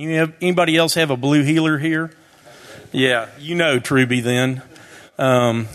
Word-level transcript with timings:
Anybody 0.00 0.78
else 0.78 0.94
have 0.94 1.10
a 1.10 1.16
blue 1.16 1.42
heeler 1.42 1.76
here? 1.76 2.10
Yeah, 2.90 3.28
you 3.38 3.54
know 3.54 3.78
Truby 3.78 4.20
then. 4.20 4.62
Um, 5.18 5.68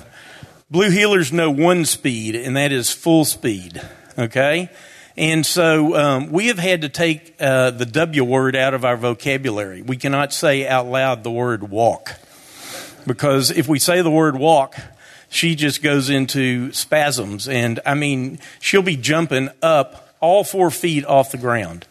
blue 0.71 0.89
heelers 0.89 1.31
know 1.31 1.51
one 1.51 1.85
speed, 1.85 2.35
and 2.35 2.57
that 2.57 2.71
is 2.71 2.91
full 2.91 3.23
speed. 3.25 3.79
Okay? 4.17 4.71
And 5.15 5.45
so 5.45 5.95
um, 5.95 6.31
we 6.31 6.47
have 6.47 6.57
had 6.57 6.81
to 6.81 6.89
take 6.89 7.35
uh, 7.39 7.69
the 7.69 7.85
W 7.85 8.23
word 8.23 8.55
out 8.55 8.73
of 8.73 8.83
our 8.83 8.97
vocabulary. 8.97 9.83
We 9.83 9.95
cannot 9.95 10.33
say 10.33 10.67
out 10.67 10.87
loud 10.87 11.23
the 11.23 11.31
word 11.31 11.69
walk. 11.69 12.19
Because 13.05 13.51
if 13.51 13.67
we 13.67 13.77
say 13.77 14.01
the 14.01 14.09
word 14.09 14.35
walk, 14.35 14.75
she 15.29 15.53
just 15.53 15.83
goes 15.83 16.09
into 16.09 16.71
spasms. 16.71 17.47
And 17.47 17.79
I 17.85 17.93
mean, 17.93 18.39
she'll 18.59 18.81
be 18.81 18.97
jumping 18.97 19.49
up 19.61 20.15
all 20.19 20.43
four 20.43 20.71
feet 20.71 21.05
off 21.05 21.31
the 21.31 21.37
ground. 21.37 21.85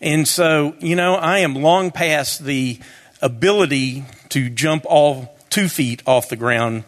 And 0.00 0.28
so, 0.28 0.74
you 0.78 0.94
know, 0.94 1.14
I 1.14 1.38
am 1.38 1.54
long 1.54 1.90
past 1.90 2.44
the 2.44 2.78
ability 3.20 4.04
to 4.30 4.48
jump 4.48 4.84
all 4.86 5.36
two 5.50 5.68
feet 5.68 6.02
off 6.06 6.28
the 6.28 6.36
ground. 6.36 6.84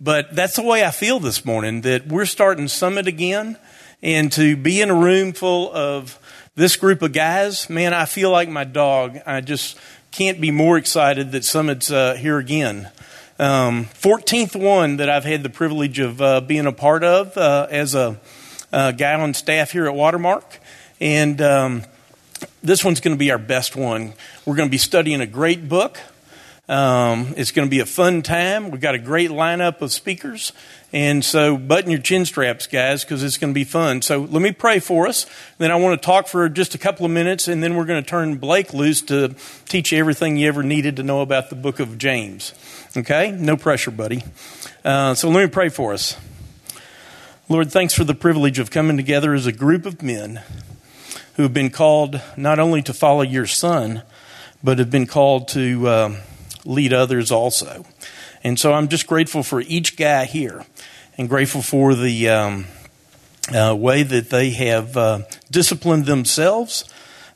But 0.00 0.34
that's 0.34 0.56
the 0.56 0.62
way 0.62 0.84
I 0.84 0.90
feel 0.90 1.18
this 1.18 1.44
morning 1.44 1.80
that 1.82 2.06
we're 2.06 2.26
starting 2.26 2.68
Summit 2.68 3.06
again 3.06 3.56
and 4.02 4.30
to 4.32 4.56
be 4.56 4.82
in 4.82 4.90
a 4.90 4.94
room 4.94 5.32
full 5.32 5.72
of 5.72 6.18
this 6.54 6.76
group 6.76 7.02
of 7.02 7.12
guys, 7.12 7.70
man, 7.70 7.94
I 7.94 8.04
feel 8.04 8.30
like 8.30 8.48
my 8.48 8.64
dog. 8.64 9.18
I 9.26 9.40
just 9.40 9.78
can't 10.10 10.40
be 10.40 10.50
more 10.50 10.76
excited 10.76 11.32
that 11.32 11.44
Summit's 11.44 11.90
uh, 11.90 12.14
here 12.14 12.38
again. 12.38 12.90
Um, 13.38 13.86
14th 13.86 14.56
one 14.56 14.96
that 14.96 15.10
I've 15.10 15.24
had 15.24 15.42
the 15.42 15.50
privilege 15.50 15.98
of 15.98 16.22
uh, 16.22 16.40
being 16.40 16.66
a 16.66 16.72
part 16.72 17.04
of 17.04 17.36
uh, 17.36 17.66
as 17.70 17.94
a, 17.94 18.18
a, 18.72 18.94
guy 18.94 19.20
on 19.20 19.34
staff 19.34 19.72
here 19.72 19.86
at 19.86 19.94
Watermark. 19.94 20.60
And 21.00 21.42
um, 21.42 21.82
this 22.62 22.84
one's 22.84 23.00
going 23.00 23.14
to 23.14 23.18
be 23.18 23.30
our 23.30 23.38
best 23.38 23.76
one. 23.76 24.14
We're 24.44 24.56
going 24.56 24.68
to 24.68 24.70
be 24.70 24.78
studying 24.78 25.20
a 25.20 25.26
great 25.26 25.68
book. 25.68 25.98
Um, 26.68 27.34
it's 27.36 27.52
going 27.52 27.68
to 27.68 27.70
be 27.70 27.78
a 27.78 27.86
fun 27.86 28.22
time. 28.22 28.70
We've 28.70 28.80
got 28.80 28.96
a 28.96 28.98
great 28.98 29.30
lineup 29.30 29.82
of 29.82 29.92
speakers. 29.92 30.52
And 30.92 31.24
so 31.24 31.56
button 31.56 31.90
your 31.90 32.00
chin 32.00 32.24
straps, 32.24 32.66
guys, 32.66 33.04
because 33.04 33.22
it's 33.22 33.38
going 33.38 33.52
to 33.52 33.54
be 33.54 33.64
fun. 33.64 34.02
So 34.02 34.20
let 34.20 34.42
me 34.42 34.50
pray 34.50 34.80
for 34.80 35.06
us. 35.06 35.26
Then 35.58 35.70
I 35.70 35.76
want 35.76 36.00
to 36.00 36.04
talk 36.04 36.26
for 36.26 36.48
just 36.48 36.74
a 36.74 36.78
couple 36.78 37.06
of 37.06 37.12
minutes, 37.12 37.46
and 37.46 37.62
then 37.62 37.76
we're 37.76 37.84
going 37.84 38.02
to 38.02 38.08
turn 38.08 38.36
Blake 38.38 38.74
loose 38.74 39.00
to 39.02 39.34
teach 39.66 39.92
you 39.92 39.98
everything 39.98 40.36
you 40.36 40.48
ever 40.48 40.64
needed 40.64 40.96
to 40.96 41.04
know 41.04 41.20
about 41.20 41.50
the 41.50 41.56
book 41.56 41.78
of 41.78 41.98
James. 41.98 42.52
Okay? 42.96 43.30
No 43.30 43.56
pressure, 43.56 43.92
buddy. 43.92 44.24
Uh, 44.84 45.14
so 45.14 45.28
let 45.28 45.44
me 45.44 45.48
pray 45.48 45.68
for 45.68 45.92
us. 45.92 46.16
Lord, 47.48 47.70
thanks 47.70 47.94
for 47.94 48.02
the 48.02 48.14
privilege 48.14 48.58
of 48.58 48.72
coming 48.72 48.96
together 48.96 49.34
as 49.34 49.46
a 49.46 49.52
group 49.52 49.86
of 49.86 50.02
men 50.02 50.42
who 51.36 51.42
have 51.42 51.54
been 51.54 51.70
called 51.70 52.20
not 52.36 52.58
only 52.58 52.82
to 52.82 52.94
follow 52.94 53.22
your 53.22 53.46
son, 53.46 54.02
but 54.64 54.78
have 54.78 54.90
been 54.90 55.06
called 55.06 55.48
to 55.48 55.86
uh, 55.86 56.16
lead 56.64 56.92
others 56.92 57.30
also. 57.30 57.84
And 58.42 58.58
so 58.58 58.72
I'm 58.72 58.88
just 58.88 59.06
grateful 59.06 59.42
for 59.42 59.60
each 59.60 59.96
guy 59.96 60.24
here 60.24 60.64
and 61.18 61.28
grateful 61.28 61.62
for 61.62 61.94
the 61.94 62.30
um, 62.30 62.66
uh, 63.54 63.76
way 63.78 64.02
that 64.02 64.30
they 64.30 64.50
have 64.50 64.96
uh, 64.96 65.20
disciplined 65.50 66.06
themselves 66.06 66.84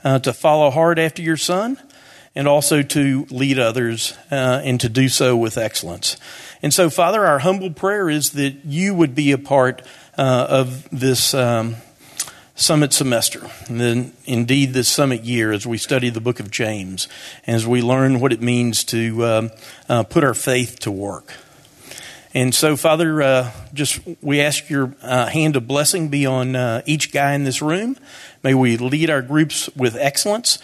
uh, 0.02 0.18
to 0.20 0.32
follow 0.32 0.70
hard 0.70 0.98
after 0.98 1.20
your 1.20 1.36
son 1.36 1.78
and 2.34 2.48
also 2.48 2.82
to 2.82 3.26
lead 3.30 3.58
others 3.58 4.16
uh, 4.30 4.62
and 4.64 4.80
to 4.80 4.88
do 4.88 5.08
so 5.08 5.36
with 5.36 5.58
excellence. 5.58 6.16
And 6.62 6.72
so, 6.72 6.88
Father, 6.88 7.26
our 7.26 7.40
humble 7.40 7.70
prayer 7.70 8.08
is 8.08 8.30
that 8.30 8.64
you 8.64 8.94
would 8.94 9.14
be 9.14 9.32
a 9.32 9.38
part 9.38 9.82
uh, 10.16 10.46
of 10.48 10.88
this. 10.90 11.34
Um, 11.34 11.76
summit 12.60 12.92
semester, 12.92 13.50
and 13.68 13.80
then 13.80 14.12
indeed 14.26 14.74
this 14.74 14.88
summit 14.88 15.24
year 15.24 15.50
as 15.50 15.66
we 15.66 15.78
study 15.78 16.10
the 16.10 16.20
book 16.20 16.40
of 16.40 16.50
James, 16.50 17.08
and 17.46 17.56
as 17.56 17.66
we 17.66 17.80
learn 17.80 18.20
what 18.20 18.32
it 18.32 18.42
means 18.42 18.84
to 18.84 19.24
um, 19.24 19.50
uh, 19.88 20.02
put 20.02 20.22
our 20.22 20.34
faith 20.34 20.78
to 20.80 20.90
work. 20.90 21.32
And 22.34 22.54
so, 22.54 22.76
Father, 22.76 23.22
uh, 23.22 23.50
just 23.72 24.00
we 24.20 24.40
ask 24.40 24.68
your 24.68 24.94
uh, 25.02 25.26
hand 25.26 25.56
of 25.56 25.66
blessing 25.66 26.10
be 26.10 26.26
on 26.26 26.54
uh, 26.54 26.82
each 26.84 27.12
guy 27.12 27.32
in 27.32 27.44
this 27.44 27.62
room. 27.62 27.96
May 28.44 28.54
we 28.54 28.76
lead 28.76 29.08
our 29.08 29.22
groups 29.22 29.68
with 29.74 29.96
excellence, 29.96 30.58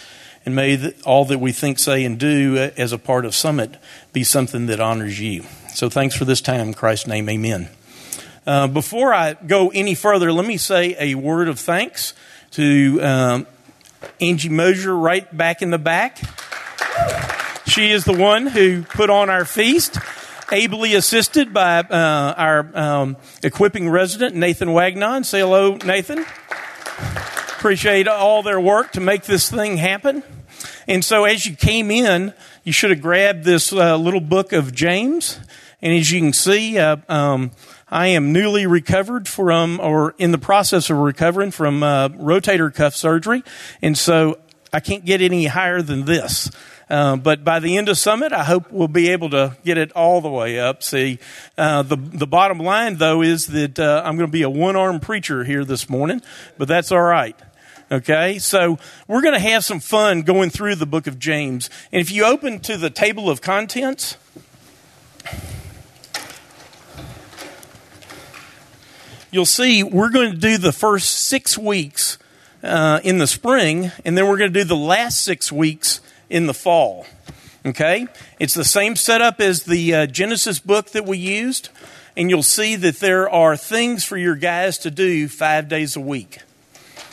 and 0.44 0.54
may 0.54 0.92
all 1.04 1.24
that 1.24 1.38
we 1.38 1.50
think, 1.50 1.78
say, 1.78 2.04
and 2.04 2.20
do 2.20 2.58
uh, 2.58 2.70
as 2.76 2.92
a 2.92 2.98
part 2.98 3.24
of 3.24 3.34
Summit 3.34 3.78
be 4.12 4.22
something 4.22 4.66
that 4.66 4.80
honors 4.80 5.18
you. 5.18 5.44
So, 5.74 5.88
thanks 5.88 6.14
for 6.14 6.26
this 6.26 6.42
time. 6.42 6.68
In 6.68 6.74
Christ's 6.74 7.06
name, 7.06 7.28
amen. 7.28 7.70
Uh, 8.46 8.68
before 8.68 9.12
I 9.12 9.34
go 9.34 9.70
any 9.74 9.96
further, 9.96 10.32
let 10.32 10.46
me 10.46 10.56
say 10.56 10.94
a 11.00 11.16
word 11.16 11.48
of 11.48 11.58
thanks 11.58 12.14
to 12.52 13.00
um, 13.02 13.46
Angie 14.20 14.48
Mosier 14.48 14.94
right 14.94 15.36
back 15.36 15.62
in 15.62 15.70
the 15.70 15.78
back. 15.78 16.18
She 17.66 17.90
is 17.90 18.04
the 18.04 18.16
one 18.16 18.46
who 18.46 18.84
put 18.84 19.10
on 19.10 19.30
our 19.30 19.44
feast, 19.44 19.98
ably 20.52 20.94
assisted 20.94 21.52
by 21.52 21.80
uh, 21.80 22.34
our 22.36 22.70
um, 22.78 23.16
equipping 23.42 23.90
resident, 23.90 24.36
Nathan 24.36 24.72
Wagnon. 24.72 25.24
Say 25.24 25.40
hello, 25.40 25.74
Nathan. 25.84 26.24
Appreciate 27.58 28.06
all 28.06 28.44
their 28.44 28.60
work 28.60 28.92
to 28.92 29.00
make 29.00 29.24
this 29.24 29.50
thing 29.50 29.76
happen. 29.76 30.22
And 30.86 31.04
so, 31.04 31.24
as 31.24 31.46
you 31.46 31.56
came 31.56 31.90
in, 31.90 32.32
you 32.62 32.70
should 32.70 32.90
have 32.90 33.02
grabbed 33.02 33.42
this 33.42 33.72
uh, 33.72 33.96
little 33.96 34.20
book 34.20 34.52
of 34.52 34.72
James. 34.72 35.40
And 35.82 35.92
as 35.92 36.10
you 36.12 36.20
can 36.20 36.32
see, 36.32 36.78
uh, 36.78 36.96
um, 37.08 37.50
I 37.88 38.08
am 38.08 38.32
newly 38.32 38.66
recovered 38.66 39.28
from, 39.28 39.78
or 39.80 40.14
in 40.18 40.32
the 40.32 40.38
process 40.38 40.90
of 40.90 40.96
recovering 40.96 41.52
from 41.52 41.82
uh, 41.82 42.08
rotator 42.08 42.74
cuff 42.74 42.96
surgery, 42.96 43.44
and 43.80 43.96
so 43.96 44.38
I 44.72 44.80
can't 44.80 45.04
get 45.04 45.20
any 45.20 45.46
higher 45.46 45.82
than 45.82 46.04
this. 46.04 46.50
Uh, 46.90 47.16
but 47.16 47.44
by 47.44 47.58
the 47.58 47.76
end 47.76 47.88
of 47.88 47.98
summit, 47.98 48.32
I 48.32 48.44
hope 48.44 48.70
we'll 48.70 48.88
be 48.88 49.08
able 49.08 49.30
to 49.30 49.56
get 49.64 49.78
it 49.78 49.92
all 49.92 50.20
the 50.20 50.28
way 50.28 50.58
up. 50.58 50.82
See, 50.82 51.18
uh, 51.58 51.82
the 51.82 51.96
the 51.96 52.26
bottom 52.26 52.58
line 52.58 52.96
though 52.96 53.22
is 53.22 53.46
that 53.48 53.78
uh, 53.78 54.02
I'm 54.04 54.16
going 54.16 54.28
to 54.28 54.32
be 54.32 54.42
a 54.42 54.50
one 54.50 54.76
armed 54.76 55.02
preacher 55.02 55.44
here 55.44 55.64
this 55.64 55.88
morning, 55.88 56.22
but 56.58 56.68
that's 56.68 56.92
all 56.92 57.02
right. 57.02 57.36
Okay, 57.90 58.40
so 58.40 58.78
we're 59.06 59.22
going 59.22 59.34
to 59.34 59.40
have 59.40 59.64
some 59.64 59.78
fun 59.78 60.22
going 60.22 60.50
through 60.50 60.74
the 60.74 60.86
book 60.86 61.06
of 61.06 61.20
James, 61.20 61.70
and 61.92 62.00
if 62.00 62.10
you 62.10 62.24
open 62.24 62.58
to 62.60 62.76
the 62.76 62.90
table 62.90 63.30
of 63.30 63.40
contents. 63.40 64.16
You'll 69.36 69.44
see 69.44 69.82
we're 69.82 70.08
going 70.08 70.30
to 70.30 70.36
do 70.36 70.56
the 70.56 70.72
first 70.72 71.10
six 71.10 71.58
weeks 71.58 72.16
uh, 72.62 73.00
in 73.04 73.18
the 73.18 73.26
spring, 73.26 73.92
and 74.02 74.16
then 74.16 74.26
we're 74.26 74.38
going 74.38 74.50
to 74.50 74.60
do 74.60 74.64
the 74.64 74.74
last 74.74 75.22
six 75.22 75.52
weeks 75.52 76.00
in 76.30 76.46
the 76.46 76.54
fall. 76.54 77.04
Okay? 77.66 78.06
It's 78.40 78.54
the 78.54 78.64
same 78.64 78.96
setup 78.96 79.38
as 79.38 79.64
the 79.64 79.94
uh, 79.94 80.06
Genesis 80.06 80.58
book 80.58 80.92
that 80.92 81.04
we 81.04 81.18
used, 81.18 81.68
and 82.16 82.30
you'll 82.30 82.42
see 82.42 82.76
that 82.76 83.00
there 83.00 83.28
are 83.28 83.58
things 83.58 84.04
for 84.04 84.16
your 84.16 84.36
guys 84.36 84.78
to 84.78 84.90
do 84.90 85.28
five 85.28 85.68
days 85.68 85.96
a 85.96 86.00
week. 86.00 86.38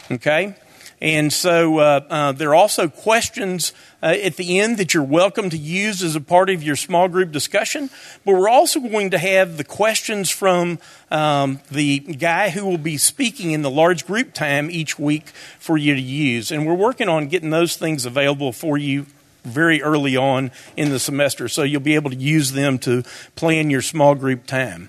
Okay? 0.09 0.55
And 1.03 1.33
so 1.33 1.79
uh, 1.79 1.99
uh, 2.09 2.31
there 2.31 2.51
are 2.51 2.55
also 2.55 2.87
questions 2.87 3.73
uh, 4.01 4.15
at 4.23 4.37
the 4.37 4.61
end 4.61 4.77
that 4.77 4.93
you're 4.93 5.03
welcome 5.03 5.49
to 5.49 5.57
use 5.57 6.01
as 6.01 6.15
a 6.15 6.21
part 6.21 6.49
of 6.49 6.63
your 6.63 6.77
small 6.77 7.09
group 7.09 7.33
discussion. 7.33 7.89
But 8.23 8.35
we're 8.35 8.47
also 8.47 8.79
going 8.79 9.11
to 9.11 9.17
have 9.17 9.57
the 9.57 9.65
questions 9.65 10.29
from 10.29 10.79
um, 11.11 11.59
the 11.69 11.99
guy 11.99 12.51
who 12.51 12.65
will 12.65 12.77
be 12.77 12.95
speaking 12.95 13.51
in 13.51 13.63
the 13.63 13.69
large 13.69 14.07
group 14.07 14.33
time 14.33 14.71
each 14.71 14.97
week 14.97 15.27
for 15.59 15.77
you 15.77 15.93
to 15.93 16.01
use. 16.01 16.51
And 16.51 16.65
we're 16.65 16.73
working 16.73 17.09
on 17.09 17.27
getting 17.27 17.49
those 17.49 17.75
things 17.75 18.05
available 18.05 18.53
for 18.53 18.77
you 18.77 19.05
very 19.43 19.81
early 19.81 20.15
on 20.15 20.51
in 20.77 20.89
the 20.89 20.99
semester 20.99 21.49
so 21.49 21.63
you'll 21.63 21.81
be 21.81 21.95
able 21.95 22.11
to 22.11 22.15
use 22.15 22.53
them 22.53 22.79
to 22.79 23.03
plan 23.35 23.69
your 23.69 23.81
small 23.81 24.15
group 24.15 24.45
time. 24.45 24.87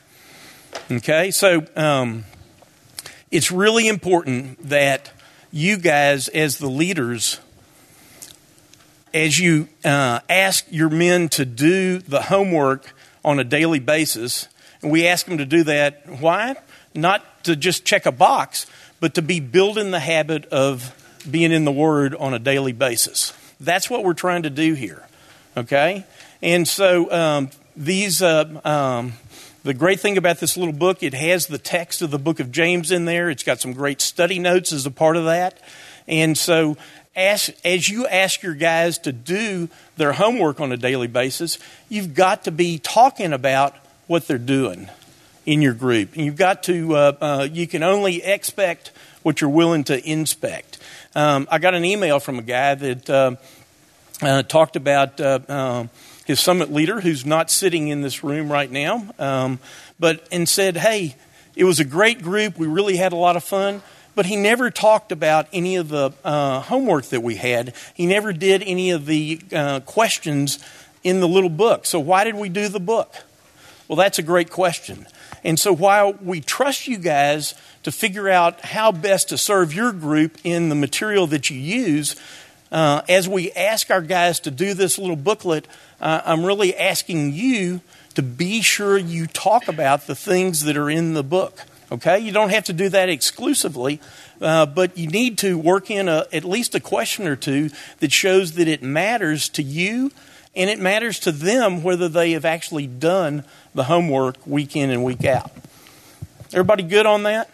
Okay, 0.88 1.32
so 1.32 1.66
um, 1.74 2.22
it's 3.32 3.50
really 3.50 3.88
important 3.88 4.68
that 4.68 5.10
you 5.54 5.76
guys, 5.76 6.26
as 6.26 6.58
the 6.58 6.66
leaders, 6.66 7.38
as 9.14 9.38
you 9.38 9.68
uh, 9.84 10.18
ask 10.28 10.66
your 10.68 10.88
men 10.88 11.28
to 11.28 11.44
do 11.44 11.98
the 11.98 12.22
homework 12.22 12.92
on 13.24 13.38
a 13.38 13.44
daily 13.44 13.78
basis, 13.78 14.48
and 14.82 14.90
we 14.90 15.06
ask 15.06 15.26
them 15.26 15.38
to 15.38 15.46
do 15.46 15.62
that, 15.62 16.02
why? 16.18 16.56
Not 16.92 17.44
to 17.44 17.54
just 17.54 17.84
check 17.84 18.04
a 18.04 18.10
box, 18.10 18.66
but 18.98 19.14
to 19.14 19.22
be 19.22 19.38
building 19.38 19.92
the 19.92 20.00
habit 20.00 20.46
of 20.46 20.92
being 21.30 21.52
in 21.52 21.64
the 21.64 21.72
Word 21.72 22.16
on 22.16 22.34
a 22.34 22.40
daily 22.40 22.72
basis. 22.72 23.32
That's 23.60 23.88
what 23.88 24.02
we're 24.02 24.14
trying 24.14 24.42
to 24.42 24.50
do 24.50 24.74
here, 24.74 25.06
okay? 25.56 26.04
And 26.42 26.66
so 26.66 27.12
um, 27.12 27.50
these 27.76 28.22
uh, 28.22 28.60
um, 28.64 29.12
the 29.64 29.74
great 29.74 29.98
thing 29.98 30.18
about 30.18 30.40
this 30.40 30.58
little 30.58 30.74
book, 30.74 31.02
it 31.02 31.14
has 31.14 31.46
the 31.46 31.58
text 31.58 32.02
of 32.02 32.10
the 32.10 32.18
book 32.18 32.38
of 32.38 32.52
James 32.52 32.92
in 32.92 33.06
there. 33.06 33.30
It's 33.30 33.42
got 33.42 33.60
some 33.60 33.72
great 33.72 34.02
study 34.02 34.38
notes 34.38 34.72
as 34.72 34.84
a 34.84 34.90
part 34.90 35.16
of 35.16 35.24
that. 35.24 35.58
And 36.06 36.36
so, 36.36 36.76
as, 37.16 37.50
as 37.64 37.88
you 37.88 38.06
ask 38.06 38.42
your 38.42 38.54
guys 38.54 38.98
to 38.98 39.12
do 39.12 39.70
their 39.96 40.12
homework 40.12 40.60
on 40.60 40.70
a 40.70 40.76
daily 40.76 41.06
basis, 41.06 41.58
you've 41.88 42.14
got 42.14 42.44
to 42.44 42.50
be 42.50 42.78
talking 42.78 43.32
about 43.32 43.74
what 44.06 44.26
they're 44.26 44.36
doing 44.36 44.90
in 45.46 45.62
your 45.62 45.74
group. 45.74 46.14
And 46.14 46.26
you've 46.26 46.36
got 46.36 46.62
to, 46.64 46.94
uh, 46.94 47.12
uh, 47.20 47.48
you 47.50 47.66
can 47.66 47.82
only 47.82 48.22
expect 48.22 48.92
what 49.22 49.40
you're 49.40 49.48
willing 49.48 49.84
to 49.84 50.06
inspect. 50.06 50.78
Um, 51.14 51.48
I 51.50 51.58
got 51.58 51.72
an 51.72 51.84
email 51.84 52.20
from 52.20 52.38
a 52.38 52.42
guy 52.42 52.74
that. 52.74 53.10
Uh, 53.10 53.36
uh, 54.22 54.42
talked 54.42 54.76
about 54.76 55.20
uh, 55.20 55.40
uh, 55.48 55.86
his 56.24 56.40
summit 56.40 56.72
leader, 56.72 57.00
who's 57.00 57.24
not 57.24 57.50
sitting 57.50 57.88
in 57.88 58.02
this 58.02 58.24
room 58.24 58.50
right 58.50 58.70
now, 58.70 59.06
um, 59.18 59.58
but 59.98 60.26
and 60.32 60.48
said, 60.48 60.76
"Hey, 60.76 61.16
it 61.54 61.64
was 61.64 61.80
a 61.80 61.84
great 61.84 62.22
group. 62.22 62.58
We 62.58 62.66
really 62.66 62.96
had 62.96 63.12
a 63.12 63.16
lot 63.16 63.36
of 63.36 63.44
fun." 63.44 63.82
But 64.16 64.26
he 64.26 64.36
never 64.36 64.70
talked 64.70 65.10
about 65.10 65.48
any 65.52 65.74
of 65.74 65.88
the 65.88 66.12
uh, 66.24 66.60
homework 66.60 67.06
that 67.06 67.22
we 67.22 67.34
had. 67.34 67.74
He 67.94 68.06
never 68.06 68.32
did 68.32 68.62
any 68.62 68.90
of 68.90 69.06
the 69.06 69.40
uh, 69.52 69.80
questions 69.80 70.60
in 71.02 71.20
the 71.20 71.28
little 71.28 71.50
book. 71.50 71.84
So 71.84 71.98
why 71.98 72.22
did 72.24 72.36
we 72.36 72.48
do 72.48 72.68
the 72.68 72.78
book? 72.78 73.12
Well, 73.88 73.96
that's 73.96 74.18
a 74.18 74.22
great 74.22 74.50
question. 74.50 75.06
And 75.44 75.60
so 75.60 75.72
while 75.72 76.14
we 76.14 76.40
trust 76.40 76.88
you 76.88 76.96
guys 76.96 77.54
to 77.82 77.92
figure 77.92 78.28
out 78.28 78.62
how 78.62 78.92
best 78.92 79.28
to 79.28 79.38
serve 79.38 79.74
your 79.74 79.92
group 79.92 80.38
in 80.42 80.70
the 80.70 80.74
material 80.74 81.26
that 81.26 81.50
you 81.50 81.58
use, 81.58 82.16
uh, 82.72 83.02
as 83.08 83.28
we 83.28 83.52
ask 83.52 83.90
our 83.90 84.00
guys 84.00 84.40
to 84.40 84.50
do 84.50 84.72
this 84.72 84.98
little 84.98 85.16
booklet, 85.16 85.68
uh, 86.04 86.20
I'm 86.26 86.44
really 86.44 86.76
asking 86.76 87.32
you 87.32 87.80
to 88.14 88.22
be 88.22 88.60
sure 88.60 88.98
you 88.98 89.26
talk 89.26 89.68
about 89.68 90.06
the 90.06 90.14
things 90.14 90.64
that 90.64 90.76
are 90.76 90.90
in 90.90 91.14
the 91.14 91.22
book. 91.22 91.62
Okay? 91.90 92.18
You 92.18 92.30
don't 92.30 92.50
have 92.50 92.64
to 92.64 92.74
do 92.74 92.90
that 92.90 93.08
exclusively, 93.08 94.00
uh, 94.40 94.66
but 94.66 94.98
you 94.98 95.08
need 95.08 95.38
to 95.38 95.56
work 95.56 95.90
in 95.90 96.08
a, 96.08 96.26
at 96.30 96.44
least 96.44 96.74
a 96.74 96.80
question 96.80 97.26
or 97.26 97.36
two 97.36 97.70
that 98.00 98.12
shows 98.12 98.52
that 98.52 98.68
it 98.68 98.82
matters 98.82 99.48
to 99.50 99.62
you 99.62 100.12
and 100.54 100.68
it 100.68 100.78
matters 100.78 101.18
to 101.20 101.32
them 101.32 101.82
whether 101.82 102.08
they 102.08 102.32
have 102.32 102.44
actually 102.44 102.86
done 102.86 103.42
the 103.74 103.84
homework 103.84 104.46
week 104.46 104.76
in 104.76 104.90
and 104.90 105.02
week 105.02 105.24
out. 105.24 105.50
Everybody 106.52 106.82
good 106.82 107.06
on 107.06 107.22
that? 107.24 107.50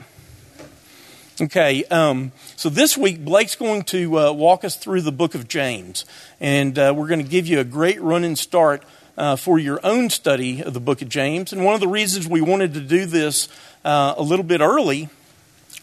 Okay, 1.42 1.84
um, 1.84 2.32
so 2.56 2.68
this 2.68 2.98
week 2.98 3.24
Blake's 3.24 3.54
going 3.54 3.84
to 3.84 4.18
uh, 4.18 4.32
walk 4.32 4.62
us 4.62 4.76
through 4.76 5.00
the 5.00 5.12
book 5.12 5.34
of 5.34 5.48
James, 5.48 6.04
and 6.38 6.78
uh, 6.78 6.92
we're 6.94 7.06
going 7.06 7.22
to 7.22 7.28
give 7.28 7.46
you 7.46 7.60
a 7.60 7.64
great 7.64 7.98
running 8.02 8.36
start 8.36 8.82
uh, 9.16 9.36
for 9.36 9.58
your 9.58 9.80
own 9.82 10.10
study 10.10 10.62
of 10.62 10.74
the 10.74 10.80
book 10.80 11.00
of 11.00 11.08
James. 11.08 11.54
And 11.54 11.64
one 11.64 11.72
of 11.72 11.80
the 11.80 11.88
reasons 11.88 12.28
we 12.28 12.42
wanted 12.42 12.74
to 12.74 12.80
do 12.82 13.06
this 13.06 13.48
uh, 13.86 14.12
a 14.18 14.22
little 14.22 14.44
bit 14.44 14.60
early, 14.60 15.08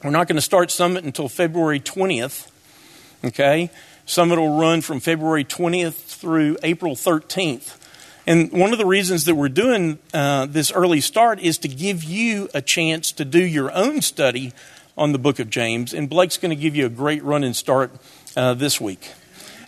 we're 0.03 0.11
not 0.11 0.27
going 0.27 0.35
to 0.35 0.43
start 0.43 0.69
Summit 0.69 1.03
until 1.05 1.27
February 1.27 1.79
20th, 1.79 2.51
okay? 3.25 3.71
Summit 4.05 4.37
will 4.37 4.59
run 4.59 4.81
from 4.81 4.99
February 4.99 5.43
20th 5.43 5.95
through 6.19 6.57
April 6.61 6.93
13th. 6.93 7.79
And 8.27 8.51
one 8.51 8.73
of 8.73 8.77
the 8.77 8.85
reasons 8.85 9.25
that 9.25 9.33
we're 9.33 9.49
doing 9.49 9.97
uh, 10.13 10.45
this 10.45 10.71
early 10.71 11.01
start 11.01 11.39
is 11.39 11.57
to 11.59 11.67
give 11.67 12.03
you 12.03 12.47
a 12.53 12.61
chance 12.61 13.11
to 13.13 13.25
do 13.25 13.43
your 13.43 13.71
own 13.71 14.01
study 14.01 14.53
on 14.97 15.11
the 15.11 15.19
book 15.19 15.39
of 15.39 15.49
James. 15.49 15.93
And 15.93 16.09
Blake's 16.09 16.37
going 16.37 16.49
to 16.49 16.61
give 16.61 16.75
you 16.75 16.85
a 16.85 16.89
great 16.89 17.23
run 17.23 17.43
and 17.43 17.55
start 17.55 17.91
uh, 18.35 18.53
this 18.53 18.81
week. 18.81 19.11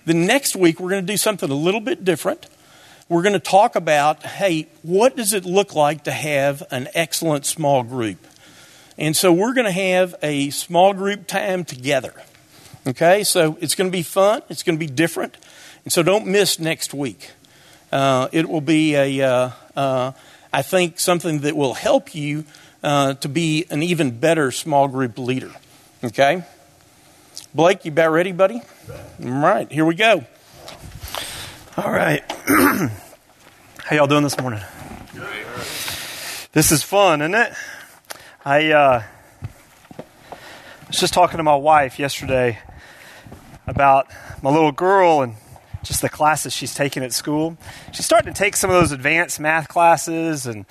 The 0.06 0.14
next 0.14 0.56
week, 0.56 0.80
we're 0.80 0.90
going 0.90 1.06
to 1.06 1.12
do 1.14 1.18
something 1.18 1.50
a 1.50 1.56
little 1.56 1.82
bit 1.82 2.04
different. 2.04 2.48
We're 3.08 3.22
going 3.22 3.34
to 3.34 3.40
talk 3.40 3.76
about 3.76 4.24
hey, 4.24 4.68
what 4.82 5.16
does 5.16 5.34
it 5.34 5.46
look 5.46 5.76
like 5.76 6.04
to 6.06 6.12
have 6.12 6.64
an 6.72 6.88
excellent 6.94 7.46
small 7.46 7.84
group? 7.84 8.26
And 8.98 9.16
so 9.16 9.32
we're 9.32 9.54
going 9.54 9.66
to 9.66 9.72
have 9.72 10.16
a 10.22 10.50
small 10.50 10.94
group 10.94 11.26
time 11.26 11.64
together. 11.64 12.14
Okay, 12.88 13.24
so 13.24 13.58
it's 13.62 13.76
going 13.76 13.90
to 13.90 13.92
be 13.92 14.04
fun, 14.04 14.42
it's 14.50 14.64
going 14.64 14.76
to 14.76 14.80
be 14.80 14.92
different. 14.92 15.38
And 15.86 15.92
so 15.94 16.04
don't 16.04 16.28
miss 16.28 16.60
next 16.60 16.94
week. 16.94 17.32
Uh, 17.92 18.30
it 18.32 18.48
will 18.48 18.62
be 18.62 18.96
a, 18.96 19.22
uh, 19.22 19.50
uh, 19.76 20.12
I 20.52 20.62
think, 20.62 21.00
something 21.00 21.40
that 21.40 21.56
will 21.56 21.74
help 21.74 22.14
you 22.14 22.46
uh, 22.84 23.14
to 23.16 23.30
be 23.30 23.66
an 23.70 23.84
even 23.84 24.20
better 24.20 24.52
small 24.52 24.88
group 24.88 25.18
leader. 25.18 25.52
Okay? 26.04 26.44
Blake, 27.54 27.86
you 27.86 27.92
about 27.92 28.12
ready, 28.12 28.32
buddy? 28.32 28.62
All 29.24 29.32
right, 29.32 29.72
here 29.72 29.86
we 29.86 29.96
go. 29.96 30.24
All 31.78 31.92
right. 31.92 32.24
How 32.48 33.96
y'all 33.96 34.08
doing 34.08 34.24
this 34.24 34.40
morning? 34.40 34.62
This 36.52 36.72
is 36.72 36.84
fun, 36.84 37.22
isn't 37.22 37.36
it? 37.36 37.54
I 38.44 38.72
uh, 38.72 39.04
was 40.88 41.00
just 41.00 41.14
talking 41.14 41.38
to 41.38 41.44
my 41.44 41.56
wife 41.56 42.00
yesterday 42.00 42.60
about 43.68 44.08
my 44.42 44.50
little 44.50 44.72
girl 44.72 45.22
and 45.22 45.36
just 45.84 46.02
the 46.02 46.10
classes 46.10 46.54
she's 46.54 46.74
taking 46.74 47.04
at 47.04 47.14
school. 47.14 47.58
She's 47.94 48.06
starting 48.06 48.34
to 48.34 48.38
take 48.38 48.56
some 48.56 48.70
of 48.70 48.76
those 48.76 48.92
advanced 48.92 49.40
math 49.40 49.68
classes 49.68 50.46
and 50.46 50.66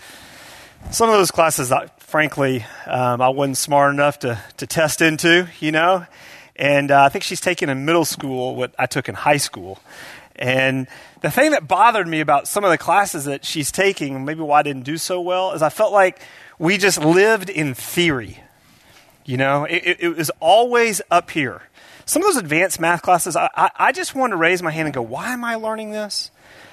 some 0.90 1.08
of 1.10 1.16
those 1.16 1.30
classes 1.30 1.72
frankly, 1.98 2.64
um, 2.86 3.20
I 3.20 3.28
wasn't 3.28 3.58
smart 3.58 3.92
enough 3.92 4.20
to, 4.20 4.42
to 4.56 4.66
test 4.66 5.02
into, 5.02 5.46
you 5.60 5.72
know. 5.72 6.06
And 6.56 6.90
uh, 6.90 7.02
I 7.02 7.08
think 7.10 7.22
she's 7.22 7.40
taking 7.40 7.68
in 7.68 7.84
middle 7.84 8.04
school 8.04 8.56
what 8.56 8.74
I 8.78 8.86
took 8.86 9.08
in 9.08 9.14
high 9.14 9.36
school. 9.36 9.78
And 10.36 10.88
the 11.20 11.30
thing 11.30 11.50
that 11.50 11.68
bothered 11.68 12.08
me 12.08 12.20
about 12.20 12.48
some 12.48 12.64
of 12.64 12.70
the 12.70 12.78
classes 12.78 13.26
that 13.26 13.44
she's 13.44 13.70
taking, 13.70 14.24
maybe 14.24 14.40
why 14.40 14.60
I 14.60 14.62
didn't 14.62 14.84
do 14.84 14.96
so 14.96 15.20
well, 15.20 15.52
is 15.52 15.62
I 15.62 15.68
felt 15.68 15.92
like 15.92 16.20
we 16.58 16.78
just 16.78 16.98
lived 16.98 17.50
in 17.50 17.74
theory. 17.74 18.42
You 19.24 19.36
know, 19.36 19.64
it, 19.64 19.98
it 20.00 20.16
was 20.16 20.30
always 20.40 21.02
up 21.10 21.30
here. 21.30 21.62
Some 22.06 22.22
of 22.22 22.28
those 22.28 22.38
advanced 22.38 22.80
math 22.80 23.02
classes, 23.02 23.36
I, 23.36 23.50
I, 23.54 23.70
I 23.76 23.92
just 23.92 24.14
wanted 24.14 24.32
to 24.32 24.36
raise 24.38 24.62
my 24.62 24.70
hand 24.70 24.86
and 24.86 24.94
go, 24.94 25.02
why 25.02 25.34
am 25.34 25.44
I 25.44 25.56
learning 25.56 25.90
this? 25.90 26.30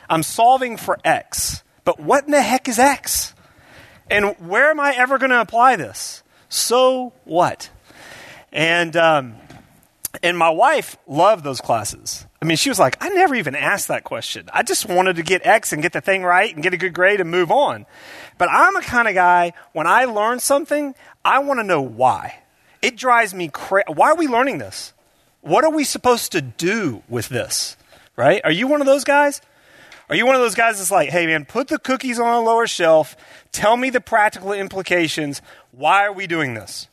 I'm 0.10 0.24
solving 0.24 0.78
for 0.78 0.98
X. 1.04 1.62
But 1.84 2.00
what 2.00 2.24
in 2.24 2.32
the 2.32 2.42
heck 2.42 2.70
is 2.70 2.80
X? 2.80 3.35
And 4.10 4.36
where 4.40 4.70
am 4.70 4.80
I 4.80 4.94
ever 4.96 5.18
going 5.18 5.32
to 5.32 5.42
apply 5.42 5.76
this? 5.76 6.24
So 6.50 7.14
what? 7.24 7.70
And, 8.52 8.96
um, 8.96 9.36
and 10.22 10.38
my 10.38 10.50
wife 10.50 10.98
loved 11.08 11.44
those 11.44 11.60
classes. 11.60 12.26
I 12.42 12.46
mean, 12.46 12.58
she 12.58 12.70
was 12.70 12.80
like, 12.80 12.98
I 13.02 13.10
never 13.10 13.36
even 13.36 13.56
asked 13.56 13.88
that 13.88 14.04
question. 14.04 14.48
I 14.54 14.64
just 14.64 14.88
wanted 14.88 15.16
to 15.16 15.24
get 15.24 15.46
X 15.46 15.74
and 15.74 15.82
get 15.82 15.94
the 15.94 16.02
thing 16.02 16.24
right 16.24 16.54
and 16.54 16.62
get 16.62 16.74
a 16.74 16.78
good 16.78 16.94
grade 16.94 17.20
and 17.20 17.32
move 17.32 17.52
on. 17.52 17.86
But 18.38 18.50
I'm 18.52 18.76
a 18.76 18.82
kind 18.82 19.08
of 19.08 19.16
guy, 19.16 19.54
when 19.74 19.88
I 19.88 20.06
learn 20.06 20.40
something, 20.40 20.94
I 21.24 21.40
want 21.40 21.60
to 21.60 21.64
know 21.64 21.82
why. 21.82 22.40
It 22.82 22.96
drives 22.98 23.34
me 23.34 23.48
crazy. 23.48 23.86
Why 23.88 24.12
are 24.12 24.16
we 24.16 24.28
learning 24.28 24.60
this? 24.60 24.94
What 25.42 25.64
are 25.64 25.72
we 25.72 25.84
supposed 25.84 26.32
to 26.34 26.42
do 26.42 27.02
with 27.10 27.30
this? 27.30 27.78
Right? 28.16 28.42
Are 28.44 28.52
you 28.52 28.68
one 28.68 28.82
of 28.82 28.88
those 28.88 29.04
guys? 29.04 29.42
Are 30.10 30.16
you 30.16 30.26
one 30.26 30.36
of 30.36 30.42
those 30.42 30.56
guys 30.56 30.78
that's 30.78 30.92
like, 30.92 31.10
hey 31.10 31.26
man, 31.26 31.46
put 31.46 31.68
the 31.68 31.80
cookies 31.80 32.20
on 32.20 32.34
a 32.34 32.42
lower 32.42 32.68
shelf, 32.68 33.16
tell 33.52 33.76
me 33.76 33.90
the 33.90 34.02
practical 34.02 34.54
implications, 34.54 35.42
why 35.72 36.06
are 36.06 36.14
we 36.14 36.28
doing 36.28 36.54
this? 36.54 36.88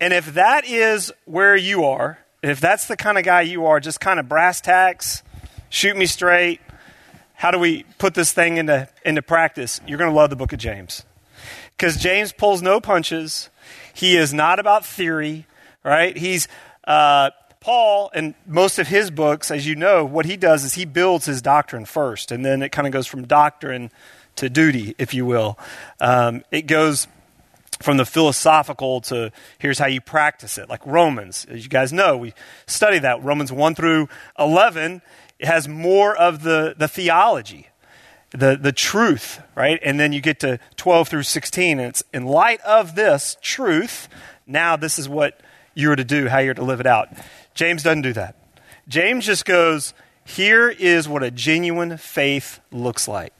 And 0.00 0.12
if 0.12 0.34
that 0.34 0.64
is 0.66 1.12
where 1.26 1.54
you 1.54 1.84
are, 1.84 2.18
if 2.42 2.60
that's 2.60 2.88
the 2.88 2.96
kind 2.96 3.18
of 3.18 3.24
guy 3.24 3.42
you 3.42 3.66
are, 3.66 3.80
just 3.80 4.00
kind 4.00 4.18
of 4.18 4.28
brass 4.28 4.60
tacks, 4.60 5.22
shoot 5.68 5.96
me 5.96 6.06
straight, 6.06 6.60
how 7.34 7.50
do 7.50 7.58
we 7.58 7.84
put 7.98 8.14
this 8.14 8.32
thing 8.32 8.56
into, 8.56 8.88
into 9.04 9.22
practice? 9.22 9.80
You're 9.86 9.98
going 9.98 10.10
to 10.10 10.16
love 10.16 10.30
the 10.30 10.36
book 10.36 10.52
of 10.52 10.58
James. 10.58 11.04
Because 11.76 11.96
James 11.96 12.32
pulls 12.32 12.62
no 12.62 12.80
punches. 12.80 13.50
He 13.92 14.16
is 14.16 14.32
not 14.32 14.58
about 14.58 14.86
theory, 14.86 15.46
right? 15.84 16.16
He's, 16.16 16.48
uh, 16.84 17.30
Paul, 17.62 18.10
and 18.12 18.34
most 18.46 18.78
of 18.78 18.88
his 18.88 19.10
books, 19.10 19.50
as 19.50 19.66
you 19.66 19.76
know, 19.76 20.04
what 20.04 20.26
he 20.26 20.36
does 20.36 20.64
is 20.64 20.74
he 20.74 20.84
builds 20.84 21.26
his 21.26 21.40
doctrine 21.40 21.84
first, 21.84 22.32
and 22.32 22.44
then 22.44 22.60
it 22.60 22.72
kind 22.72 22.86
of 22.86 22.92
goes 22.92 23.06
from 23.06 23.26
doctrine 23.26 23.90
to 24.36 24.50
duty, 24.50 24.94
if 24.98 25.14
you 25.14 25.24
will. 25.24 25.58
Um, 26.00 26.42
it 26.50 26.66
goes 26.66 27.06
from 27.80 27.96
the 27.96 28.04
philosophical 28.04 29.00
to 29.02 29.32
here's 29.58 29.78
how 29.78 29.86
you 29.86 30.00
practice 30.00 30.58
it, 30.58 30.68
like 30.68 30.84
Romans. 30.84 31.46
As 31.48 31.62
you 31.62 31.68
guys 31.68 31.92
know, 31.92 32.16
we 32.16 32.34
study 32.66 32.98
that. 32.98 33.22
Romans 33.22 33.52
1 33.52 33.74
through 33.74 34.08
11 34.38 35.02
it 35.42 35.46
has 35.46 35.66
more 35.66 36.16
of 36.16 36.44
the, 36.44 36.76
the 36.78 36.86
theology, 36.86 37.66
the, 38.30 38.56
the 38.56 38.70
truth, 38.70 39.42
right? 39.56 39.80
And 39.82 39.98
then 39.98 40.12
you 40.12 40.20
get 40.20 40.38
to 40.40 40.60
12 40.76 41.08
through 41.08 41.24
16, 41.24 41.80
and 41.80 41.88
it's 41.88 42.04
in 42.14 42.26
light 42.26 42.60
of 42.60 42.94
this 42.94 43.36
truth, 43.42 44.08
now 44.46 44.76
this 44.76 45.00
is 45.00 45.08
what 45.08 45.40
you're 45.74 45.96
to 45.96 46.04
do, 46.04 46.28
how 46.28 46.38
you're 46.38 46.54
to 46.54 46.62
live 46.62 46.78
it 46.78 46.86
out. 46.86 47.08
James 47.54 47.82
doesn't 47.82 48.02
do 48.02 48.12
that. 48.14 48.36
James 48.88 49.26
just 49.26 49.44
goes, 49.44 49.94
here 50.24 50.68
is 50.68 51.08
what 51.08 51.22
a 51.22 51.30
genuine 51.30 51.96
faith 51.96 52.60
looks 52.70 53.08
like. 53.08 53.32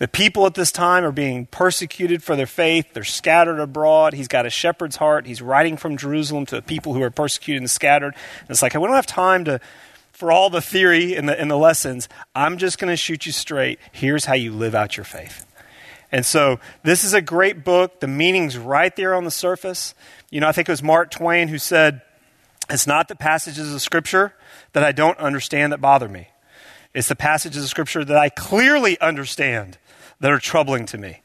The 0.00 0.06
people 0.06 0.46
at 0.46 0.54
this 0.54 0.70
time 0.70 1.04
are 1.04 1.12
being 1.12 1.46
persecuted 1.46 2.22
for 2.22 2.36
their 2.36 2.46
faith. 2.46 2.86
They're 2.92 3.02
scattered 3.02 3.58
abroad. 3.58 4.14
He's 4.14 4.28
got 4.28 4.46
a 4.46 4.50
shepherd's 4.50 4.96
heart. 4.96 5.26
He's 5.26 5.42
writing 5.42 5.76
from 5.76 5.96
Jerusalem 5.96 6.46
to 6.46 6.56
the 6.56 6.62
people 6.62 6.94
who 6.94 7.02
are 7.02 7.10
persecuted 7.10 7.62
and 7.62 7.70
scattered. 7.70 8.14
And 8.40 8.50
it's 8.50 8.62
like, 8.62 8.74
we 8.74 8.80
don't 8.80 8.92
have 8.92 9.06
time 9.06 9.44
to, 9.46 9.60
for 10.12 10.30
all 10.30 10.50
the 10.50 10.60
theory 10.60 11.16
and 11.16 11.28
the, 11.28 11.40
and 11.40 11.50
the 11.50 11.56
lessons. 11.56 12.08
I'm 12.32 12.58
just 12.58 12.78
going 12.78 12.92
to 12.92 12.96
shoot 12.96 13.26
you 13.26 13.32
straight. 13.32 13.80
Here's 13.90 14.26
how 14.26 14.34
you 14.34 14.52
live 14.52 14.74
out 14.76 14.96
your 14.96 15.04
faith. 15.04 15.44
And 16.12 16.24
so 16.24 16.60
this 16.84 17.02
is 17.02 17.12
a 17.12 17.20
great 17.20 17.64
book. 17.64 17.98
The 17.98 18.06
meaning's 18.06 18.56
right 18.56 18.94
there 18.94 19.14
on 19.16 19.24
the 19.24 19.32
surface. 19.32 19.94
You 20.30 20.40
know, 20.40 20.48
I 20.48 20.52
think 20.52 20.68
it 20.68 20.72
was 20.72 20.82
Mark 20.82 21.10
Twain 21.10 21.48
who 21.48 21.58
said, 21.58 22.02
it's 22.70 22.86
not 22.86 23.08
the 23.08 23.16
passages 23.16 23.72
of 23.72 23.80
Scripture 23.80 24.34
that 24.72 24.84
I 24.84 24.92
don't 24.92 25.18
understand 25.18 25.72
that 25.72 25.80
bother 25.80 26.08
me. 26.08 26.28
It's 26.94 27.08
the 27.08 27.16
passages 27.16 27.62
of 27.62 27.68
Scripture 27.68 28.04
that 28.04 28.16
I 28.16 28.28
clearly 28.28 29.00
understand 29.00 29.78
that 30.20 30.30
are 30.30 30.38
troubling 30.38 30.86
to 30.86 30.98
me. 30.98 31.22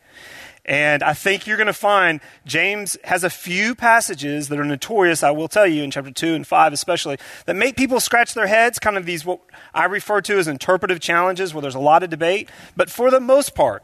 And 0.66 1.04
I 1.04 1.14
think 1.14 1.46
you're 1.46 1.58
going 1.58 1.68
to 1.68 1.74
find 1.74 2.22
James 2.46 2.98
has 3.04 3.26
a 3.26 3.30
few 3.30 3.76
passages 3.76 4.48
that 4.48 4.58
are 4.58 4.64
notorious, 4.64 5.22
I 5.22 5.32
will 5.32 5.50
tell 5.50 5.68
you, 5.68 5.84
in 5.84 5.92
chapter 5.92 6.12
2 6.12 6.36
and 6.36 6.48
5 6.48 6.72
especially, 6.72 7.18
that 7.46 7.56
make 7.56 7.76
people 7.76 8.00
scratch 8.00 8.34
their 8.34 8.48
heads, 8.48 8.80
kind 8.80 8.96
of 8.96 9.06
these 9.06 9.26
what 9.26 9.42
I 9.74 9.86
refer 9.86 10.22
to 10.22 10.38
as 10.38 10.48
interpretive 10.48 11.02
challenges 11.02 11.54
where 11.54 11.62
there's 11.62 11.76
a 11.76 11.80
lot 11.80 12.02
of 12.02 12.10
debate. 12.10 12.50
But 12.78 12.90
for 12.90 13.12
the 13.12 13.20
most 13.20 13.56
part, 13.56 13.84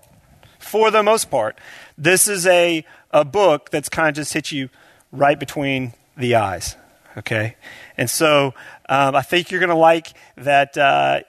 for 0.57 0.89
the 0.89 1.03
most 1.03 1.29
part, 1.29 1.59
this 1.97 2.29
is 2.29 2.47
a, 2.47 2.85
a 3.11 3.25
book 3.25 3.71
that's 3.71 3.89
kind 3.89 4.07
of 4.07 4.15
just 4.15 4.31
hit 4.31 4.53
you 4.53 4.69
right 5.11 5.37
between 5.37 5.93
the 6.15 6.35
eyes. 6.35 6.77
Okay? 7.19 7.55
And 7.97 8.09
so 8.09 8.53
um, 8.87 9.15
I 9.15 9.21
think 9.21 9.51
you're 9.51 9.59
going 9.59 9.69
to 9.69 9.75
like 9.75 10.13
that. 10.37 10.77
Uh, 10.77 11.21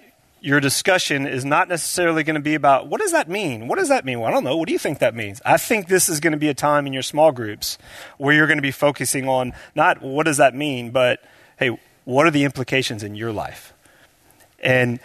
your 0.43 0.59
discussion 0.59 1.27
is 1.27 1.45
not 1.45 1.69
necessarily 1.69 2.23
going 2.23 2.35
to 2.35 2.41
be 2.41 2.55
about 2.55 2.89
what 2.89 3.01
does 3.01 3.13
that 3.13 3.29
mean? 3.29 3.69
What 3.69 3.79
does 3.79 3.91
that 3.91 4.07
mean? 4.07 4.21
Well, 4.21 4.29
I 4.29 4.33
don't 4.33 4.43
know. 4.43 4.57
What 4.57 4.69
do 4.69 4.73
you 4.73 4.79
think 4.79 5.01
that 5.01 5.15
means? 5.15 5.41
I 5.45 5.59
think 5.59 5.87
this 5.87 6.09
is 6.09 6.19
going 6.19 6.33
to 6.33 6.39
be 6.39 6.49
a 6.49 6.55
time 6.55 6.87
in 6.87 6.95
your 6.95 7.03
small 7.03 7.31
groups 7.31 7.77
where 8.17 8.35
you're 8.35 8.47
going 8.47 8.59
to 8.59 8.63
be 8.63 8.71
focusing 8.71 9.29
on 9.29 9.53
not 9.75 10.01
what 10.01 10.25
does 10.25 10.39
that 10.39 10.55
mean, 10.55 10.93
but 10.93 11.23
hey, 11.59 11.79
what 12.05 12.27
are 12.27 12.31
the 12.31 12.45
implications 12.45 13.03
in 13.03 13.15
your 13.15 13.33
life? 13.33 13.75
And 14.61 14.99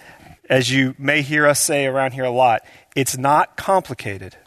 as 0.50 0.72
you 0.72 0.96
may 0.98 1.22
hear 1.22 1.46
us 1.46 1.60
say 1.60 1.86
around 1.86 2.14
here 2.14 2.24
a 2.24 2.30
lot, 2.30 2.62
it's 2.96 3.18
not 3.18 3.58
complicated, 3.58 4.38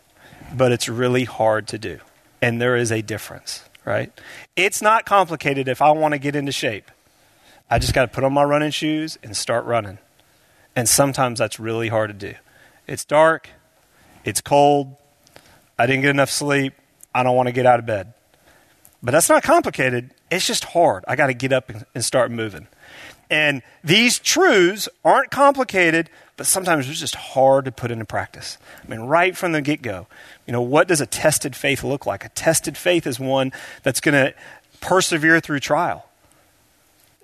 but 0.54 0.72
it's 0.72 0.88
really 0.88 1.24
hard 1.24 1.68
to 1.68 1.78
do. 1.78 1.98
And 2.40 2.60
there 2.60 2.76
is 2.76 2.92
a 2.92 3.02
difference, 3.02 3.67
right? 3.88 4.12
It's 4.54 4.82
not 4.82 5.06
complicated 5.06 5.66
if 5.66 5.80
I 5.80 5.90
want 5.92 6.12
to 6.12 6.18
get 6.18 6.36
into 6.36 6.52
shape. 6.52 6.90
I 7.70 7.78
just 7.78 7.94
got 7.94 8.02
to 8.02 8.08
put 8.08 8.22
on 8.22 8.34
my 8.34 8.44
running 8.44 8.70
shoes 8.70 9.18
and 9.22 9.34
start 9.34 9.64
running. 9.64 9.98
And 10.76 10.86
sometimes 10.86 11.38
that's 11.38 11.58
really 11.58 11.88
hard 11.88 12.10
to 12.10 12.14
do. 12.14 12.36
It's 12.86 13.04
dark, 13.04 13.48
it's 14.24 14.42
cold, 14.42 14.94
I 15.78 15.86
didn't 15.86 16.02
get 16.02 16.10
enough 16.10 16.30
sleep, 16.30 16.74
I 17.14 17.22
don't 17.22 17.34
want 17.34 17.46
to 17.48 17.52
get 17.52 17.64
out 17.64 17.78
of 17.78 17.86
bed. 17.86 18.12
But 19.02 19.12
that's 19.12 19.28
not 19.28 19.42
complicated, 19.42 20.12
it's 20.30 20.46
just 20.46 20.64
hard. 20.64 21.04
I 21.08 21.16
got 21.16 21.28
to 21.28 21.34
get 21.34 21.52
up 21.52 21.72
and 21.94 22.04
start 22.04 22.30
moving. 22.30 22.68
And 23.30 23.62
these 23.82 24.18
truths 24.18 24.88
aren't 25.02 25.30
complicated, 25.30 26.10
but 26.38 26.46
sometimes 26.46 26.86
they're 26.86 26.94
just 26.94 27.16
hard 27.16 27.64
to 27.64 27.72
put 27.72 27.90
into 27.90 28.04
practice. 28.04 28.58
I 28.84 28.88
mean, 28.88 29.00
right 29.00 29.36
from 29.36 29.50
the 29.50 29.60
get 29.60 29.82
go, 29.82 30.06
you 30.46 30.52
know, 30.52 30.62
what 30.62 30.86
does 30.86 31.00
a 31.00 31.06
tested 31.06 31.56
faith 31.56 31.82
look 31.82 32.06
like? 32.06 32.24
A 32.24 32.28
tested 32.28 32.78
faith 32.78 33.08
is 33.08 33.18
one 33.18 33.52
that's 33.82 34.00
going 34.00 34.14
to 34.14 34.32
persevere 34.80 35.40
through 35.40 35.58
trial. 35.58 36.06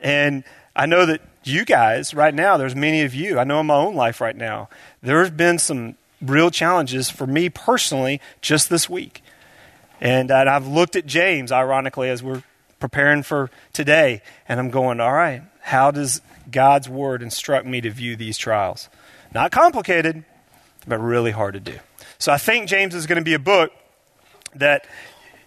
And 0.01 0.43
I 0.75 0.87
know 0.87 1.07
that 1.07 1.21
you 1.45 1.65
guys 1.65 2.13
right 2.13 2.35
now, 2.35 2.57
there's 2.57 2.75
many 2.75 3.03
of 3.03 3.15
you, 3.15 3.39
I 3.39 3.45
know 3.45 3.61
in 3.61 3.67
my 3.67 3.77
own 3.77 3.95
life 3.95 4.21
right 4.21 4.35
now, 4.35 4.69
there 5.01 5.23
have 5.23 5.37
been 5.37 5.61
some 5.61 5.95
real 6.21 6.51
challenges 6.51 7.09
for 7.09 7.27
me 7.27 7.49
personally 7.49 8.21
just 8.41 8.69
this 8.69 8.91
week. 8.91 9.23
And, 10.01 10.29
and 10.33 10.49
I've 10.49 10.67
looked 10.67 10.97
at 10.97 11.07
James, 11.07 11.53
ironically, 11.53 12.11
as 12.11 12.21
we're 12.21 12.43
preparing 12.81 13.23
for 13.23 13.49
today, 13.73 14.23
and 14.49 14.59
I'm 14.59 14.71
going, 14.71 14.99
all 14.99 15.13
right, 15.13 15.43
how 15.61 15.93
does 15.93 16.21
God's 16.51 16.89
word 16.89 17.23
instruct 17.23 17.65
me 17.65 17.81
to 17.81 17.91
view 17.91 18.17
these 18.17 18.37
trials? 18.37 18.89
Not 19.35 19.51
complicated, 19.51 20.25
but 20.87 20.99
really 20.99 21.33
hard 21.33 21.55
to 21.55 21.61
do. 21.61 21.79
So 22.19 22.33
I 22.33 22.39
think 22.39 22.69
James 22.69 22.95
is 22.95 23.07
going 23.07 23.19
to 23.19 23.25
be 23.25 23.35
a 23.35 23.41
book 23.41 23.73
that 24.55 24.87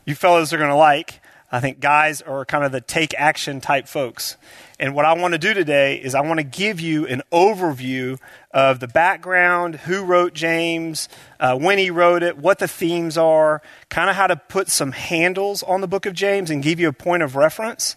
you 0.06 0.14
fellows 0.14 0.52
are 0.52 0.58
going 0.58 0.70
to 0.70 0.76
like. 0.76 1.22
I 1.50 1.62
think 1.62 1.80
guys 1.80 2.22
are 2.22 2.44
kind 2.44 2.66
of 2.66 2.74
the 2.74 2.82
take 2.82 3.14
action 3.18 3.62
type 3.62 3.88
folks. 3.88 4.36
And 4.78 4.94
what 4.94 5.06
I 5.06 5.14
want 5.14 5.34
to 5.34 5.38
do 5.38 5.54
today 5.54 5.96
is 5.96 6.14
I 6.14 6.20
want 6.20 6.40
to 6.40 6.44
give 6.44 6.82
you 6.82 7.08
an 7.08 7.24
overview 7.32 8.20
of 8.52 8.82
the 8.82 8.88
background, 8.90 9.76
who 9.76 10.04
wrote 10.04 10.34
James, 10.34 11.08
uh, 11.40 11.58
when 11.58 11.78
he 11.78 11.90
wrote 11.90 12.24
it, 12.24 12.38
what 12.38 12.60
the 12.60 12.68
themes 12.68 13.18
are, 13.18 13.62
kind 13.90 14.10
of 14.10 14.18
how 14.18 14.28
to 14.28 14.36
put 14.36 14.68
some 14.68 14.92
handles 14.92 15.64
on 15.64 15.80
the 15.80 15.88
book 15.88 16.06
of 16.06 16.14
James 16.14 16.50
and 16.50 16.62
give 16.62 16.82
you 16.82 16.90
a 16.90 16.94
point 16.94 17.24
of 17.24 17.38
reference, 17.38 17.96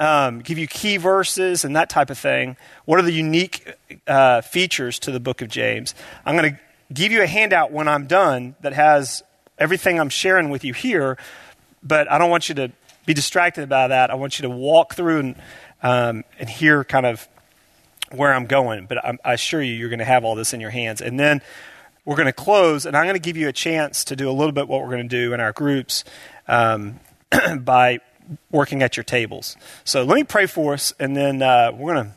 um, 0.00 0.40
give 0.40 0.58
you 0.58 0.66
key 0.66 0.96
verses 0.96 1.64
and 1.64 1.76
that 1.76 1.90
type 1.90 2.10
of 2.10 2.18
thing. 2.18 2.56
What 2.86 2.98
are 2.98 3.02
the 3.02 3.12
unique 3.12 3.72
uh, 4.06 4.40
features 4.40 4.98
to 5.00 5.12
the 5.12 5.20
book 5.20 5.42
of 5.42 5.48
James? 5.48 5.94
I'm 6.24 6.36
going 6.36 6.54
to 6.54 6.60
give 6.92 7.12
you 7.12 7.22
a 7.22 7.26
handout 7.26 7.70
when 7.70 7.86
I'm 7.86 8.06
done 8.06 8.56
that 8.62 8.72
has 8.72 9.22
everything 9.58 10.00
I'm 10.00 10.08
sharing 10.08 10.48
with 10.48 10.64
you 10.64 10.72
here, 10.72 11.18
but 11.82 12.10
I 12.10 12.18
don't 12.18 12.30
want 12.30 12.48
you 12.48 12.54
to 12.56 12.72
be 13.04 13.14
distracted 13.14 13.68
by 13.68 13.88
that. 13.88 14.10
I 14.10 14.14
want 14.14 14.38
you 14.38 14.42
to 14.44 14.50
walk 14.50 14.94
through 14.94 15.20
and 15.20 15.36
um, 15.82 16.24
and 16.38 16.48
hear 16.48 16.84
kind 16.84 17.06
of 17.06 17.28
where 18.10 18.34
I'm 18.34 18.46
going. 18.46 18.86
But 18.86 19.04
I'm, 19.04 19.18
I 19.24 19.34
assure 19.34 19.62
you, 19.62 19.72
you're 19.72 19.88
going 19.88 20.00
to 20.00 20.04
have 20.04 20.24
all 20.24 20.34
this 20.34 20.52
in 20.52 20.60
your 20.60 20.70
hands. 20.70 21.00
And 21.00 21.18
then 21.18 21.40
we're 22.04 22.16
going 22.16 22.26
to 22.26 22.32
close, 22.32 22.86
and 22.86 22.96
I'm 22.96 23.04
going 23.04 23.14
to 23.14 23.20
give 23.20 23.36
you 23.36 23.48
a 23.48 23.52
chance 23.52 24.04
to 24.04 24.16
do 24.16 24.28
a 24.28 24.32
little 24.32 24.52
bit 24.52 24.68
what 24.68 24.82
we're 24.82 24.90
going 24.90 25.08
to 25.08 25.16
do 25.24 25.32
in 25.32 25.40
our 25.40 25.52
groups 25.52 26.04
um, 26.48 27.00
by 27.60 28.00
working 28.50 28.82
at 28.82 28.96
your 28.96 29.04
tables. 29.04 29.56
So 29.84 30.04
let 30.04 30.14
me 30.14 30.24
pray 30.24 30.46
for 30.46 30.74
us, 30.74 30.92
and 30.98 31.16
then 31.16 31.42
uh, 31.42 31.72
we're 31.74 31.94
going 31.94 32.06
to 32.06 32.14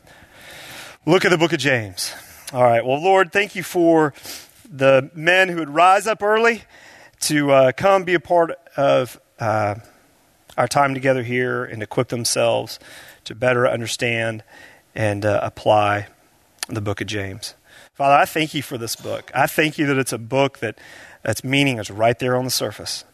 look 1.06 1.24
at 1.24 1.30
the 1.30 1.38
book 1.38 1.52
of 1.52 1.58
James. 1.58 2.12
All 2.52 2.62
right. 2.62 2.84
Well, 2.84 3.02
Lord, 3.02 3.32
thank 3.32 3.56
you 3.56 3.62
for 3.62 4.14
the 4.70 5.10
men 5.14 5.48
who 5.48 5.56
would 5.56 5.70
rise 5.70 6.06
up 6.06 6.22
early 6.22 6.62
to 7.20 7.50
uh, 7.50 7.72
come 7.72 8.04
be 8.04 8.14
a 8.14 8.20
part 8.20 8.52
of 8.76 9.20
uh, 9.38 9.76
our 10.56 10.68
time 10.68 10.94
together 10.94 11.22
here 11.22 11.64
and 11.64 11.82
equip 11.82 12.08
themselves 12.08 12.78
to 13.24 13.34
better 13.34 13.66
understand 13.66 14.44
and 14.94 15.24
uh, 15.24 15.40
apply 15.42 16.08
the 16.68 16.80
book 16.80 17.00
of 17.00 17.06
James. 17.06 17.54
Father, 17.94 18.14
I 18.14 18.24
thank 18.24 18.54
you 18.54 18.62
for 18.62 18.78
this 18.78 18.96
book. 18.96 19.30
I 19.34 19.46
thank 19.46 19.78
you 19.78 19.86
that 19.86 19.98
it's 19.98 20.12
a 20.12 20.18
book 20.18 20.58
that 20.58 20.78
its 21.24 21.44
meaning 21.44 21.78
is 21.78 21.90
right 21.90 22.18
there 22.18 22.36
on 22.36 22.44
the 22.44 22.50
surface. 22.50 23.04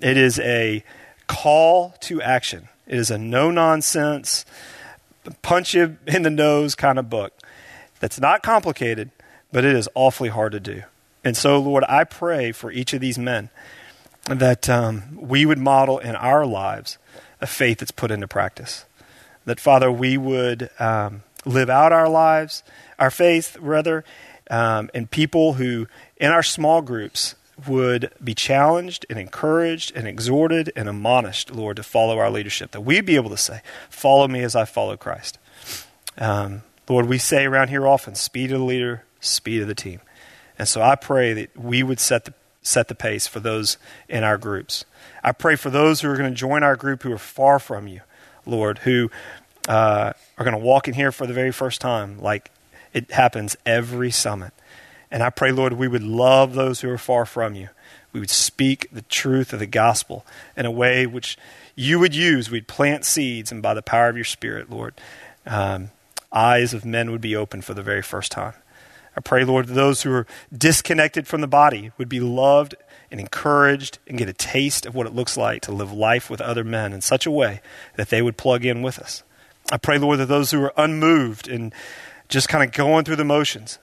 It 0.00 0.16
is 0.16 0.38
a 0.40 0.84
call 1.26 1.94
to 2.00 2.20
action. 2.22 2.68
It 2.86 2.98
is 2.98 3.10
a 3.10 3.18
no 3.18 3.50
nonsense, 3.50 4.44
punch 5.42 5.74
you 5.74 5.96
in 6.06 6.22
the 6.22 6.30
nose 6.30 6.74
kind 6.74 6.98
of 6.98 7.08
book 7.08 7.32
that's 8.00 8.20
not 8.20 8.42
complicated, 8.42 9.10
but 9.52 9.64
it 9.64 9.74
is 9.74 9.88
awfully 9.94 10.28
hard 10.28 10.52
to 10.52 10.60
do. 10.60 10.82
And 11.24 11.36
so, 11.36 11.58
Lord, 11.58 11.84
I 11.88 12.04
pray 12.04 12.52
for 12.52 12.70
each 12.70 12.92
of 12.92 13.00
these 13.00 13.18
men 13.18 13.48
that 14.26 14.68
um, 14.68 15.18
we 15.20 15.46
would 15.46 15.58
model 15.58 15.98
in 15.98 16.14
our 16.14 16.44
lives 16.44 16.98
a 17.40 17.46
faith 17.46 17.78
that's 17.78 17.90
put 17.90 18.10
into 18.10 18.28
practice 18.28 18.84
that, 19.44 19.60
Father, 19.60 19.90
we 19.90 20.16
would 20.16 20.70
um, 20.78 21.22
live 21.44 21.70
out 21.70 21.92
our 21.92 22.08
lives, 22.08 22.62
our 22.98 23.10
faith, 23.10 23.56
rather, 23.60 24.04
um, 24.50 24.90
and 24.94 25.10
people 25.10 25.54
who, 25.54 25.86
in 26.16 26.30
our 26.30 26.42
small 26.42 26.82
groups, 26.82 27.34
would 27.68 28.10
be 28.22 28.34
challenged 28.34 29.06
and 29.08 29.18
encouraged 29.18 29.94
and 29.94 30.08
exhorted 30.08 30.72
and 30.74 30.88
admonished, 30.88 31.54
Lord, 31.54 31.76
to 31.76 31.82
follow 31.82 32.18
our 32.18 32.30
leadership. 32.30 32.72
That 32.72 32.80
we'd 32.80 33.06
be 33.06 33.16
able 33.16 33.30
to 33.30 33.36
say, 33.36 33.62
Follow 33.88 34.28
me 34.28 34.42
as 34.42 34.56
I 34.56 34.64
follow 34.64 34.96
Christ. 34.96 35.38
Um, 36.18 36.62
Lord, 36.88 37.06
we 37.06 37.18
say 37.18 37.44
around 37.44 37.68
here 37.68 37.86
often, 37.86 38.14
speed 38.14 38.52
of 38.52 38.58
the 38.58 38.64
leader, 38.64 39.04
speed 39.20 39.62
of 39.62 39.68
the 39.68 39.74
team. 39.74 40.00
And 40.58 40.68
so 40.68 40.82
I 40.82 40.94
pray 40.94 41.32
that 41.32 41.56
we 41.56 41.82
would 41.82 42.00
set 42.00 42.26
the, 42.26 42.34
set 42.62 42.88
the 42.88 42.94
pace 42.94 43.26
for 43.26 43.40
those 43.40 43.78
in 44.08 44.22
our 44.22 44.38
groups. 44.38 44.84
I 45.22 45.32
pray 45.32 45.56
for 45.56 45.70
those 45.70 46.00
who 46.00 46.10
are 46.10 46.16
going 46.16 46.30
to 46.30 46.36
join 46.36 46.62
our 46.62 46.76
group 46.76 47.02
who 47.02 47.12
are 47.12 47.18
far 47.18 47.58
from 47.58 47.88
you. 47.88 48.02
Lord, 48.46 48.78
who 48.80 49.10
uh, 49.68 50.12
are 50.36 50.44
going 50.44 50.56
to 50.56 50.62
walk 50.62 50.86
in 50.88 50.94
here 50.94 51.10
for 51.10 51.26
the 51.26 51.32
very 51.32 51.52
first 51.52 51.80
time, 51.80 52.20
like 52.20 52.50
it 52.92 53.10
happens 53.10 53.56
every 53.64 54.10
summit. 54.10 54.52
And 55.14 55.22
I 55.22 55.30
pray, 55.30 55.52
Lord, 55.52 55.74
we 55.74 55.86
would 55.86 56.02
love 56.02 56.54
those 56.54 56.80
who 56.80 56.90
are 56.90 56.98
far 56.98 57.24
from 57.24 57.54
you. 57.54 57.68
We 58.12 58.18
would 58.18 58.30
speak 58.30 58.88
the 58.90 59.02
truth 59.02 59.52
of 59.52 59.60
the 59.60 59.66
gospel 59.66 60.26
in 60.56 60.66
a 60.66 60.72
way 60.72 61.06
which 61.06 61.38
you 61.76 62.00
would 62.00 62.16
use. 62.16 62.50
We'd 62.50 62.66
plant 62.66 63.04
seeds, 63.04 63.52
and 63.52 63.62
by 63.62 63.74
the 63.74 63.80
power 63.80 64.08
of 64.08 64.16
your 64.16 64.24
Spirit, 64.24 64.70
Lord, 64.70 65.00
um, 65.46 65.92
eyes 66.32 66.74
of 66.74 66.84
men 66.84 67.12
would 67.12 67.20
be 67.20 67.36
open 67.36 67.62
for 67.62 67.74
the 67.74 67.82
very 67.82 68.02
first 68.02 68.32
time. 68.32 68.54
I 69.16 69.20
pray, 69.20 69.44
Lord, 69.44 69.68
that 69.68 69.74
those 69.74 70.02
who 70.02 70.10
are 70.10 70.26
disconnected 70.52 71.28
from 71.28 71.42
the 71.42 71.46
body 71.46 71.92
would 71.96 72.08
be 72.08 72.18
loved 72.18 72.74
and 73.08 73.20
encouraged 73.20 74.00
and 74.08 74.18
get 74.18 74.28
a 74.28 74.32
taste 74.32 74.84
of 74.84 74.96
what 74.96 75.06
it 75.06 75.14
looks 75.14 75.36
like 75.36 75.62
to 75.62 75.72
live 75.72 75.92
life 75.92 76.28
with 76.28 76.40
other 76.40 76.64
men 76.64 76.92
in 76.92 77.00
such 77.00 77.24
a 77.24 77.30
way 77.30 77.60
that 77.94 78.08
they 78.08 78.20
would 78.20 78.36
plug 78.36 78.64
in 78.64 78.82
with 78.82 78.98
us. 78.98 79.22
I 79.70 79.76
pray, 79.76 79.96
Lord, 79.96 80.18
that 80.18 80.26
those 80.26 80.50
who 80.50 80.60
are 80.64 80.74
unmoved 80.76 81.46
and 81.46 81.72
just 82.28 82.48
kind 82.48 82.64
of 82.64 82.72
going 82.72 83.04
through 83.04 83.14
the 83.14 83.24
motions, 83.24 83.78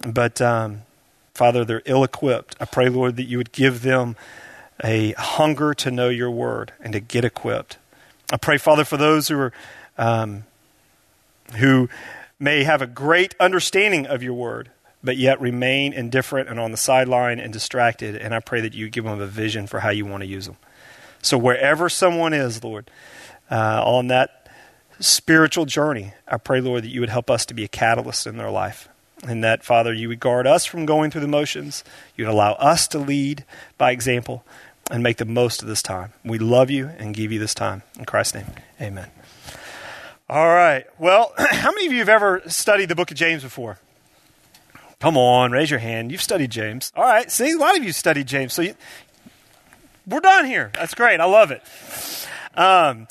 but 0.00 0.40
um, 0.40 0.82
Father, 1.34 1.64
they're 1.64 1.82
ill 1.84 2.04
equipped. 2.04 2.56
I 2.60 2.64
pray, 2.64 2.88
Lord, 2.88 3.16
that 3.16 3.24
you 3.24 3.38
would 3.38 3.52
give 3.52 3.82
them 3.82 4.16
a 4.82 5.12
hunger 5.12 5.74
to 5.74 5.90
know 5.90 6.08
your 6.08 6.30
word 6.30 6.72
and 6.80 6.92
to 6.92 7.00
get 7.00 7.24
equipped. 7.24 7.78
I 8.32 8.36
pray, 8.36 8.58
Father, 8.58 8.84
for 8.84 8.96
those 8.96 9.28
who 9.28 9.38
are 9.38 9.52
um, 9.98 10.44
who 11.56 11.88
may 12.38 12.64
have 12.64 12.82
a 12.82 12.86
great 12.86 13.34
understanding 13.40 14.06
of 14.06 14.22
your 14.22 14.34
word, 14.34 14.70
but 15.02 15.16
yet 15.16 15.40
remain 15.40 15.92
indifferent 15.92 16.48
and 16.48 16.58
on 16.58 16.70
the 16.70 16.76
sideline 16.76 17.38
and 17.38 17.52
distracted. 17.52 18.16
And 18.16 18.34
I 18.34 18.40
pray 18.40 18.60
that 18.60 18.74
you 18.74 18.90
give 18.90 19.04
them 19.04 19.20
a 19.20 19.26
vision 19.26 19.66
for 19.66 19.80
how 19.80 19.90
you 19.90 20.04
want 20.04 20.22
to 20.22 20.26
use 20.26 20.46
them. 20.46 20.56
So, 21.22 21.38
wherever 21.38 21.88
someone 21.88 22.32
is, 22.32 22.62
Lord, 22.62 22.90
uh, 23.50 23.82
on 23.84 24.08
that 24.08 24.48
spiritual 25.00 25.66
journey, 25.66 26.12
I 26.26 26.36
pray, 26.36 26.60
Lord, 26.60 26.84
that 26.84 26.88
you 26.88 27.00
would 27.00 27.10
help 27.10 27.30
us 27.30 27.46
to 27.46 27.54
be 27.54 27.64
a 27.64 27.68
catalyst 27.68 28.26
in 28.26 28.36
their 28.36 28.50
life. 28.50 28.88
And 29.22 29.42
that, 29.42 29.64
Father, 29.64 29.92
you 29.92 30.08
would 30.08 30.20
guard 30.20 30.46
us 30.46 30.66
from 30.66 30.84
going 30.84 31.10
through 31.10 31.22
the 31.22 31.28
motions. 31.28 31.82
You'd 32.16 32.28
allow 32.28 32.52
us 32.52 32.86
to 32.88 32.98
lead 32.98 33.44
by 33.78 33.90
example 33.90 34.44
and 34.90 35.02
make 35.02 35.16
the 35.16 35.24
most 35.24 35.62
of 35.62 35.68
this 35.68 35.82
time. 35.82 36.12
We 36.24 36.38
love 36.38 36.70
you 36.70 36.88
and 36.98 37.14
give 37.14 37.32
you 37.32 37.38
this 37.38 37.54
time. 37.54 37.82
In 37.98 38.04
Christ's 38.04 38.34
name, 38.34 38.46
amen. 38.80 39.10
All 40.28 40.48
right. 40.48 40.84
Well, 40.98 41.32
how 41.38 41.72
many 41.72 41.86
of 41.86 41.92
you 41.92 42.00
have 42.00 42.08
ever 42.08 42.42
studied 42.46 42.88
the 42.88 42.94
book 42.94 43.10
of 43.10 43.16
James 43.16 43.42
before? 43.42 43.78
Come 44.98 45.16
on, 45.16 45.52
raise 45.52 45.70
your 45.70 45.80
hand. 45.80 46.10
You've 46.10 46.22
studied 46.22 46.50
James. 46.50 46.92
All 46.96 47.04
right. 47.04 47.30
See, 47.30 47.52
a 47.52 47.58
lot 47.58 47.76
of 47.76 47.84
you 47.84 47.92
studied 47.92 48.26
James. 48.26 48.52
So 48.54 48.62
you, 48.62 48.74
we're 50.06 50.20
done 50.20 50.46
here. 50.46 50.70
That's 50.74 50.94
great. 50.94 51.20
I 51.20 51.26
love 51.26 51.50
it. 51.50 51.62
Um, 52.54 53.06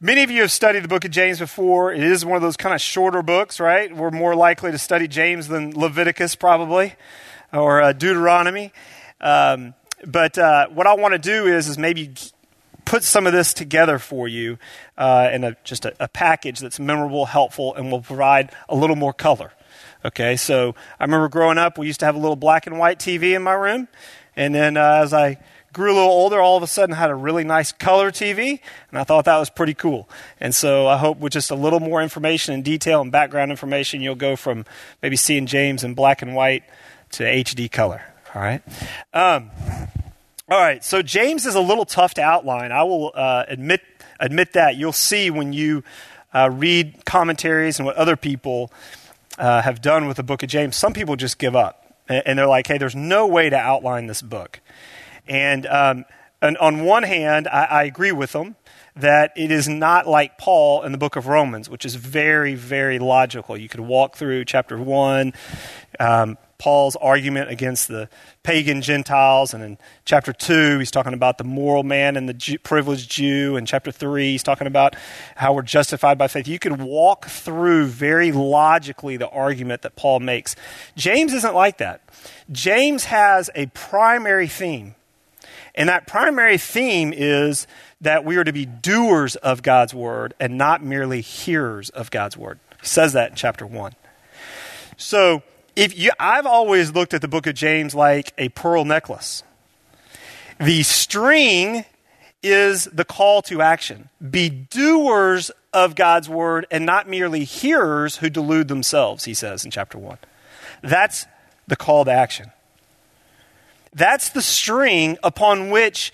many 0.00 0.22
of 0.22 0.30
you 0.30 0.42
have 0.42 0.52
studied 0.52 0.84
the 0.84 0.88
book 0.88 1.04
of 1.04 1.10
James 1.10 1.38
before. 1.38 1.92
It 1.92 2.02
is 2.02 2.24
one 2.24 2.36
of 2.36 2.42
those 2.42 2.56
kind 2.56 2.74
of 2.74 2.80
shorter 2.80 3.22
books, 3.22 3.60
right? 3.60 3.94
We're 3.94 4.10
more 4.10 4.34
likely 4.34 4.70
to 4.72 4.78
study 4.78 5.08
James 5.08 5.48
than 5.48 5.78
Leviticus, 5.78 6.34
probably, 6.34 6.94
or 7.52 7.80
uh, 7.80 7.92
Deuteronomy. 7.92 8.72
Um, 9.20 9.74
but 10.06 10.38
uh, 10.38 10.68
what 10.68 10.86
I 10.86 10.94
want 10.94 11.12
to 11.12 11.18
do 11.18 11.46
is, 11.46 11.68
is 11.68 11.78
maybe 11.78 12.14
put 12.84 13.02
some 13.02 13.26
of 13.26 13.32
this 13.32 13.52
together 13.52 13.98
for 13.98 14.28
you 14.28 14.58
uh, 14.96 15.30
in 15.32 15.44
a, 15.44 15.56
just 15.64 15.84
a, 15.84 15.94
a 15.98 16.08
package 16.08 16.60
that's 16.60 16.78
memorable, 16.78 17.26
helpful, 17.26 17.74
and 17.74 17.90
will 17.90 18.02
provide 18.02 18.52
a 18.68 18.76
little 18.76 18.96
more 18.96 19.12
color. 19.12 19.52
Okay, 20.04 20.36
so 20.36 20.74
I 21.00 21.04
remember 21.04 21.28
growing 21.28 21.58
up, 21.58 21.78
we 21.78 21.86
used 21.86 22.00
to 22.00 22.06
have 22.06 22.14
a 22.14 22.18
little 22.18 22.36
black 22.36 22.66
and 22.66 22.78
white 22.78 22.98
TV 22.98 23.34
in 23.34 23.42
my 23.42 23.54
room. 23.54 23.88
And 24.36 24.54
then 24.54 24.76
uh, 24.76 25.00
as 25.02 25.12
I 25.14 25.38
grew 25.76 25.92
a 25.92 25.96
little 25.96 26.08
older, 26.08 26.40
all 26.40 26.56
of 26.56 26.62
a 26.62 26.66
sudden 26.66 26.94
had 26.94 27.10
a 27.10 27.14
really 27.14 27.44
nice 27.44 27.70
color 27.70 28.10
TV, 28.10 28.60
and 28.88 28.98
I 28.98 29.04
thought 29.04 29.26
that 29.26 29.36
was 29.36 29.50
pretty 29.50 29.74
cool. 29.74 30.08
And 30.40 30.54
so 30.54 30.86
I 30.86 30.96
hope 30.96 31.18
with 31.18 31.34
just 31.34 31.50
a 31.50 31.54
little 31.54 31.80
more 31.80 32.02
information 32.02 32.54
and 32.54 32.64
detail 32.64 33.02
and 33.02 33.12
background 33.12 33.50
information, 33.50 34.00
you'll 34.00 34.14
go 34.14 34.36
from 34.36 34.64
maybe 35.02 35.16
seeing 35.16 35.44
James 35.44 35.84
in 35.84 35.92
black 35.92 36.22
and 36.22 36.34
white 36.34 36.64
to 37.12 37.24
HD 37.24 37.70
color. 37.70 38.00
All 38.34 38.40
right. 38.40 38.62
Um, 39.12 39.50
all 40.48 40.58
right. 40.58 40.82
So 40.82 41.02
James 41.02 41.44
is 41.44 41.54
a 41.54 41.60
little 41.60 41.84
tough 41.84 42.14
to 42.14 42.22
outline. 42.22 42.72
I 42.72 42.82
will 42.84 43.12
uh, 43.14 43.44
admit 43.46 43.82
admit 44.18 44.54
that. 44.54 44.76
You'll 44.76 44.92
see 44.92 45.28
when 45.28 45.52
you 45.52 45.84
uh, 46.32 46.48
read 46.50 47.04
commentaries 47.04 47.78
and 47.78 47.84
what 47.84 47.96
other 47.96 48.16
people 48.16 48.72
uh, 49.36 49.60
have 49.60 49.82
done 49.82 50.08
with 50.08 50.16
the 50.16 50.22
book 50.22 50.42
of 50.42 50.48
James. 50.48 50.74
Some 50.74 50.94
people 50.94 51.16
just 51.16 51.38
give 51.38 51.54
up, 51.54 51.94
and 52.08 52.38
they're 52.38 52.46
like, 52.46 52.66
"Hey, 52.66 52.78
there's 52.78 52.96
no 52.96 53.26
way 53.26 53.50
to 53.50 53.56
outline 53.56 54.06
this 54.06 54.22
book." 54.22 54.60
And, 55.28 55.66
um, 55.66 56.04
and 56.40 56.56
on 56.58 56.84
one 56.84 57.02
hand, 57.02 57.48
I, 57.48 57.64
I 57.64 57.84
agree 57.84 58.12
with 58.12 58.32
them 58.32 58.56
that 58.96 59.32
it 59.36 59.50
is 59.50 59.68
not 59.68 60.06
like 60.06 60.38
Paul 60.38 60.82
in 60.82 60.92
the 60.92 60.98
book 60.98 61.16
of 61.16 61.26
Romans, 61.26 61.68
which 61.68 61.84
is 61.84 61.94
very, 61.96 62.54
very 62.54 62.98
logical. 62.98 63.56
You 63.56 63.68
could 63.68 63.80
walk 63.80 64.16
through 64.16 64.46
chapter 64.46 64.78
1, 64.78 65.34
um, 66.00 66.38
Paul's 66.58 66.96
argument 66.96 67.50
against 67.50 67.88
the 67.88 68.08
pagan 68.42 68.80
Gentiles, 68.80 69.52
and 69.52 69.62
in 69.62 69.78
chapter 70.06 70.32
2, 70.32 70.78
he's 70.78 70.90
talking 70.90 71.12
about 71.12 71.36
the 71.36 71.44
moral 71.44 71.82
man 71.82 72.16
and 72.16 72.26
the 72.26 72.32
Jew, 72.32 72.58
privileged 72.58 73.10
Jew. 73.10 73.56
In 73.56 73.66
chapter 73.66 73.92
3, 73.92 74.30
he's 74.30 74.42
talking 74.42 74.66
about 74.66 74.96
how 75.34 75.52
we're 75.52 75.60
justified 75.60 76.16
by 76.16 76.28
faith. 76.28 76.48
You 76.48 76.58
could 76.58 76.80
walk 76.80 77.26
through 77.26 77.86
very 77.88 78.32
logically 78.32 79.18
the 79.18 79.28
argument 79.28 79.82
that 79.82 79.96
Paul 79.96 80.20
makes. 80.20 80.56
James 80.96 81.34
isn't 81.34 81.54
like 81.54 81.76
that. 81.78 82.00
James 82.50 83.04
has 83.04 83.50
a 83.54 83.66
primary 83.66 84.48
theme 84.48 84.94
and 85.76 85.88
that 85.88 86.06
primary 86.06 86.58
theme 86.58 87.12
is 87.14 87.66
that 88.00 88.24
we 88.24 88.36
are 88.36 88.44
to 88.44 88.52
be 88.52 88.64
doers 88.64 89.36
of 89.36 89.62
God's 89.62 89.92
word 89.92 90.34
and 90.40 90.56
not 90.56 90.82
merely 90.82 91.20
hearers 91.20 91.90
of 91.90 92.10
God's 92.10 92.36
word. 92.36 92.58
He 92.80 92.86
says 92.86 93.12
that 93.12 93.30
in 93.30 93.36
chapter 93.36 93.66
1. 93.66 93.94
So, 94.96 95.42
if 95.74 95.98
you, 95.98 96.10
I've 96.18 96.46
always 96.46 96.94
looked 96.94 97.12
at 97.12 97.20
the 97.20 97.28
book 97.28 97.46
of 97.46 97.54
James 97.54 97.94
like 97.94 98.32
a 98.38 98.48
pearl 98.50 98.86
necklace. 98.86 99.42
The 100.58 100.82
string 100.84 101.84
is 102.42 102.86
the 102.86 103.04
call 103.04 103.42
to 103.42 103.60
action. 103.60 104.08
Be 104.30 104.48
doers 104.48 105.50
of 105.74 105.94
God's 105.94 106.30
word 106.30 106.66
and 106.70 106.86
not 106.86 107.06
merely 107.06 107.44
hearers 107.44 108.16
who 108.16 108.30
delude 108.30 108.68
themselves, 108.68 109.24
he 109.24 109.34
says 109.34 109.66
in 109.66 109.70
chapter 109.70 109.98
1. 109.98 110.16
That's 110.82 111.26
the 111.66 111.76
call 111.76 112.06
to 112.06 112.10
action. 112.10 112.52
That's 113.96 114.28
the 114.28 114.42
string 114.42 115.16
upon 115.22 115.70
which 115.70 116.12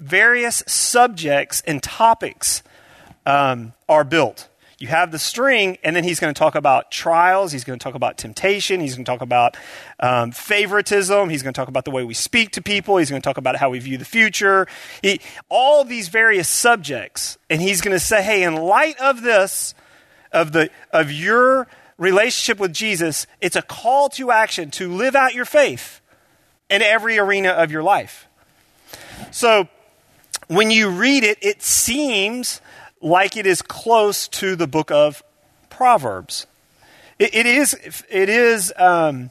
various 0.00 0.64
subjects 0.66 1.62
and 1.64 1.80
topics 1.80 2.64
um, 3.24 3.74
are 3.88 4.02
built. 4.02 4.48
You 4.80 4.88
have 4.88 5.12
the 5.12 5.18
string, 5.18 5.78
and 5.84 5.94
then 5.94 6.02
he's 6.02 6.18
going 6.18 6.34
to 6.34 6.38
talk 6.38 6.56
about 6.56 6.90
trials. 6.90 7.52
He's 7.52 7.62
going 7.62 7.78
to 7.78 7.82
talk 7.82 7.94
about 7.94 8.18
temptation. 8.18 8.80
He's 8.80 8.96
going 8.96 9.04
to 9.04 9.10
talk 9.10 9.22
about 9.22 9.56
um, 10.00 10.32
favoritism. 10.32 11.30
He's 11.30 11.44
going 11.44 11.54
to 11.54 11.58
talk 11.58 11.68
about 11.68 11.84
the 11.84 11.92
way 11.92 12.02
we 12.02 12.12
speak 12.12 12.50
to 12.52 12.60
people. 12.60 12.96
He's 12.96 13.08
going 13.08 13.22
to 13.22 13.26
talk 13.26 13.38
about 13.38 13.54
how 13.54 13.70
we 13.70 13.78
view 13.78 13.98
the 13.98 14.04
future. 14.04 14.66
He, 15.00 15.20
all 15.48 15.84
these 15.84 16.08
various 16.08 16.48
subjects, 16.48 17.38
and 17.48 17.62
he's 17.62 17.80
going 17.80 17.96
to 17.96 18.04
say, 18.04 18.20
"Hey, 18.20 18.42
in 18.42 18.56
light 18.56 18.98
of 19.00 19.22
this, 19.22 19.74
of 20.32 20.50
the 20.50 20.70
of 20.90 21.12
your 21.12 21.68
relationship 21.98 22.58
with 22.58 22.72
Jesus, 22.74 23.28
it's 23.40 23.56
a 23.56 23.62
call 23.62 24.08
to 24.10 24.32
action 24.32 24.72
to 24.72 24.92
live 24.92 25.14
out 25.14 25.34
your 25.34 25.46
faith." 25.46 26.02
In 26.68 26.82
every 26.82 27.18
arena 27.18 27.50
of 27.50 27.70
your 27.70 27.82
life. 27.82 28.26
So 29.30 29.68
when 30.48 30.70
you 30.70 30.90
read 30.90 31.24
it, 31.24 31.38
it 31.40 31.62
seems 31.62 32.60
like 33.00 33.36
it 33.36 33.46
is 33.46 33.62
close 33.62 34.28
to 34.28 34.56
the 34.56 34.66
book 34.66 34.90
of 34.90 35.22
Proverbs. 35.70 36.46
it, 37.18 37.34
it 37.34 37.46
is, 37.46 37.74
it 38.08 38.28
is 38.28 38.72
um, 38.76 39.30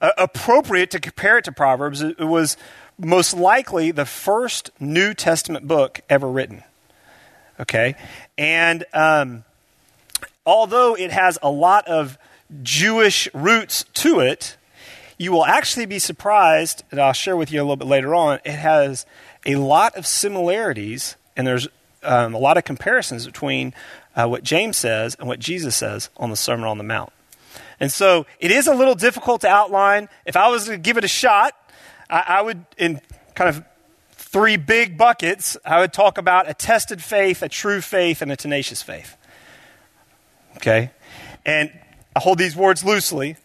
appropriate 0.00 0.90
to 0.92 1.00
compare 1.00 1.38
it 1.38 1.44
to 1.44 1.52
Proverbs. 1.52 2.02
It 2.02 2.18
was 2.18 2.56
most 2.98 3.34
likely 3.34 3.90
the 3.90 4.04
first 4.04 4.70
New 4.78 5.14
Testament 5.14 5.66
book 5.66 6.00
ever 6.08 6.30
written. 6.30 6.62
Okay? 7.58 7.94
And 8.38 8.84
um, 8.92 9.44
although 10.46 10.94
it 10.96 11.10
has 11.10 11.38
a 11.42 11.50
lot 11.50 11.86
of 11.88 12.18
Jewish 12.62 13.28
roots 13.34 13.84
to 13.94 14.20
it, 14.20 14.56
you 15.20 15.32
will 15.32 15.44
actually 15.44 15.84
be 15.84 15.98
surprised, 15.98 16.82
and 16.90 16.98
I'll 16.98 17.12
share 17.12 17.36
with 17.36 17.52
you 17.52 17.60
a 17.60 17.62
little 17.62 17.76
bit 17.76 17.86
later 17.86 18.14
on. 18.14 18.40
It 18.42 18.52
has 18.52 19.04
a 19.44 19.56
lot 19.56 19.94
of 19.94 20.06
similarities, 20.06 21.14
and 21.36 21.46
there's 21.46 21.68
um, 22.02 22.32
a 22.32 22.38
lot 22.38 22.56
of 22.56 22.64
comparisons 22.64 23.26
between 23.26 23.74
uh, 24.16 24.26
what 24.26 24.42
James 24.42 24.78
says 24.78 25.16
and 25.16 25.28
what 25.28 25.38
Jesus 25.38 25.76
says 25.76 26.08
on 26.16 26.30
the 26.30 26.36
Sermon 26.36 26.64
on 26.64 26.78
the 26.78 26.84
Mount. 26.84 27.12
And 27.78 27.92
so 27.92 28.24
it 28.38 28.50
is 28.50 28.66
a 28.66 28.74
little 28.74 28.94
difficult 28.94 29.42
to 29.42 29.48
outline. 29.48 30.08
If 30.24 30.38
I 30.38 30.48
was 30.48 30.64
to 30.64 30.78
give 30.78 30.96
it 30.96 31.04
a 31.04 31.08
shot, 31.08 31.52
I, 32.08 32.24
I 32.26 32.40
would, 32.40 32.64
in 32.78 33.02
kind 33.34 33.50
of 33.50 33.62
three 34.12 34.56
big 34.56 34.96
buckets, 34.96 35.54
I 35.66 35.80
would 35.80 35.92
talk 35.92 36.16
about 36.16 36.48
a 36.48 36.54
tested 36.54 37.02
faith, 37.02 37.42
a 37.42 37.48
true 37.50 37.82
faith, 37.82 38.22
and 38.22 38.32
a 38.32 38.36
tenacious 38.36 38.80
faith. 38.80 39.18
Okay? 40.56 40.92
And 41.44 41.70
I 42.16 42.20
hold 42.20 42.38
these 42.38 42.56
words 42.56 42.82
loosely 42.82 43.36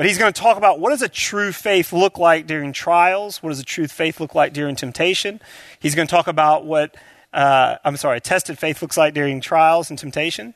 but 0.00 0.06
he's 0.06 0.16
going 0.16 0.32
to 0.32 0.40
talk 0.40 0.56
about 0.56 0.80
what 0.80 0.92
does 0.92 1.02
a 1.02 1.10
true 1.10 1.52
faith 1.52 1.92
look 1.92 2.16
like 2.16 2.46
during 2.46 2.72
trials? 2.72 3.42
What 3.42 3.50
does 3.50 3.60
a 3.60 3.64
true 3.64 3.86
faith 3.86 4.18
look 4.18 4.34
like 4.34 4.54
during 4.54 4.74
temptation? 4.74 5.42
He's 5.78 5.94
going 5.94 6.08
to 6.08 6.10
talk 6.10 6.26
about 6.26 6.64
what, 6.64 6.96
uh, 7.34 7.76
I'm 7.84 7.98
sorry, 7.98 8.16
a 8.16 8.20
tested 8.20 8.58
faith 8.58 8.80
looks 8.80 8.96
like 8.96 9.12
during 9.12 9.42
trials 9.42 9.90
and 9.90 9.98
temptation. 9.98 10.54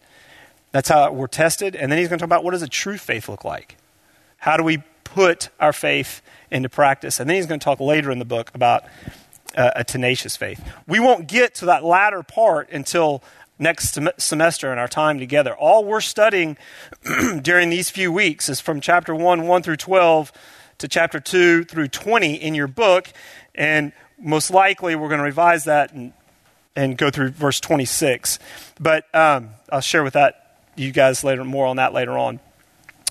That's 0.72 0.88
how 0.88 1.12
we're 1.12 1.26
tested. 1.26 1.76
And 1.76 1.92
then 1.92 1.98
he's 1.98 2.09
going 2.09 2.18
to 2.18 2.22
talk 2.22 2.28
about 2.28 2.42
what 2.42 2.52
does 2.52 2.62
a 2.62 2.68
true 2.68 2.96
faith 2.96 3.28
look 3.28 3.44
like? 3.44 3.76
How 4.38 4.57
do 4.57 4.62
we 4.62 4.83
put 5.04 5.50
our 5.61 5.74
faith 5.74 6.22
into 6.50 6.70
practice? 6.70 7.20
And 7.20 7.28
then 7.28 7.37
he's 7.37 7.44
going 7.44 7.61
to 7.61 7.64
talk 7.64 7.80
later 7.80 8.11
in 8.11 8.20
the 8.20 8.24
book 8.24 8.50
about 8.54 8.85
uh, 9.54 9.72
a 9.76 9.85
tenacious 9.85 10.38
faith. 10.38 10.66
We 10.87 11.00
won't 11.00 11.28
get 11.28 11.54
to 11.57 11.66
that 11.66 11.85
latter 11.85 12.22
part 12.22 12.70
until 12.70 13.22
next 13.58 13.94
sem- 13.94 14.08
semester 14.18 14.72
in 14.72 14.78
our 14.78 14.88
time 14.88 15.18
together. 15.18 15.54
All 15.54 15.84
we're 15.84 16.00
studying 16.00 16.56
during 17.42 17.70
these 17.70 17.90
few 17.90 18.12
weeks 18.12 18.48
is 18.48 18.60
from 18.60 18.80
chapter 18.80 19.14
1, 19.14 19.46
1 19.46 19.62
through 19.62 19.76
12, 19.76 20.32
to 20.78 20.88
chapter 20.88 21.20
2 21.20 21.64
through 21.64 21.88
20 21.88 22.34
in 22.34 22.54
your 22.54 22.66
book. 22.66 23.12
And 23.54 23.92
most 24.18 24.50
likely 24.50 24.94
we're 24.96 25.08
going 25.08 25.18
to 25.18 25.24
revise 25.24 25.64
that 25.64 25.92
and, 25.92 26.12
and 26.74 26.96
go 26.98 27.10
through 27.10 27.30
verse 27.30 27.60
26. 27.60 28.38
But 28.80 29.06
um, 29.14 29.50
I'll 29.70 29.80
share 29.80 30.02
with 30.02 30.14
that 30.14 30.58
you 30.76 30.90
guys 30.92 31.22
later 31.22 31.44
more 31.44 31.66
on 31.66 31.76
that 31.76 31.92
later 31.92 32.18
on. 32.18 32.40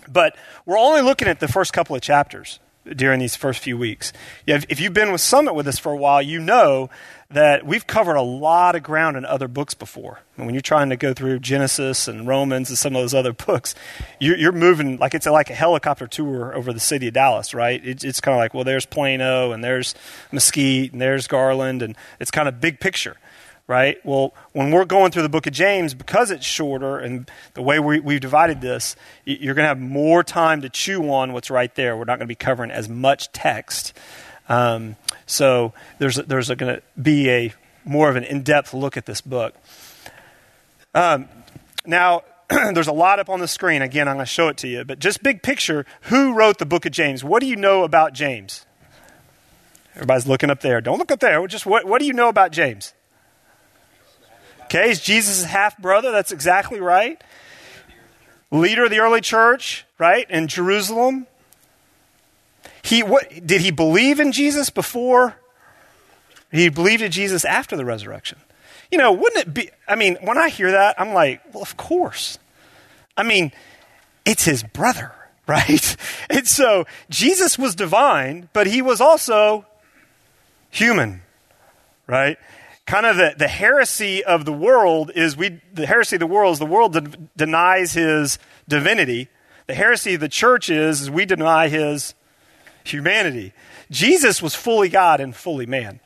But 0.07 0.35
we're 0.65 0.77
only 0.77 1.01
looking 1.01 1.27
at 1.27 1.39
the 1.39 1.47
first 1.47 1.71
couple 1.71 1.95
of 1.95 2.01
chapters 2.01 2.59
during 2.85 3.19
these 3.19 3.35
first 3.35 3.59
few 3.59 3.77
weeks. 3.77 4.11
If 4.45 4.79
you've 4.79 4.93
been 4.93 5.11
with 5.11 5.21
Summit 5.21 5.53
with 5.53 5.67
us 5.67 5.79
for 5.79 5.91
a 5.91 5.97
while, 5.97 6.21
you 6.21 6.39
know 6.39 6.89
that 7.29 7.65
we've 7.65 7.87
covered 7.87 8.15
a 8.15 8.21
lot 8.21 8.75
of 8.75 8.83
ground 8.83 9.17
in 9.17 9.25
other 9.25 9.47
books 9.47 9.73
before. 9.73 10.19
And 10.37 10.45
when 10.45 10.53
you're 10.53 10.61
trying 10.61 10.89
to 10.89 10.95
go 10.95 11.13
through 11.13 11.39
Genesis 11.39 12.07
and 12.07 12.27
Romans 12.27 12.69
and 12.69 12.77
some 12.77 12.95
of 12.95 13.01
those 13.01 13.13
other 13.13 13.33
books, 13.33 13.73
you're, 14.19 14.37
you're 14.37 14.51
moving 14.51 14.97
like 14.97 15.15
it's 15.15 15.25
like 15.25 15.49
a 15.49 15.55
helicopter 15.55 16.05
tour 16.05 16.53
over 16.55 16.71
the 16.71 16.79
city 16.79 17.07
of 17.07 17.13
Dallas, 17.13 17.53
right? 17.53 17.81
It's 17.83 18.21
kind 18.21 18.35
of 18.35 18.39
like, 18.39 18.53
well, 18.53 18.63
there's 18.63 18.85
Plano 18.85 19.51
and 19.51 19.63
there's 19.63 19.95
Mesquite 20.31 20.91
and 20.93 21.01
there's 21.01 21.27
Garland, 21.27 21.81
and 21.81 21.95
it's 22.19 22.31
kind 22.31 22.47
of 22.47 22.61
big 22.61 22.79
picture. 22.79 23.17
Right? 23.67 23.97
Well, 24.05 24.33
when 24.51 24.71
we're 24.71 24.85
going 24.85 25.11
through 25.11 25.23
the 25.23 25.29
book 25.29 25.47
of 25.47 25.53
James, 25.53 25.93
because 25.93 26.31
it's 26.31 26.45
shorter 26.45 26.97
and 26.97 27.29
the 27.53 27.61
way 27.61 27.79
we, 27.79 27.99
we've 27.99 28.19
divided 28.19 28.61
this, 28.61 28.95
you're 29.25 29.55
going 29.55 29.63
to 29.63 29.69
have 29.69 29.79
more 29.79 30.23
time 30.23 30.61
to 30.61 30.69
chew 30.69 31.09
on 31.11 31.33
what's 31.33 31.49
right 31.49 31.73
there. 31.75 31.95
We're 31.95 32.05
not 32.05 32.19
going 32.19 32.27
to 32.27 32.31
be 32.31 32.35
covering 32.35 32.71
as 32.71 32.89
much 32.89 33.31
text. 33.31 33.93
Um, 34.49 34.97
so 35.25 35.73
there's, 35.99 36.17
there's 36.17 36.49
going 36.49 36.75
to 36.75 36.81
be 37.01 37.29
a 37.29 37.53
more 37.85 38.09
of 38.09 38.15
an 38.15 38.23
in 38.23 38.43
depth 38.43 38.73
look 38.73 38.97
at 38.97 39.05
this 39.05 39.21
book. 39.21 39.55
Um, 40.93 41.27
now, 41.85 42.23
there's 42.49 42.87
a 42.87 42.93
lot 42.93 43.19
up 43.19 43.29
on 43.29 43.39
the 43.39 43.47
screen. 43.47 43.81
Again, 43.81 44.07
I'm 44.07 44.15
going 44.15 44.25
to 44.25 44.31
show 44.31 44.47
it 44.49 44.57
to 44.57 44.67
you. 44.67 44.83
But 44.83 44.99
just 44.99 45.23
big 45.23 45.41
picture 45.41 45.85
who 46.03 46.33
wrote 46.33 46.59
the 46.59 46.65
book 46.65 46.85
of 46.85 46.91
James? 46.91 47.23
What 47.23 47.41
do 47.41 47.47
you 47.47 47.55
know 47.55 47.83
about 47.83 48.13
James? 48.13 48.65
Everybody's 49.95 50.27
looking 50.27 50.49
up 50.49 50.61
there. 50.61 50.81
Don't 50.81 50.97
look 50.97 51.11
up 51.11 51.19
there. 51.19 51.45
Just 51.47 51.65
what, 51.65 51.85
what 51.85 51.99
do 51.99 52.05
you 52.05 52.13
know 52.13 52.29
about 52.29 52.51
James? 52.51 52.93
Okay, 54.65 54.89
he's 54.89 54.99
Jesus' 54.99 55.43
half 55.43 55.77
brother. 55.77 56.11
That's 56.11 56.31
exactly 56.31 56.79
right. 56.79 57.21
Leader 58.51 58.85
of 58.85 58.91
the 58.91 58.99
early 58.99 59.21
church, 59.21 59.85
right, 59.97 60.29
in 60.29 60.47
Jerusalem. 60.47 61.27
He, 62.83 63.01
what, 63.01 63.47
did 63.47 63.61
he 63.61 63.71
believe 63.71 64.19
in 64.19 64.31
Jesus 64.31 64.69
before? 64.69 65.35
He 66.51 66.69
believed 66.69 67.01
in 67.01 67.11
Jesus 67.11 67.45
after 67.45 67.75
the 67.75 67.85
resurrection. 67.85 68.39
You 68.91 68.99
know, 68.99 69.11
wouldn't 69.11 69.47
it 69.47 69.53
be? 69.53 69.71
I 69.87 69.95
mean, 69.95 70.17
when 70.21 70.37
I 70.37 70.49
hear 70.49 70.71
that, 70.71 70.99
I'm 70.99 71.13
like, 71.13 71.41
well, 71.51 71.63
of 71.63 71.77
course. 71.77 72.37
I 73.17 73.23
mean, 73.23 73.51
it's 74.25 74.45
his 74.45 74.61
brother, 74.61 75.11
right? 75.47 75.95
And 76.29 76.47
so 76.47 76.85
Jesus 77.09 77.57
was 77.57 77.73
divine, 77.73 78.49
but 78.53 78.67
he 78.67 78.81
was 78.81 79.01
also 79.01 79.65
human, 80.69 81.21
right? 82.05 82.37
Kind 82.85 83.05
of 83.05 83.15
the, 83.15 83.33
the 83.37 83.47
heresy 83.47 84.23
of 84.23 84.45
the 84.45 84.53
world 84.53 85.11
is 85.15 85.37
we, 85.37 85.61
the 85.73 85.85
heresy 85.85 86.17
of 86.17 86.19
the 86.19 86.27
world 86.27 86.53
is 86.53 86.59
the 86.59 86.65
world 86.65 86.93
de- 86.93 87.17
denies 87.37 87.93
his 87.93 88.37
divinity. 88.67 89.29
The 89.67 89.73
heresy 89.73 90.15
of 90.15 90.19
the 90.19 90.29
church 90.29 90.69
is, 90.69 91.01
is 91.01 91.09
we 91.09 91.25
deny 91.25 91.69
his 91.69 92.13
humanity. 92.83 93.53
Jesus 93.89 94.41
was 94.41 94.53
fully 94.53 94.89
God 94.89 95.21
and 95.21 95.35
fully 95.35 95.65
man. 95.65 96.01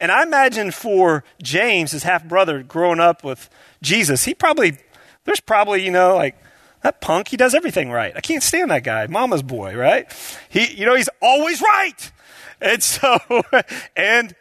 And 0.00 0.12
I 0.12 0.22
imagine 0.22 0.70
for 0.70 1.24
James, 1.42 1.92
his 1.92 2.02
half 2.02 2.24
brother, 2.24 2.62
growing 2.62 3.00
up 3.00 3.24
with 3.24 3.48
Jesus, 3.82 4.24
he 4.24 4.34
probably, 4.34 4.78
there's 5.24 5.40
probably, 5.40 5.84
you 5.84 5.90
know, 5.90 6.14
like, 6.14 6.36
that 6.82 7.00
punk, 7.00 7.28
he 7.28 7.36
does 7.36 7.54
everything 7.54 7.90
right. 7.90 8.12
I 8.14 8.20
can't 8.20 8.42
stand 8.42 8.70
that 8.70 8.84
guy, 8.84 9.06
mama's 9.08 9.42
boy, 9.42 9.74
right? 9.74 10.12
He, 10.48 10.74
you 10.74 10.86
know, 10.86 10.94
he's 10.94 11.08
always 11.20 11.60
right. 11.60 12.12
And 12.60 12.82
so, 12.82 13.18
and 13.96 14.34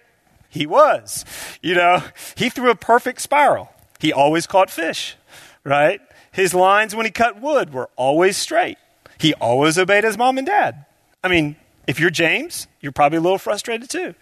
he 0.50 0.66
was, 0.66 1.26
you 1.62 1.76
know, 1.76 2.04
he 2.36 2.50
threw 2.50 2.70
a 2.70 2.76
perfect 2.76 3.22
spiral. 3.22 3.70
He 4.00 4.14
always 4.14 4.48
caught 4.48 4.70
fish, 4.70 5.16
right? 5.64 6.02
His 6.32 6.54
lines 6.54 6.96
when 6.96 7.06
he 7.06 7.12
cut 7.12 7.42
wood 7.42 7.74
were 7.74 7.90
always 7.96 8.38
straight. 8.38 8.78
He 9.20 9.34
always 9.36 9.78
obeyed 9.78 10.04
his 10.04 10.18
mom 10.18 10.38
and 10.38 10.46
dad. 10.46 10.86
I 11.24 11.30
mean, 11.30 11.56
if 11.88 12.00
you're 12.00 12.10
James, 12.10 12.68
you're 12.80 12.92
probably 12.92 13.18
a 13.18 13.22
little 13.22 13.40
frustrated 13.40 13.90
too. 13.90 14.14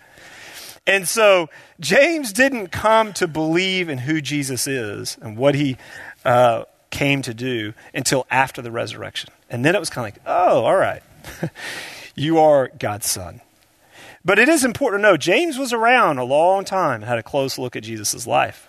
And 0.87 1.07
so 1.07 1.49
James 1.79 2.31
didn't 2.31 2.67
come 2.67 3.11
to 3.13 3.27
believe 3.27 3.89
in 3.89 3.97
who 3.97 4.21
Jesus 4.21 4.67
is 4.67 5.17
and 5.21 5.35
what 5.35 5.55
he 5.55 5.77
uh, 6.23 6.65
came 6.91 7.21
to 7.23 7.33
do 7.33 7.73
until 7.93 8.27
after 8.29 8.61
the 8.61 8.71
resurrection. 8.71 9.31
And 9.49 9.65
then 9.65 9.75
it 9.75 9.79
was 9.79 9.89
kind 9.89 10.07
of 10.07 10.13
like, 10.13 10.23
oh, 10.27 10.63
all 10.63 10.75
right, 10.75 11.01
you 12.15 12.39
are 12.39 12.69
God's 12.79 13.09
son. 13.09 13.41
But 14.25 14.39
it 14.39 14.49
is 14.49 14.65
important 14.65 15.03
to 15.03 15.09
know 15.09 15.17
James 15.17 15.59
was 15.59 15.71
around 15.71 16.17
a 16.17 16.23
long 16.23 16.65
time 16.65 16.95
and 16.95 17.03
had 17.05 17.19
a 17.19 17.23
close 17.23 17.59
look 17.59 17.75
at 17.75 17.83
Jesus' 17.83 18.25
life. 18.25 18.67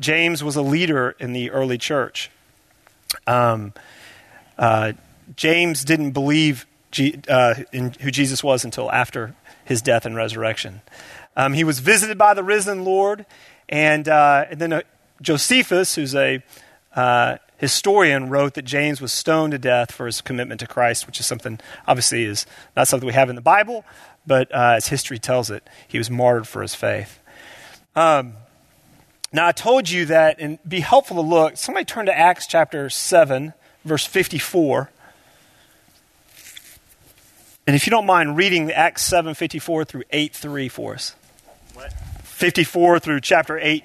James 0.00 0.42
was 0.42 0.56
a 0.56 0.62
leader 0.62 1.14
in 1.20 1.34
the 1.34 1.50
early 1.50 1.76
church. 1.76 2.30
Um, 3.26 3.74
uh, 4.56 4.94
James 5.36 5.84
didn't 5.84 6.12
believe 6.12 6.66
G, 6.90 7.20
uh, 7.28 7.54
in 7.70 7.92
who 8.00 8.10
Jesus 8.10 8.42
was 8.42 8.64
until 8.64 8.90
after 8.90 9.34
his 9.64 9.82
death 9.82 10.06
and 10.06 10.16
resurrection. 10.16 10.80
Um, 11.36 11.52
he 11.52 11.64
was 11.64 11.80
visited 11.80 12.16
by 12.16 12.32
the 12.32 12.42
risen 12.42 12.84
Lord, 12.84 13.26
and, 13.68 14.08
uh, 14.08 14.46
and 14.50 14.58
then 14.58 14.72
uh, 14.72 14.82
Josephus, 15.20 15.94
who's 15.94 16.14
a 16.14 16.42
uh, 16.96 17.36
historian, 17.58 18.30
wrote 18.30 18.54
that 18.54 18.64
James 18.64 19.00
was 19.00 19.12
stoned 19.12 19.50
to 19.52 19.58
death 19.58 19.92
for 19.92 20.06
his 20.06 20.20
commitment 20.20 20.60
to 20.60 20.66
Christ, 20.66 21.06
which 21.06 21.20
is 21.20 21.26
something 21.26 21.60
obviously 21.86 22.24
is 22.24 22.46
not 22.76 22.88
something 22.88 23.06
we 23.06 23.12
have 23.12 23.28
in 23.28 23.36
the 23.36 23.42
Bible, 23.42 23.84
but 24.26 24.52
uh, 24.54 24.74
as 24.76 24.88
history 24.88 25.18
tells 25.18 25.50
it, 25.50 25.68
he 25.86 25.98
was 25.98 26.10
martyred 26.10 26.48
for 26.48 26.62
his 26.62 26.74
faith. 26.74 27.18
Um, 27.94 28.34
now 29.32 29.46
I 29.46 29.52
told 29.52 29.90
you 29.90 30.06
that, 30.06 30.36
and 30.38 30.58
be 30.66 30.80
helpful 30.80 31.16
to 31.16 31.22
look. 31.22 31.56
Somebody 31.56 31.84
turn 31.84 32.06
to 32.06 32.16
Acts 32.16 32.46
chapter 32.46 32.88
seven, 32.88 33.52
verse 33.84 34.06
fifty-four. 34.06 34.90
And 37.66 37.76
if 37.76 37.86
you 37.86 37.90
don't 37.90 38.06
mind 38.06 38.38
reading 38.38 38.72
Acts 38.72 39.02
7 39.02 39.34
54 39.34 39.84
through 39.84 40.04
8 40.10 40.34
3 40.34 40.68
for 40.70 40.94
us. 40.94 41.14
What? 41.74 41.92
54 41.92 42.98
through 42.98 43.20
chapter 43.20 43.58
8. 43.58 43.84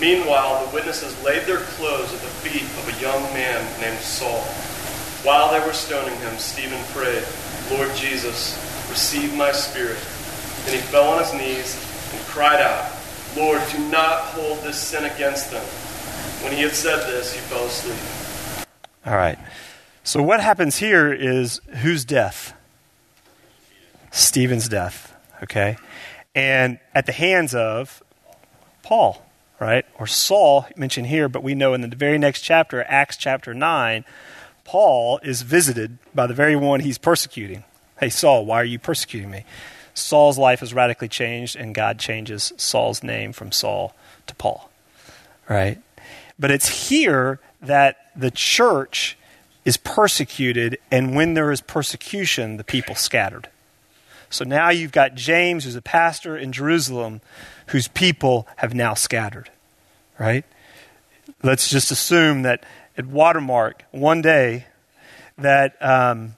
Meanwhile, 0.00 0.66
the 0.66 0.74
witnesses 0.74 1.20
laid 1.22 1.44
their 1.44 1.60
clothes 1.76 2.12
at 2.12 2.20
the 2.20 2.26
feet 2.26 2.62
of 2.62 2.88
a 2.88 3.00
young 3.00 3.22
man 3.32 3.64
named 3.80 3.98
Saul. 4.00 4.42
While 5.24 5.50
they 5.50 5.66
were 5.66 5.72
stoning 5.72 6.16
him, 6.20 6.36
Stephen 6.36 6.82
prayed, 6.92 7.24
Lord 7.70 7.94
Jesus, 7.96 8.54
receive 8.90 9.34
my 9.34 9.52
spirit. 9.52 9.98
Then 10.64 10.74
he 10.74 10.80
fell 10.80 11.08
on 11.08 11.24
his 11.24 11.32
knees 11.32 11.74
and 12.12 12.20
cried 12.26 12.60
out, 12.60 12.92
Lord, 13.36 13.60
do 13.72 13.78
not 13.88 14.20
hold 14.20 14.58
this 14.60 14.78
sin 14.78 15.04
against 15.04 15.50
them. 15.50 15.64
When 16.44 16.52
he 16.52 16.62
had 16.62 16.72
said 16.72 17.06
this, 17.06 17.32
he 17.32 17.40
fell 17.40 17.64
asleep. 17.64 18.66
All 19.04 19.14
right. 19.14 19.38
So, 20.04 20.22
what 20.22 20.40
happens 20.40 20.76
here 20.76 21.12
is 21.12 21.60
whose 21.82 22.04
death? 22.04 22.52
Stephen's 24.10 24.68
death. 24.68 25.14
Okay? 25.42 25.76
And 26.34 26.78
at 26.94 27.06
the 27.06 27.12
hands 27.12 27.54
of 27.54 28.02
Paul 28.82 29.25
right? 29.60 29.84
Or 29.98 30.06
Saul, 30.06 30.66
mentioned 30.76 31.06
here, 31.06 31.28
but 31.28 31.42
we 31.42 31.54
know 31.54 31.74
in 31.74 31.80
the 31.80 31.94
very 31.94 32.18
next 32.18 32.42
chapter, 32.42 32.84
Acts 32.88 33.16
chapter 33.16 33.54
9, 33.54 34.04
Paul 34.64 35.18
is 35.22 35.42
visited 35.42 35.98
by 36.14 36.26
the 36.26 36.34
very 36.34 36.56
one 36.56 36.80
he's 36.80 36.98
persecuting. 36.98 37.64
Hey, 37.98 38.10
Saul, 38.10 38.44
why 38.44 38.60
are 38.60 38.64
you 38.64 38.78
persecuting 38.78 39.30
me? 39.30 39.44
Saul's 39.94 40.36
life 40.36 40.62
is 40.62 40.74
radically 40.74 41.08
changed, 41.08 41.56
and 41.56 41.74
God 41.74 41.98
changes 41.98 42.52
Saul's 42.56 43.02
name 43.02 43.32
from 43.32 43.50
Saul 43.50 43.94
to 44.26 44.34
Paul, 44.34 44.70
right? 45.48 45.80
But 46.38 46.50
it's 46.50 46.88
here 46.88 47.40
that 47.62 47.96
the 48.14 48.30
church 48.30 49.16
is 49.64 49.78
persecuted, 49.78 50.78
and 50.90 51.16
when 51.16 51.34
there 51.34 51.50
is 51.50 51.60
persecution, 51.62 52.58
the 52.58 52.64
people 52.64 52.94
scattered. 52.94 53.48
So 54.30 54.44
now 54.44 54.70
you've 54.70 54.92
got 54.92 55.14
James, 55.14 55.64
who's 55.64 55.76
a 55.76 55.82
pastor 55.82 56.36
in 56.36 56.52
Jerusalem, 56.52 57.20
whose 57.68 57.88
people 57.88 58.46
have 58.56 58.74
now 58.74 58.94
scattered, 58.94 59.50
right? 60.18 60.44
Let's 61.42 61.68
just 61.68 61.90
assume 61.90 62.42
that 62.42 62.64
at 62.96 63.06
Watermark, 63.06 63.84
one 63.90 64.22
day, 64.22 64.66
that, 65.38 65.76
um, 65.82 66.34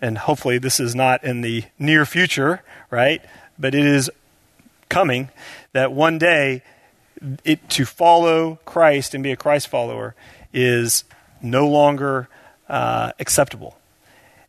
and 0.00 0.16
hopefully 0.18 0.58
this 0.58 0.80
is 0.80 0.94
not 0.94 1.24
in 1.24 1.40
the 1.40 1.64
near 1.78 2.06
future, 2.06 2.62
right? 2.90 3.22
But 3.58 3.74
it 3.74 3.84
is 3.84 4.10
coming, 4.88 5.30
that 5.72 5.92
one 5.92 6.18
day 6.18 6.62
it, 7.44 7.68
to 7.70 7.84
follow 7.84 8.58
Christ 8.64 9.14
and 9.14 9.22
be 9.22 9.32
a 9.32 9.36
Christ 9.36 9.68
follower 9.68 10.14
is 10.52 11.04
no 11.42 11.68
longer 11.68 12.28
uh, 12.68 13.12
acceptable. 13.18 13.76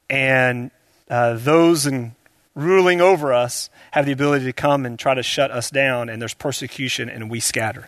And 0.09 0.71
uh, 1.09 1.33
those 1.33 1.85
in 1.87 2.15
ruling 2.55 3.01
over 3.01 3.33
us 3.33 3.69
have 3.91 4.05
the 4.05 4.11
ability 4.11 4.45
to 4.45 4.53
come 4.53 4.85
and 4.85 4.97
try 4.97 5.13
to 5.13 5.23
shut 5.23 5.51
us 5.51 5.69
down, 5.69 6.09
and 6.09 6.21
there's 6.21 6.33
persecution, 6.33 7.09
and 7.09 7.29
we 7.29 7.39
scatter. 7.39 7.87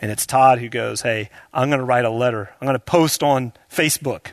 And 0.00 0.10
it's 0.10 0.26
Todd 0.26 0.58
who 0.58 0.68
goes, 0.68 1.02
Hey, 1.02 1.30
I'm 1.52 1.70
going 1.70 1.78
to 1.78 1.84
write 1.84 2.04
a 2.04 2.10
letter. 2.10 2.50
I'm 2.60 2.66
going 2.66 2.74
to 2.74 2.80
post 2.80 3.22
on 3.22 3.52
Facebook, 3.70 4.28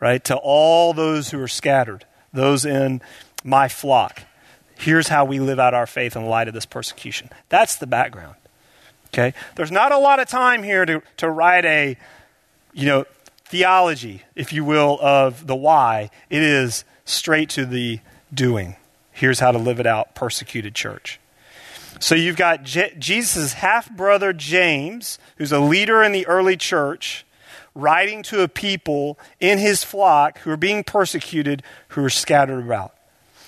right, 0.00 0.22
to 0.24 0.36
all 0.36 0.92
those 0.92 1.30
who 1.30 1.40
are 1.40 1.48
scattered, 1.48 2.04
those 2.32 2.64
in 2.64 3.00
my 3.44 3.68
flock. 3.68 4.22
Here's 4.78 5.08
how 5.08 5.24
we 5.24 5.40
live 5.40 5.58
out 5.58 5.72
our 5.72 5.86
faith 5.86 6.16
in 6.16 6.26
light 6.26 6.48
of 6.48 6.54
this 6.54 6.66
persecution. 6.66 7.30
That's 7.48 7.76
the 7.76 7.86
background. 7.86 8.36
Okay? 9.08 9.32
There's 9.54 9.70
not 9.70 9.92
a 9.92 9.98
lot 9.98 10.20
of 10.20 10.28
time 10.28 10.62
here 10.62 10.84
to, 10.84 11.02
to 11.18 11.30
write 11.30 11.64
a, 11.64 11.96
you 12.74 12.86
know, 12.86 13.06
theology, 13.46 14.22
if 14.34 14.52
you 14.52 14.64
will, 14.64 14.98
of 15.00 15.46
the 15.46 15.56
why. 15.56 16.10
It 16.28 16.42
is 16.42 16.84
straight 17.04 17.48
to 17.50 17.64
the 17.64 18.00
doing. 18.34 18.76
Here's 19.16 19.40
how 19.40 19.50
to 19.50 19.56
live 19.56 19.80
it 19.80 19.86
out, 19.86 20.14
persecuted 20.14 20.74
church. 20.74 21.18
So 22.00 22.14
you've 22.14 22.36
got 22.36 22.64
Je- 22.64 22.92
Jesus' 22.98 23.54
half 23.54 23.90
brother 23.90 24.34
James, 24.34 25.18
who's 25.38 25.52
a 25.52 25.58
leader 25.58 26.02
in 26.02 26.12
the 26.12 26.26
early 26.26 26.58
church, 26.58 27.24
writing 27.74 28.22
to 28.24 28.42
a 28.42 28.48
people 28.48 29.18
in 29.40 29.56
his 29.56 29.82
flock 29.82 30.40
who 30.40 30.50
are 30.50 30.56
being 30.58 30.84
persecuted, 30.84 31.62
who 31.88 32.04
are 32.04 32.10
scattered 32.10 32.62
about. 32.62 32.94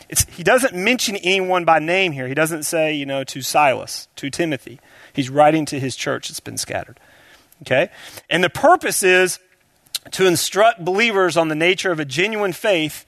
It's, 0.08 0.24
he 0.30 0.42
doesn't 0.42 0.74
mention 0.74 1.16
anyone 1.16 1.66
by 1.66 1.80
name 1.80 2.12
here. 2.12 2.28
He 2.28 2.34
doesn't 2.34 2.62
say, 2.62 2.94
you 2.94 3.04
know, 3.04 3.22
to 3.24 3.42
Silas, 3.42 4.08
to 4.16 4.30
Timothy. 4.30 4.80
He's 5.12 5.28
writing 5.28 5.66
to 5.66 5.78
his 5.78 5.96
church 5.96 6.28
that's 6.28 6.40
been 6.40 6.56
scattered. 6.56 6.98
Okay? 7.60 7.90
And 8.30 8.42
the 8.42 8.48
purpose 8.48 9.02
is 9.02 9.38
to 10.12 10.24
instruct 10.24 10.82
believers 10.82 11.36
on 11.36 11.48
the 11.48 11.54
nature 11.54 11.92
of 11.92 12.00
a 12.00 12.06
genuine 12.06 12.54
faith 12.54 13.04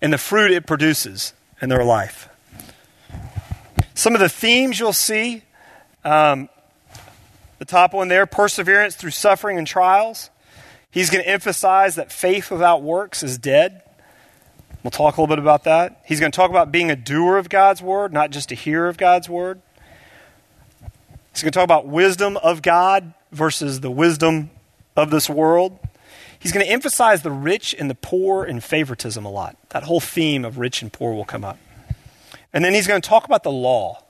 and 0.00 0.10
the 0.10 0.16
fruit 0.16 0.52
it 0.52 0.66
produces 0.66 1.34
in 1.60 1.68
their 1.68 1.84
life. 1.84 2.28
Some 3.94 4.14
of 4.14 4.20
the 4.20 4.28
themes 4.28 4.78
you'll 4.78 4.92
see 4.92 5.42
um, 6.04 6.48
the 7.58 7.64
top 7.64 7.92
one 7.92 8.08
there 8.08 8.26
perseverance 8.26 8.94
through 8.94 9.10
suffering 9.10 9.58
and 9.58 9.66
trials. 9.66 10.30
He's 10.90 11.10
going 11.10 11.22
to 11.22 11.28
emphasize 11.28 11.96
that 11.96 12.12
faith 12.12 12.50
without 12.50 12.82
works 12.82 13.22
is 13.22 13.38
dead. 13.38 13.82
We'll 14.82 14.90
talk 14.92 15.16
a 15.16 15.20
little 15.20 15.34
bit 15.34 15.40
about 15.40 15.64
that. 15.64 16.02
He's 16.06 16.20
going 16.20 16.30
to 16.30 16.36
talk 16.36 16.50
about 16.50 16.70
being 16.70 16.90
a 16.90 16.96
doer 16.96 17.36
of 17.36 17.48
God's 17.48 17.82
word, 17.82 18.12
not 18.12 18.30
just 18.30 18.52
a 18.52 18.54
hearer 18.54 18.88
of 18.88 18.96
God's 18.96 19.28
word. 19.28 19.60
He's 21.32 21.42
going 21.42 21.52
to 21.52 21.56
talk 21.56 21.64
about 21.64 21.86
wisdom 21.86 22.36
of 22.36 22.62
God 22.62 23.12
versus 23.32 23.80
the 23.80 23.90
wisdom 23.90 24.50
of 24.96 25.10
this 25.10 25.28
world. 25.28 25.78
He's 26.38 26.52
going 26.52 26.64
to 26.64 26.70
emphasize 26.70 27.22
the 27.22 27.30
rich 27.30 27.74
and 27.78 27.90
the 27.90 27.94
poor 27.94 28.44
and 28.44 28.62
favoritism 28.62 29.24
a 29.24 29.30
lot. 29.30 29.56
That 29.70 29.82
whole 29.84 30.00
theme 30.00 30.44
of 30.44 30.58
rich 30.58 30.82
and 30.82 30.92
poor 30.92 31.12
will 31.12 31.24
come 31.24 31.44
up. 31.44 31.58
And 32.52 32.64
then 32.64 32.74
he's 32.74 32.86
going 32.86 33.00
to 33.00 33.08
talk 33.08 33.24
about 33.24 33.42
the 33.42 33.50
law. 33.50 34.04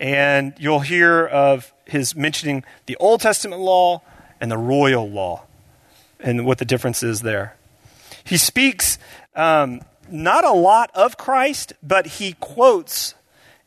And 0.00 0.54
you'll 0.58 0.80
hear 0.80 1.24
of 1.24 1.72
his 1.84 2.16
mentioning 2.16 2.64
the 2.86 2.96
Old 2.96 3.20
Testament 3.20 3.60
law 3.60 4.02
and 4.40 4.50
the 4.50 4.58
royal 4.58 5.08
law 5.08 5.44
and 6.18 6.44
what 6.44 6.58
the 6.58 6.64
difference 6.64 7.02
is 7.02 7.20
there. 7.20 7.56
He 8.24 8.36
speaks 8.36 8.98
um, 9.36 9.82
not 10.10 10.44
a 10.44 10.52
lot 10.52 10.90
of 10.94 11.16
Christ, 11.16 11.74
but 11.82 12.06
he 12.06 12.34
quotes 12.40 13.14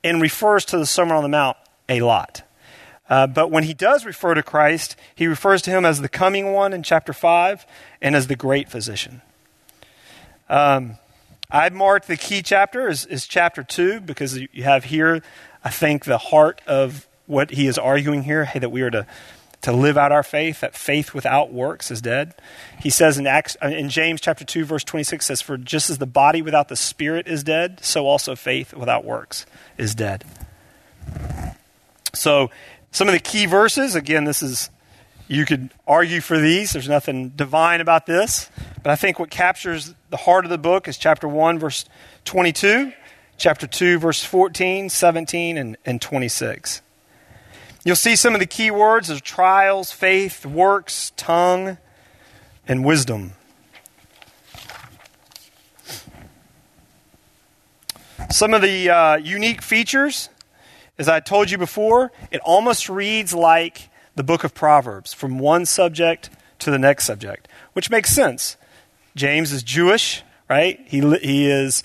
and 0.03 0.21
refers 0.21 0.65
to 0.65 0.77
the 0.77 0.85
Sermon 0.85 1.15
on 1.15 1.23
the 1.23 1.29
Mount 1.29 1.57
a 1.87 2.01
lot. 2.01 2.41
Uh, 3.09 3.27
but 3.27 3.51
when 3.51 3.63
he 3.63 3.73
does 3.73 4.05
refer 4.05 4.33
to 4.33 4.43
Christ, 4.43 4.95
he 5.15 5.27
refers 5.27 5.61
to 5.63 5.71
him 5.71 5.85
as 5.85 6.01
the 6.01 6.09
coming 6.09 6.51
one 6.51 6.73
in 6.73 6.83
chapter 6.83 7.13
5 7.13 7.65
and 8.01 8.15
as 8.15 8.27
the 8.27 8.35
great 8.35 8.69
physician. 8.69 9.21
Um, 10.49 10.97
I've 11.49 11.73
marked 11.73 12.07
the 12.07 12.17
key 12.17 12.41
chapter 12.41 12.89
as, 12.89 13.05
as 13.05 13.25
chapter 13.25 13.63
2 13.63 14.01
because 14.01 14.37
you 14.37 14.63
have 14.63 14.85
here, 14.85 15.21
I 15.63 15.69
think, 15.69 16.05
the 16.05 16.17
heart 16.17 16.61
of 16.67 17.07
what 17.25 17.51
he 17.51 17.67
is 17.67 17.77
arguing 17.77 18.23
here 18.23 18.45
hey, 18.45 18.59
that 18.59 18.69
we 18.69 18.81
are 18.81 18.89
to, 18.89 19.07
to 19.61 19.71
live 19.71 19.97
out 19.97 20.11
our 20.11 20.23
faith, 20.23 20.59
that 20.59 20.75
faith 20.75 21.13
without 21.13 21.53
works 21.53 21.89
is 21.89 22.01
dead. 22.01 22.35
He 22.81 22.89
says 22.89 23.17
in, 23.17 23.27
Acts, 23.27 23.55
uh, 23.63 23.67
in 23.67 23.89
James 23.89 24.19
chapter 24.19 24.43
2, 24.43 24.65
verse 24.65 24.83
26, 24.83 25.25
says, 25.25 25.41
For 25.41 25.57
just 25.57 25.89
as 25.89 25.97
the 25.97 26.05
body 26.05 26.41
without 26.41 26.67
the 26.67 26.75
spirit 26.75 27.27
is 27.27 27.43
dead, 27.43 27.79
so 27.81 28.05
also 28.05 28.35
faith 28.35 28.73
without 28.73 29.05
works 29.05 29.45
is 29.77 29.95
dead. 29.95 30.25
So 32.13 32.49
some 32.97 33.07
of 33.07 33.13
the 33.13 33.19
key 33.19 33.45
verses, 33.45 33.93
again, 33.93 34.23
this 34.23 34.41
is, 34.41 34.71
you 35.27 35.45
could 35.45 35.69
argue 35.85 36.19
for 36.19 36.39
these. 36.39 36.73
There's 36.73 36.89
nothing 36.89 37.29
divine 37.29 37.79
about 37.79 38.07
this. 38.07 38.49
But 38.81 38.89
I 38.89 38.95
think 38.95 39.19
what 39.19 39.29
captures 39.29 39.93
the 40.09 40.17
heart 40.17 40.45
of 40.45 40.49
the 40.49 40.57
book 40.57 40.87
is 40.87 40.97
chapter 40.97 41.27
1, 41.27 41.59
verse 41.59 41.85
22, 42.25 42.91
chapter 43.37 43.67
2, 43.67 43.99
verse 43.99 44.23
14, 44.23 44.89
17, 44.89 45.59
and, 45.59 45.77
and 45.85 46.01
26. 46.01 46.81
You'll 47.85 47.95
see 47.95 48.15
some 48.15 48.33
of 48.33 48.39
the 48.39 48.47
key 48.47 48.71
words 48.71 49.11
as 49.11 49.21
trials, 49.21 49.91
faith, 49.91 50.43
works, 50.43 51.11
tongue, 51.15 51.77
and 52.67 52.83
wisdom. 52.83 53.33
Some 58.31 58.55
of 58.55 58.63
the 58.63 58.89
uh, 58.89 59.17
unique 59.17 59.61
features 59.61 60.29
as 60.97 61.07
I 61.07 61.19
told 61.19 61.51
you 61.51 61.57
before, 61.57 62.11
it 62.31 62.41
almost 62.41 62.89
reads 62.89 63.33
like 63.33 63.89
the 64.15 64.23
book 64.23 64.43
of 64.43 64.53
Proverbs 64.53 65.13
from 65.13 65.37
one 65.39 65.65
subject 65.65 66.29
to 66.59 66.71
the 66.71 66.79
next 66.79 67.05
subject, 67.05 67.47
which 67.73 67.89
makes 67.89 68.09
sense. 68.09 68.57
James 69.15 69.51
is 69.51 69.63
Jewish, 69.63 70.23
right? 70.49 70.79
He, 70.85 71.01
he 71.17 71.49
is 71.49 71.83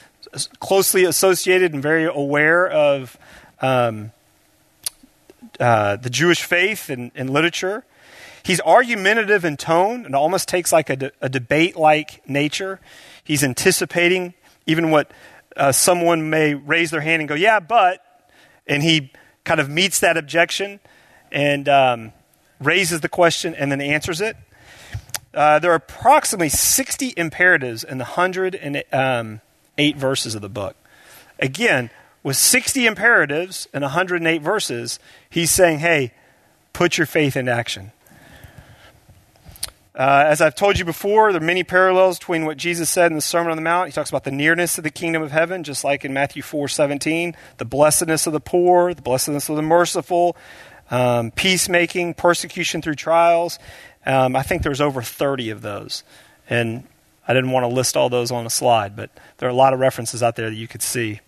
closely 0.61 1.05
associated 1.05 1.75
and 1.75 1.83
very 1.83 2.05
aware 2.05 2.69
of 2.69 3.19
um, 3.61 4.13
uh, 5.61 5.97
the 5.97 6.11
Jewish 6.11 6.43
faith 6.43 6.89
and, 6.89 7.11
and, 7.15 7.31
literature. 7.31 7.85
He's 8.43 8.61
argumentative 8.61 9.45
in 9.45 9.57
tone 9.57 10.05
and 10.07 10.17
almost 10.17 10.49
takes 10.49 10.73
like 10.73 10.91
a, 10.91 10.97
de- 10.97 11.13
a 11.21 11.29
debate 11.29 11.77
like 11.77 12.27
nature. 12.29 12.81
He's 13.23 13.45
anticipating 13.45 14.35
even 14.67 14.91
what 14.91 15.11
uh, 15.57 15.73
someone 15.73 16.31
may 16.31 16.55
raise 16.55 16.91
their 16.91 17.03
hand 17.03 17.21
and 17.21 17.29
go, 17.29 17.35
yeah, 17.35 17.61
but 17.61 18.03
and 18.67 18.83
he 18.83 19.13
kind 19.45 19.61
of 19.61 19.69
meets 19.69 20.01
that 20.01 20.17
objection 20.17 20.81
and 21.31 21.69
um, 21.69 22.13
raises 22.61 23.01
the 23.01 23.09
question 23.09 23.55
and 23.55 23.73
then 23.73 23.81
answers 23.81 24.21
it. 24.21 24.37
Uh, 25.35 25.59
there 25.59 25.73
are 25.73 25.77
approximately 25.77 26.49
60 26.49 27.15
imperatives 27.17 27.85
in 27.85 27.99
the 27.99 28.05
108 28.05 28.93
um, 28.93 29.41
verses 29.99 30.35
of 30.35 30.43
the 30.43 30.49
book. 30.49 30.77
Again, 31.39 31.91
with 32.23 32.37
60 32.37 32.87
imperatives 32.87 33.67
and 33.73 33.83
108 33.83 34.43
verses, 34.43 34.99
he's 35.29 35.51
saying, 35.51 35.81
hey, 35.81 36.13
put 36.73 36.99
your 36.99 37.07
faith 37.07 37.37
in 37.37 37.49
action. 37.49 37.93
Uh, 39.95 40.25
as 40.27 40.41
I've 40.41 40.55
told 40.55 40.79
you 40.79 40.87
before, 40.87 41.33
there 41.33 41.43
are 41.43 41.45
many 41.45 41.65
parallels 41.65 42.19
between 42.19 42.47
what 42.47 42.57
Jesus 42.57 42.89
said 42.89 43.11
in 43.11 43.17
the 43.17 43.21
Sermon 43.23 43.51
on 43.51 43.57
the 43.57 43.63
Mount. 43.63 43.89
He 43.89 43.93
talks 43.93 44.09
about 44.09 44.25
the 44.25 44.31
nearness 44.31 44.79
of 44.79 44.85
the 44.85 44.91
kingdom 44.91 45.23
of 45.23 45.33
heaven, 45.33 45.65
just 45.65 45.85
like 45.85 46.05
in 46.05 46.15
Matthew 46.15 46.43
4 46.43 46.67
17, 46.69 47.37
the 47.59 47.65
blessedness 47.67 48.27
of 48.27 48.33
the 48.33 48.41
poor, 48.41 48.95
the 48.95 49.03
blessedness 49.03 49.51
of 49.51 49.57
the 49.57 49.63
merciful, 49.63 50.35
um, 50.91 51.31
peacemaking, 51.31 52.15
persecution 52.15 52.81
through 52.81 52.95
trials. 52.95 53.59
Um, 54.07 54.35
I 54.35 54.43
think 54.43 54.63
there's 54.63 54.81
over 54.81 55.03
30 55.03 55.51
of 55.51 55.61
those. 55.61 56.05
And 56.49 56.85
I 57.29 57.35
didn't 57.35 57.51
want 57.51 57.65
to 57.65 57.69
list 57.69 57.97
all 57.97 58.09
those 58.09 58.31
on 58.31 58.47
a 58.47 58.51
slide, 58.51 58.97
but 58.97 59.11
there 59.39 59.49
are 59.49 59.53
a 59.53 59.55
lot 59.55 59.75
of 59.75 59.81
references 59.81 60.23
out 60.23 60.37
there 60.37 60.49
that 60.49 60.57
you 60.57 60.69
could 60.69 60.83
see. 60.83 61.21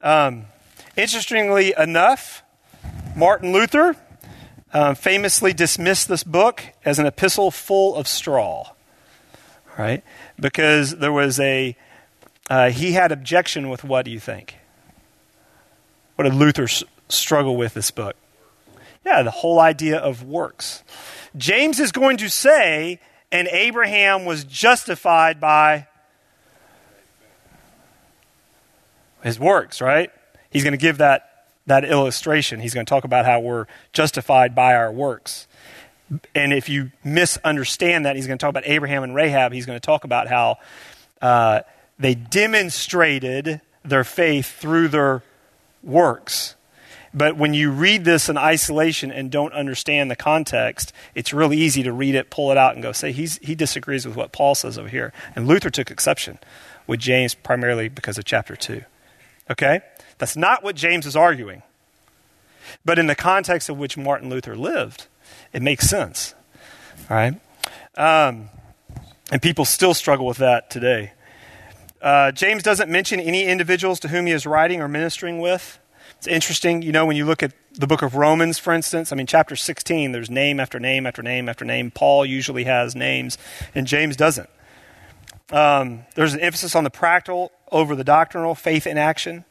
Um, 0.00 0.46
interestingly 0.96 1.74
enough, 1.76 2.42
Martin 3.16 3.52
Luther, 3.52 3.96
um, 4.72 4.94
famously 4.94 5.52
dismissed 5.52 6.08
this 6.08 6.22
book 6.24 6.62
as 6.84 6.98
an 6.98 7.06
epistle 7.06 7.50
full 7.50 7.94
of 7.96 8.06
straw, 8.06 8.72
right? 9.78 10.02
Because 10.38 10.96
there 10.96 11.12
was 11.12 11.40
a, 11.40 11.76
uh, 12.48 12.70
he 12.70 12.92
had 12.92 13.12
objection 13.12 13.68
with 13.68 13.84
what 13.84 14.04
do 14.04 14.10
you 14.10 14.20
think? 14.20 14.56
What 16.16 16.24
did 16.24 16.34
Luther 16.34 16.64
s- 16.64 16.84
struggle 17.08 17.56
with 17.56 17.74
this 17.74 17.90
book? 17.90 18.16
Yeah, 19.04 19.22
the 19.22 19.30
whole 19.30 19.58
idea 19.58 19.98
of 19.98 20.22
works. 20.22 20.84
James 21.36 21.80
is 21.80 21.90
going 21.90 22.18
to 22.18 22.28
say, 22.28 23.00
and 23.32 23.48
Abraham 23.48 24.24
was 24.24 24.44
justified 24.44 25.40
by 25.40 25.86
his 29.22 29.38
works, 29.38 29.80
right? 29.80 30.10
He's 30.50 30.62
going 30.64 30.72
to 30.72 30.78
give 30.78 30.98
that 30.98 31.29
that 31.70 31.84
illustration. 31.84 32.58
He's 32.58 32.74
going 32.74 32.84
to 32.84 32.90
talk 32.90 33.04
about 33.04 33.24
how 33.24 33.38
we're 33.38 33.66
justified 33.92 34.54
by 34.56 34.74
our 34.74 34.90
works. 34.90 35.46
And 36.34 36.52
if 36.52 36.68
you 36.68 36.90
misunderstand 37.04 38.06
that, 38.06 38.16
he's 38.16 38.26
going 38.26 38.38
to 38.38 38.42
talk 38.42 38.50
about 38.50 38.66
Abraham 38.66 39.04
and 39.04 39.14
Rahab. 39.14 39.52
He's 39.52 39.66
going 39.66 39.76
to 39.76 39.84
talk 39.84 40.02
about 40.02 40.26
how 40.26 40.58
uh, 41.22 41.60
they 41.96 42.16
demonstrated 42.16 43.60
their 43.84 44.02
faith 44.02 44.50
through 44.50 44.88
their 44.88 45.22
works. 45.82 46.56
But 47.14 47.36
when 47.36 47.54
you 47.54 47.70
read 47.70 48.04
this 48.04 48.28
in 48.28 48.36
isolation 48.36 49.12
and 49.12 49.30
don't 49.30 49.52
understand 49.52 50.10
the 50.10 50.16
context, 50.16 50.92
it's 51.14 51.32
really 51.32 51.56
easy 51.56 51.84
to 51.84 51.92
read 51.92 52.16
it, 52.16 52.30
pull 52.30 52.50
it 52.50 52.56
out, 52.56 52.74
and 52.74 52.82
go, 52.82 52.90
say, 52.90 53.12
he 53.12 53.54
disagrees 53.54 54.06
with 54.06 54.16
what 54.16 54.32
Paul 54.32 54.56
says 54.56 54.76
over 54.76 54.88
here. 54.88 55.12
And 55.36 55.46
Luther 55.46 55.70
took 55.70 55.90
exception 55.90 56.40
with 56.88 56.98
James 56.98 57.34
primarily 57.34 57.88
because 57.88 58.18
of 58.18 58.24
chapter 58.24 58.56
2. 58.56 58.82
Okay? 59.52 59.82
That's 60.20 60.36
not 60.36 60.62
what 60.62 60.76
James 60.76 61.06
is 61.06 61.16
arguing. 61.16 61.62
But 62.84 62.98
in 62.98 63.06
the 63.06 63.14
context 63.14 63.68
of 63.70 63.78
which 63.78 63.96
Martin 63.96 64.28
Luther 64.28 64.54
lived, 64.54 65.06
it 65.52 65.62
makes 65.62 65.88
sense. 65.88 66.34
All 67.08 67.16
right? 67.16 67.40
Um, 67.96 68.50
and 69.32 69.40
people 69.40 69.64
still 69.64 69.94
struggle 69.94 70.26
with 70.26 70.36
that 70.36 70.70
today. 70.70 71.12
Uh, 72.02 72.32
James 72.32 72.62
doesn't 72.62 72.90
mention 72.90 73.18
any 73.18 73.44
individuals 73.44 73.98
to 74.00 74.08
whom 74.08 74.26
he 74.26 74.32
is 74.32 74.46
writing 74.46 74.82
or 74.82 74.88
ministering 74.88 75.40
with. 75.40 75.78
It's 76.18 76.26
interesting, 76.26 76.82
you 76.82 76.92
know, 76.92 77.06
when 77.06 77.16
you 77.16 77.24
look 77.24 77.42
at 77.42 77.52
the 77.72 77.86
book 77.86 78.02
of 78.02 78.14
Romans, 78.14 78.58
for 78.58 78.74
instance, 78.74 79.12
I 79.12 79.16
mean, 79.16 79.26
chapter 79.26 79.56
16, 79.56 80.12
there's 80.12 80.28
name 80.28 80.60
after 80.60 80.78
name 80.78 81.06
after 81.06 81.22
name 81.22 81.48
after 81.48 81.64
name. 81.64 81.90
Paul 81.90 82.26
usually 82.26 82.64
has 82.64 82.94
names, 82.94 83.38
and 83.74 83.86
James 83.86 84.16
doesn't. 84.16 84.50
Um, 85.50 86.04
there's 86.14 86.34
an 86.34 86.40
emphasis 86.40 86.74
on 86.74 86.84
the 86.84 86.90
practical 86.90 87.52
over 87.72 87.96
the 87.96 88.04
doctrinal, 88.04 88.54
faith 88.54 88.86
in 88.86 88.98
action. 88.98 89.46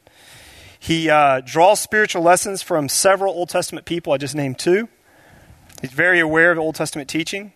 He 0.82 1.10
uh, 1.10 1.42
draws 1.44 1.78
spiritual 1.78 2.22
lessons 2.22 2.62
from 2.62 2.88
several 2.88 3.34
Old 3.34 3.50
Testament 3.50 3.84
people. 3.84 4.14
I 4.14 4.16
just 4.16 4.34
named 4.34 4.58
two. 4.58 4.88
He's 5.82 5.92
very 5.92 6.18
aware 6.18 6.50
of 6.50 6.58
Old 6.58 6.74
Testament 6.74 7.08
teaching. 7.08 7.52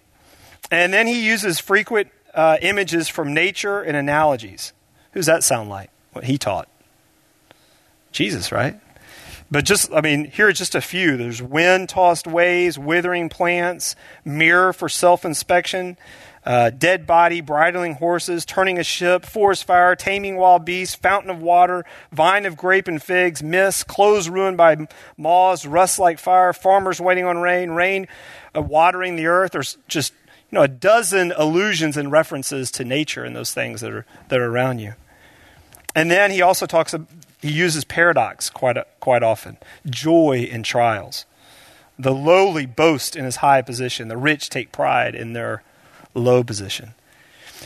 And 0.71 0.93
then 0.93 1.07
he 1.07 1.27
uses 1.27 1.59
frequent 1.59 2.11
uh, 2.35 2.59
images 2.61 3.09
from 3.09 3.33
nature 3.33 3.81
and 3.81 3.97
analogies. 3.97 4.75
Who's 5.13 5.25
that 5.27 5.43
sound 5.43 5.71
like? 5.71 5.91
What 6.13 6.25
he 6.25 6.37
taught? 6.37 6.69
Jesus, 8.13 8.53
right? 8.53 8.79
But 9.51 9.65
just, 9.65 9.93
I 9.93 10.03
mean, 10.03 10.27
here 10.27 10.49
are 10.49 10.53
just 10.53 10.75
a 10.75 10.81
few. 10.83 11.17
There's 11.17 11.41
wind 11.41 11.89
tossed 11.89 12.27
waves, 12.27 12.79
withering 12.79 13.31
plants, 13.31 13.97
mirror 14.25 14.73
for 14.73 14.89
self 14.89 15.25
inspection, 15.25 15.97
uh, 16.45 16.71
dead 16.71 17.07
body, 17.07 17.41
bridling 17.41 17.95
horses, 17.95 18.45
turning 18.45 18.79
a 18.79 18.85
ship, 18.85 19.25
forest 19.25 19.65
fire, 19.65 19.97
taming 19.97 20.37
wild 20.37 20.65
beasts, 20.65 20.95
fountain 20.95 21.31
of 21.31 21.41
water, 21.41 21.85
vine 22.13 22.45
of 22.45 22.57
grape 22.57 22.87
and 22.87 23.03
figs, 23.03 23.43
mist, 23.43 23.87
clothes 23.87 24.29
ruined 24.29 24.57
by 24.57 24.87
moths, 25.17 25.65
rust 25.65 25.99
like 25.99 26.19
fire, 26.19 26.53
farmers 26.53 27.01
waiting 27.01 27.25
on 27.25 27.39
rain, 27.39 27.71
rain 27.71 28.07
uh, 28.55 28.61
watering 28.61 29.17
the 29.17 29.27
earth. 29.27 29.53
There's 29.53 29.79
just 29.89 30.13
you 30.51 30.57
know 30.57 30.63
a 30.63 30.69
dozen 30.69 31.33
allusions 31.37 31.97
and 31.97 32.13
references 32.13 32.71
to 32.73 32.85
nature 32.85 33.25
and 33.25 33.35
those 33.35 33.55
things 33.55 33.81
that 33.81 33.91
are 33.91 34.07
that 34.29 34.39
are 34.39 34.51
around 34.51 34.81
you. 34.81 34.95
And 35.95 36.11
then 36.11 36.31
he 36.31 36.43
also 36.43 36.67
talks 36.67 36.95
he 37.45 37.53
uses 37.53 37.85
paradox 37.85 38.49
quite, 38.49 38.79
quite 39.01 39.23
often 39.23 39.59
joy 39.87 40.49
in 40.51 40.63
trials. 40.63 41.27
The 41.99 42.15
lowly 42.15 42.67
boast 42.67 43.15
in 43.15 43.25
his 43.25 43.37
high 43.37 43.63
position, 43.63 44.09
the 44.09 44.17
rich 44.17 44.49
take 44.49 44.73
pride 44.73 45.15
in 45.15 45.35
their 45.35 45.63
low 46.15 46.43
position. 46.43 46.95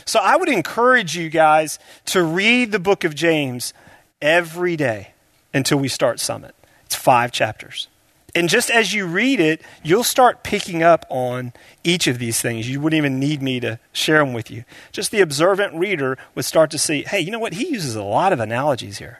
So 0.05 0.19
I 0.19 0.35
would 0.35 0.49
encourage 0.49 1.15
you 1.15 1.29
guys 1.29 1.79
to 2.05 2.23
read 2.23 2.71
the 2.71 2.79
book 2.79 3.03
of 3.03 3.15
James 3.15 3.73
every 4.21 4.75
day 4.75 5.13
until 5.53 5.77
we 5.77 5.87
start 5.87 6.19
Summit. 6.19 6.55
It's 6.85 6.95
five 6.95 7.31
chapters. 7.31 7.87
And 8.35 8.47
just 8.47 8.69
as 8.69 8.93
you 8.93 9.07
read 9.07 9.39
it, 9.39 9.61
you'll 9.83 10.03
start 10.03 10.43
picking 10.43 10.83
up 10.83 11.05
on 11.09 11.53
each 11.83 12.07
of 12.07 12.19
these 12.19 12.41
things. 12.41 12.69
You 12.69 12.79
wouldn't 12.79 12.97
even 12.97 13.19
need 13.19 13.41
me 13.41 13.59
to 13.59 13.79
share 13.91 14.19
them 14.19 14.33
with 14.33 14.51
you. 14.51 14.65
Just 14.91 15.11
the 15.11 15.21
observant 15.21 15.73
reader 15.73 16.17
would 16.35 16.45
start 16.45 16.69
to 16.71 16.77
see 16.77 17.03
hey, 17.03 17.19
you 17.19 17.31
know 17.31 17.39
what? 17.39 17.53
He 17.53 17.69
uses 17.69 17.95
a 17.95 18.03
lot 18.03 18.33
of 18.33 18.39
analogies 18.39 18.99
here. 18.99 19.19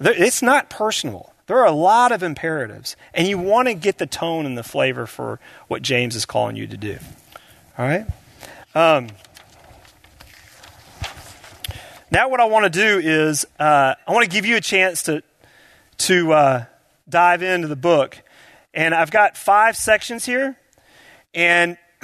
It's 0.00 0.42
not 0.42 0.70
personal. 0.70 1.32
There 1.46 1.58
are 1.58 1.66
a 1.66 1.72
lot 1.72 2.12
of 2.12 2.22
imperatives, 2.22 2.94
and 3.14 3.26
you 3.26 3.38
want 3.38 3.68
to 3.68 3.74
get 3.74 3.98
the 3.98 4.06
tone 4.06 4.44
and 4.44 4.56
the 4.56 4.62
flavor 4.62 5.06
for 5.06 5.40
what 5.66 5.82
James 5.82 6.14
is 6.14 6.26
calling 6.26 6.56
you 6.56 6.66
to 6.66 6.76
do. 6.76 6.98
All 7.78 7.86
right? 7.86 8.06
Um, 8.78 9.08
now, 12.12 12.28
what 12.28 12.38
I 12.38 12.44
want 12.44 12.62
to 12.62 12.70
do 12.70 13.00
is 13.00 13.44
uh, 13.58 13.96
I 14.06 14.12
want 14.12 14.22
to 14.22 14.30
give 14.30 14.46
you 14.46 14.54
a 14.54 14.60
chance 14.60 15.02
to, 15.02 15.24
to 15.96 16.32
uh, 16.32 16.64
dive 17.08 17.42
into 17.42 17.66
the 17.66 17.74
book. 17.74 18.22
And 18.72 18.94
I've 18.94 19.10
got 19.10 19.36
five 19.36 19.76
sections 19.76 20.26
here. 20.26 20.56
And 21.34 21.76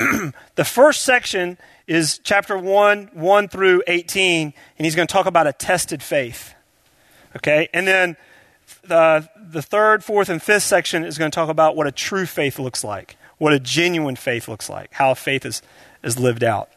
the 0.56 0.64
first 0.64 1.02
section 1.02 1.58
is 1.86 2.18
chapter 2.24 2.58
1, 2.58 3.10
1 3.12 3.48
through 3.48 3.84
18, 3.86 4.52
and 4.76 4.84
he's 4.84 4.96
going 4.96 5.06
to 5.06 5.12
talk 5.12 5.26
about 5.26 5.46
a 5.46 5.52
tested 5.52 6.02
faith. 6.02 6.56
Okay? 7.36 7.68
And 7.72 7.86
then 7.86 8.16
the, 8.82 9.28
the 9.36 9.62
third, 9.62 10.02
fourth, 10.02 10.28
and 10.28 10.42
fifth 10.42 10.64
section 10.64 11.04
is 11.04 11.18
going 11.18 11.30
to 11.30 11.34
talk 11.36 11.50
about 11.50 11.76
what 11.76 11.86
a 11.86 11.92
true 11.92 12.26
faith 12.26 12.58
looks 12.58 12.82
like, 12.82 13.16
what 13.38 13.52
a 13.52 13.60
genuine 13.60 14.16
faith 14.16 14.48
looks 14.48 14.68
like, 14.68 14.92
how 14.94 15.14
faith 15.14 15.46
is, 15.46 15.62
is 16.04 16.18
lived 16.18 16.44
out. 16.44 16.70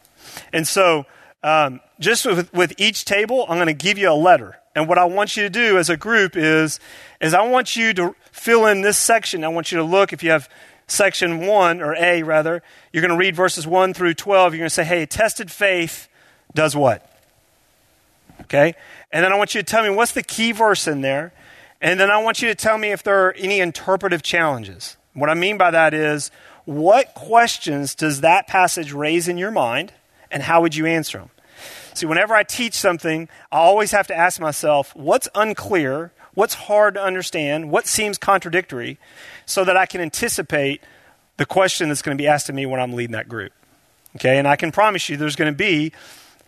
And 0.52 0.68
so, 0.68 1.06
um, 1.44 1.82
just 2.00 2.26
with, 2.26 2.52
with 2.54 2.74
each 2.78 3.06
table, 3.06 3.46
I'm 3.48 3.58
going 3.58 3.68
to 3.68 3.74
give 3.74 3.98
you 3.98 4.12
a 4.12 4.16
letter. 4.16 4.58
And 4.76 4.88
what 4.88 4.98
I 4.98 5.06
want 5.06 5.38
you 5.38 5.44
to 5.44 5.50
do 5.50 5.78
as 5.78 5.90
a 5.90 5.98
group 5.98 6.36
is, 6.36 6.80
is 7.20 7.34
I 7.34 7.48
want 7.48 7.76
you 7.76 7.94
to 7.96 8.16
fill 8.32 8.66
in 8.66 8.82
this 8.82 8.98
section. 8.98 9.44
I 9.44 9.48
want 9.48 9.72
you 9.72 9.78
to 9.80 9.84
look, 9.84 10.14
if 10.14 10.24
you 10.24 10.32
have 10.32 10.50
section 10.88 11.46
1, 11.46 11.82
or 11.82 11.96
A 11.96 12.24
rather, 12.24 12.64
you're 12.92 13.02
going 13.02 13.12
to 13.12 13.18
read 13.18 13.36
verses 13.36 13.68
1 13.68 13.94
through 13.94 14.14
12. 14.14 14.54
You're 14.54 14.60
going 14.60 14.70
to 14.70 14.74
say, 14.74 14.84
hey, 14.84 15.06
tested 15.06 15.52
faith 15.52 16.08
does 16.54 16.76
what? 16.76 17.10
Okay? 18.42 18.76
And 19.12 19.24
then 19.26 19.34
I 19.34 19.36
want 19.36 19.56
you 19.56 19.62
to 19.62 19.66
tell 19.66 19.84
me 19.84 19.90
what's 19.90 20.12
the 20.12 20.24
key 20.24 20.52
verse 20.52 20.88
in 20.88 21.02
there. 21.02 21.34
And 21.82 22.00
then 22.00 22.10
I 22.10 22.22
want 22.22 22.42
you 22.42 22.48
to 22.48 22.56
tell 22.56 22.78
me 22.78 22.92
if 22.92 23.04
there 23.04 23.28
are 23.28 23.34
any 23.34 23.60
interpretive 23.60 24.24
challenges. 24.24 24.98
What 25.14 25.30
I 25.30 25.34
mean 25.34 25.58
by 25.58 25.72
that 25.72 25.94
is, 25.94 26.32
what 26.68 27.14
questions 27.14 27.96
does 27.96 28.20
that 28.20 28.46
passage 28.46 28.92
raise 28.92 29.30
in 29.30 29.38
your 29.38 29.52
mind, 29.52 29.94
and 30.30 30.44
how 30.44 30.62
would 30.62 30.76
you 30.76 30.86
answer 30.86 31.20
them? 31.20 31.30
See, 31.94 32.06
whenever 32.06 32.36
I 32.36 32.44
teach 32.44 32.74
something, 32.74 33.30
I 33.54 33.60
always 33.60 33.92
have 33.92 34.06
to 34.08 34.14
ask 34.14 34.42
myself, 34.42 34.94
what's 34.94 35.30
unclear, 35.34 36.12
what's 36.34 36.56
hard 36.56 36.96
to 36.96 37.02
understand, 37.02 37.72
what 37.72 37.88
seems 37.88 38.18
contradictory, 38.18 39.00
so 39.46 39.64
that 39.64 39.78
I 39.78 39.86
can 39.86 40.02
anticipate 40.02 40.82
the 41.38 41.46
question 41.46 41.88
that's 41.88 42.02
going 42.02 42.18
to 42.18 42.22
be 42.22 42.28
asked 42.28 42.50
of 42.50 42.56
me 42.56 42.66
when 42.66 42.82
I'm 42.82 42.92
leading 42.92 43.14
that 43.14 43.30
group. 43.30 43.54
Okay, 44.18 44.38
and 44.38 44.46
I 44.46 44.58
can 44.58 44.74
promise 44.74 45.08
you 45.08 45.16
there's 45.16 45.38
going 45.38 45.54
to 45.54 45.58
be 45.58 45.94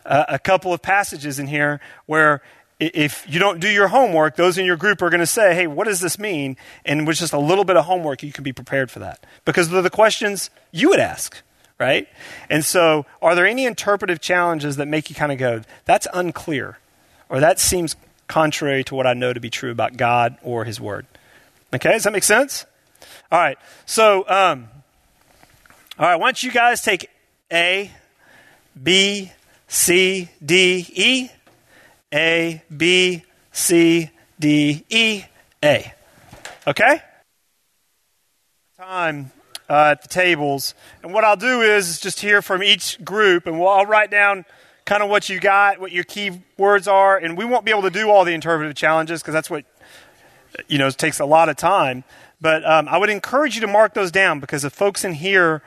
uh, 0.04 0.26
a 0.28 0.38
couple 0.38 0.74
of 0.74 0.82
passages 0.82 1.38
in 1.38 1.46
here 1.46 1.80
where 2.04 2.42
if 2.80 3.26
you 3.28 3.38
don't 3.38 3.60
do 3.60 3.68
your 3.68 3.88
homework, 3.88 4.36
those 4.36 4.56
in 4.56 4.64
your 4.64 4.78
group 4.78 5.02
are 5.02 5.10
going 5.10 5.20
to 5.20 5.26
say, 5.26 5.54
hey, 5.54 5.66
what 5.66 5.86
does 5.86 6.00
this 6.00 6.18
mean? 6.18 6.56
And 6.86 7.06
with 7.06 7.18
just 7.18 7.34
a 7.34 7.38
little 7.38 7.64
bit 7.64 7.76
of 7.76 7.84
homework, 7.84 8.22
you 8.22 8.32
can 8.32 8.42
be 8.42 8.54
prepared 8.54 8.90
for 8.90 9.00
that. 9.00 9.24
Because 9.44 9.68
they're 9.68 9.82
the 9.82 9.90
questions 9.90 10.48
you 10.72 10.88
would 10.88 10.98
ask, 10.98 11.36
right? 11.78 12.08
And 12.48 12.64
so, 12.64 13.04
are 13.20 13.34
there 13.34 13.46
any 13.46 13.66
interpretive 13.66 14.20
challenges 14.20 14.76
that 14.76 14.88
make 14.88 15.10
you 15.10 15.14
kind 15.14 15.30
of 15.30 15.36
go, 15.36 15.60
that's 15.84 16.06
unclear, 16.14 16.78
or 17.28 17.38
that 17.38 17.60
seems 17.60 17.96
contrary 18.28 18.82
to 18.84 18.94
what 18.94 19.06
I 19.06 19.12
know 19.12 19.34
to 19.34 19.40
be 19.40 19.50
true 19.50 19.70
about 19.70 19.98
God 19.98 20.38
or 20.42 20.64
His 20.64 20.80
Word? 20.80 21.06
Okay, 21.74 21.92
does 21.92 22.04
that 22.04 22.12
make 22.14 22.24
sense? 22.24 22.64
All 23.30 23.38
right, 23.38 23.58
so, 23.84 24.26
um, 24.26 24.68
all 25.98 26.06
right, 26.06 26.16
why 26.16 26.28
don't 26.28 26.42
you 26.42 26.50
guys 26.50 26.80
take 26.80 27.10
A, 27.52 27.90
B, 28.82 29.32
C, 29.68 30.30
D, 30.44 30.86
E, 30.94 31.30
A, 32.12 32.62
B, 32.74 33.24
C, 33.52 34.10
D, 34.38 34.84
E, 34.88 35.24
A. 35.62 35.92
Okay? 36.66 37.02
Time 38.76 39.32
uh, 39.68 39.90
at 39.92 40.02
the 40.02 40.08
tables. 40.08 40.74
And 41.02 41.12
what 41.12 41.24
I'll 41.24 41.36
do 41.36 41.62
is 41.62 42.00
just 42.00 42.20
hear 42.20 42.42
from 42.42 42.62
each 42.62 43.02
group, 43.04 43.46
and 43.46 43.58
we'll, 43.58 43.68
I'll 43.68 43.86
write 43.86 44.10
down 44.10 44.44
kind 44.84 45.02
of 45.02 45.08
what 45.08 45.28
you 45.28 45.38
got, 45.38 45.78
what 45.78 45.92
your 45.92 46.04
key 46.04 46.42
words 46.58 46.88
are, 46.88 47.16
and 47.16 47.38
we 47.38 47.44
won't 47.44 47.64
be 47.64 47.70
able 47.70 47.82
to 47.82 47.90
do 47.90 48.10
all 48.10 48.24
the 48.24 48.32
interpretive 48.32 48.74
challenges 48.74 49.22
because 49.22 49.34
that's 49.34 49.48
what, 49.48 49.64
you 50.66 50.78
know, 50.78 50.90
takes 50.90 51.20
a 51.20 51.24
lot 51.24 51.48
of 51.48 51.56
time. 51.56 52.02
But 52.40 52.64
um, 52.64 52.88
I 52.88 52.98
would 52.98 53.10
encourage 53.10 53.54
you 53.54 53.60
to 53.60 53.66
mark 53.66 53.94
those 53.94 54.10
down 54.10 54.40
because 54.40 54.62
the 54.62 54.70
folks 54.70 55.04
in 55.04 55.14
here 55.14 55.62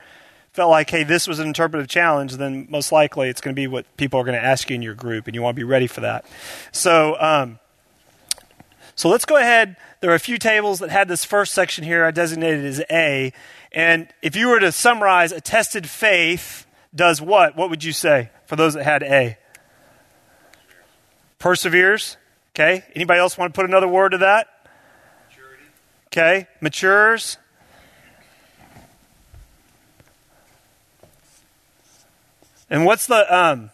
felt 0.54 0.70
like, 0.70 0.88
hey, 0.88 1.02
this 1.02 1.26
was 1.26 1.40
an 1.40 1.48
interpretive 1.48 1.88
challenge, 1.88 2.36
then 2.36 2.68
most 2.70 2.92
likely 2.92 3.28
it's 3.28 3.40
going 3.40 3.54
to 3.54 3.60
be 3.60 3.66
what 3.66 3.84
people 3.96 4.20
are 4.20 4.24
going 4.24 4.38
to 4.38 4.44
ask 4.44 4.70
you 4.70 4.76
in 4.76 4.82
your 4.82 4.94
group, 4.94 5.26
and 5.26 5.34
you 5.34 5.42
want 5.42 5.56
to 5.56 5.60
be 5.60 5.64
ready 5.64 5.88
for 5.88 6.00
that. 6.00 6.24
So, 6.70 7.20
um, 7.20 7.58
so 8.94 9.08
let's 9.08 9.24
go 9.24 9.36
ahead. 9.36 9.76
There 10.00 10.12
are 10.12 10.14
a 10.14 10.20
few 10.20 10.38
tables 10.38 10.78
that 10.78 10.90
had 10.90 11.08
this 11.08 11.24
first 11.24 11.54
section 11.54 11.82
here 11.82 12.04
I 12.04 12.12
designated 12.12 12.64
as 12.64 12.80
A. 12.88 13.32
And 13.72 14.06
if 14.22 14.36
you 14.36 14.46
were 14.46 14.60
to 14.60 14.70
summarize, 14.70 15.32
a 15.32 15.40
tested 15.40 15.88
faith 15.88 16.66
does 16.94 17.20
what? 17.20 17.56
What 17.56 17.68
would 17.70 17.82
you 17.82 17.92
say 17.92 18.30
for 18.46 18.54
those 18.54 18.74
that 18.74 18.84
had 18.84 19.02
A? 19.02 19.36
Perseveres. 21.40 22.16
Okay. 22.54 22.84
Anybody 22.94 23.18
else 23.18 23.36
want 23.36 23.52
to 23.52 23.58
put 23.58 23.68
another 23.68 23.88
word 23.88 24.10
to 24.10 24.18
that? 24.18 24.46
Maturity. 25.28 25.64
Okay. 26.06 26.46
Matures. 26.60 27.38
And 32.70 32.84
what's 32.84 33.06
the 33.06 33.34
um 33.34 33.70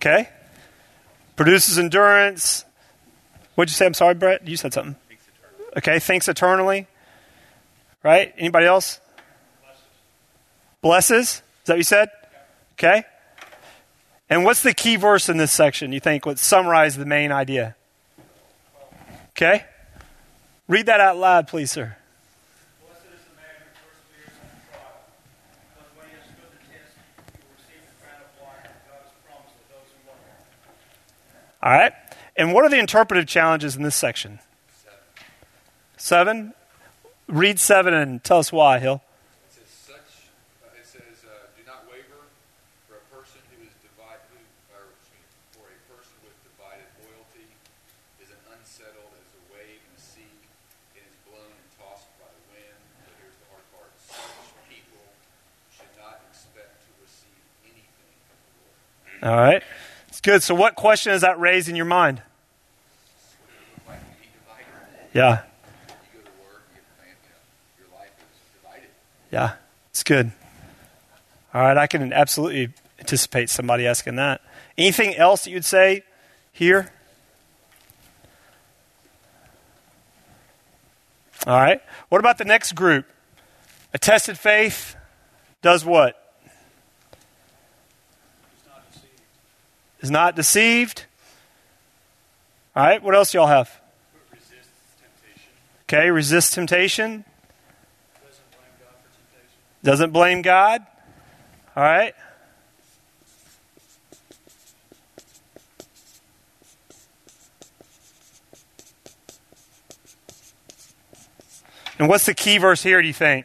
Okay. 0.00 0.30
Produces 1.36 1.78
endurance. 1.78 2.64
What'd 3.54 3.70
you 3.70 3.74
say? 3.74 3.84
I'm 3.84 3.94
sorry, 3.94 4.14
Brett. 4.14 4.48
You 4.48 4.56
said 4.56 4.72
something. 4.72 4.96
Okay, 5.76 5.98
thinks 5.98 6.26
eternally. 6.26 6.86
Right? 8.02 8.32
Anybody 8.38 8.66
else? 8.66 8.98
Blesses. 10.80 11.26
Is 11.26 11.42
that 11.66 11.74
what 11.74 11.78
you 11.78 11.82
said? 11.82 12.08
Okay. 12.74 13.04
And 14.30 14.44
what's 14.44 14.62
the 14.62 14.72
key 14.72 14.96
verse 14.96 15.28
in 15.28 15.36
this 15.36 15.52
section 15.52 15.92
you 15.92 16.00
think 16.00 16.24
would 16.24 16.38
summarize 16.38 16.96
the 16.96 17.04
main 17.04 17.30
idea? 17.30 17.76
Okay. 19.30 19.64
Read 20.66 20.86
that 20.86 21.00
out 21.00 21.18
loud, 21.18 21.46
please, 21.46 21.70
sir. 21.70 21.96
All 31.62 31.72
right? 31.72 31.92
And 32.36 32.54
what 32.54 32.64
are 32.64 32.70
the 32.70 32.78
interpretive 32.78 33.26
challenges 33.26 33.76
in 33.76 33.82
this 33.82 33.94
section? 33.96 34.40
Seven? 35.98 36.54
Read 37.28 37.60
seven 37.60 37.92
and 37.92 38.24
tell 38.24 38.38
us 38.38 38.50
why, 38.50 38.78
Hill. 38.80 39.04
It 39.44 39.60
says 39.60 39.68
such. 39.68 40.32
Uh, 40.64 40.72
it 40.72 40.86
says, 40.88 41.20
uh, 41.22 41.52
"Do 41.54 41.62
not 41.68 41.84
waver, 41.86 42.26
for 42.88 42.96
a 42.96 43.04
person 43.12 43.38
who 43.52 43.60
is 43.62 43.76
divided, 43.84 44.24
who, 44.32 44.40
or 44.72 44.88
excuse 44.96 45.20
me, 45.20 45.36
for 45.52 45.68
a 45.68 45.78
person 45.92 46.16
with 46.24 46.32
divided 46.42 46.88
loyalty 47.04 47.52
is 48.24 48.32
an 48.32 48.40
unsettled 48.56 49.12
as 49.20 49.30
a 49.36 49.42
wave 49.52 49.78
in 49.84 49.92
the 49.94 50.02
sea. 50.02 50.32
It 50.96 51.04
is 51.04 51.14
blown 51.28 51.52
and 51.52 51.68
tossed 51.76 52.08
by 52.16 52.26
the 52.32 52.42
wind." 52.50 52.80
But 53.04 53.14
here's 53.20 53.36
the 53.36 53.46
hard 53.52 53.66
part: 53.76 53.92
such 54.00 54.48
people 54.66 55.04
should 55.70 55.92
not 56.00 56.24
expect 56.32 56.88
to 56.88 56.90
receive 57.04 57.44
anything 57.68 58.10
from 58.26 58.38
the 58.42 58.52
Lord. 58.64 58.74
All 59.28 59.38
right. 59.38 59.62
Good. 60.22 60.42
So, 60.42 60.54
what 60.54 60.74
question 60.74 61.12
does 61.12 61.22
that 61.22 61.40
raise 61.40 61.68
in 61.68 61.76
your 61.76 61.86
mind? 61.86 62.22
Yeah. 65.14 65.42
Yeah. 69.32 69.54
It's 69.90 70.02
good. 70.02 70.32
All 71.54 71.62
right. 71.62 71.76
I 71.76 71.86
can 71.86 72.12
absolutely 72.12 72.72
anticipate 72.98 73.48
somebody 73.48 73.86
asking 73.86 74.16
that. 74.16 74.40
Anything 74.76 75.16
else 75.16 75.44
that 75.44 75.50
you'd 75.50 75.64
say 75.64 76.04
here? 76.52 76.92
All 81.46 81.58
right. 81.58 81.80
What 82.10 82.18
about 82.18 82.38
the 82.38 82.44
next 82.44 82.72
group? 82.72 83.06
A 83.94 83.98
tested 83.98 84.38
faith 84.38 84.94
does 85.62 85.84
what? 85.84 86.29
Is 90.00 90.10
not 90.10 90.34
deceived. 90.34 91.04
All 92.74 92.84
right. 92.84 93.02
What 93.02 93.14
else 93.14 93.34
y'all 93.34 93.46
have? 93.46 93.70
Okay. 95.82 96.10
Resist 96.10 96.54
temptation. 96.54 97.24
Doesn't 98.22 98.42
blame, 98.50 98.70
God 98.80 98.94
for 99.02 99.10
temptation. 99.32 99.58
Doesn't 99.82 100.10
blame 100.12 100.42
God. 100.42 100.86
All 101.76 101.82
right. 101.82 102.14
And 112.00 112.08
what's 112.08 112.24
the 112.24 112.32
key 112.32 112.56
verse 112.56 112.82
here, 112.82 113.02
do 113.02 113.06
you 113.06 113.12
think? 113.12 113.44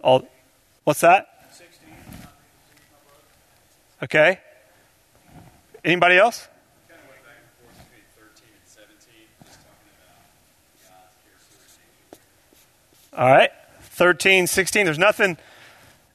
All, 0.00 0.28
what's 0.88 1.02
that? 1.02 1.28
Okay. 4.02 4.40
Anybody 5.84 6.16
else? 6.16 6.48
kind 6.88 6.98
of 7.02 7.08
went 7.10 7.22
back 7.24 7.34
and 7.42 7.50
forth 7.60 7.76
between 7.90 8.06
13 8.16 8.48
and 8.56 8.66
17, 8.66 8.96
just 9.44 9.60
talking 9.60 9.92
about 9.98 10.24
God's 10.88 11.12
characteristics. 11.28 12.24
All 13.12 13.28
right. 13.28 13.50
13, 13.82 14.46
16. 14.46 14.86
There's 14.86 14.98
nothing 14.98 15.36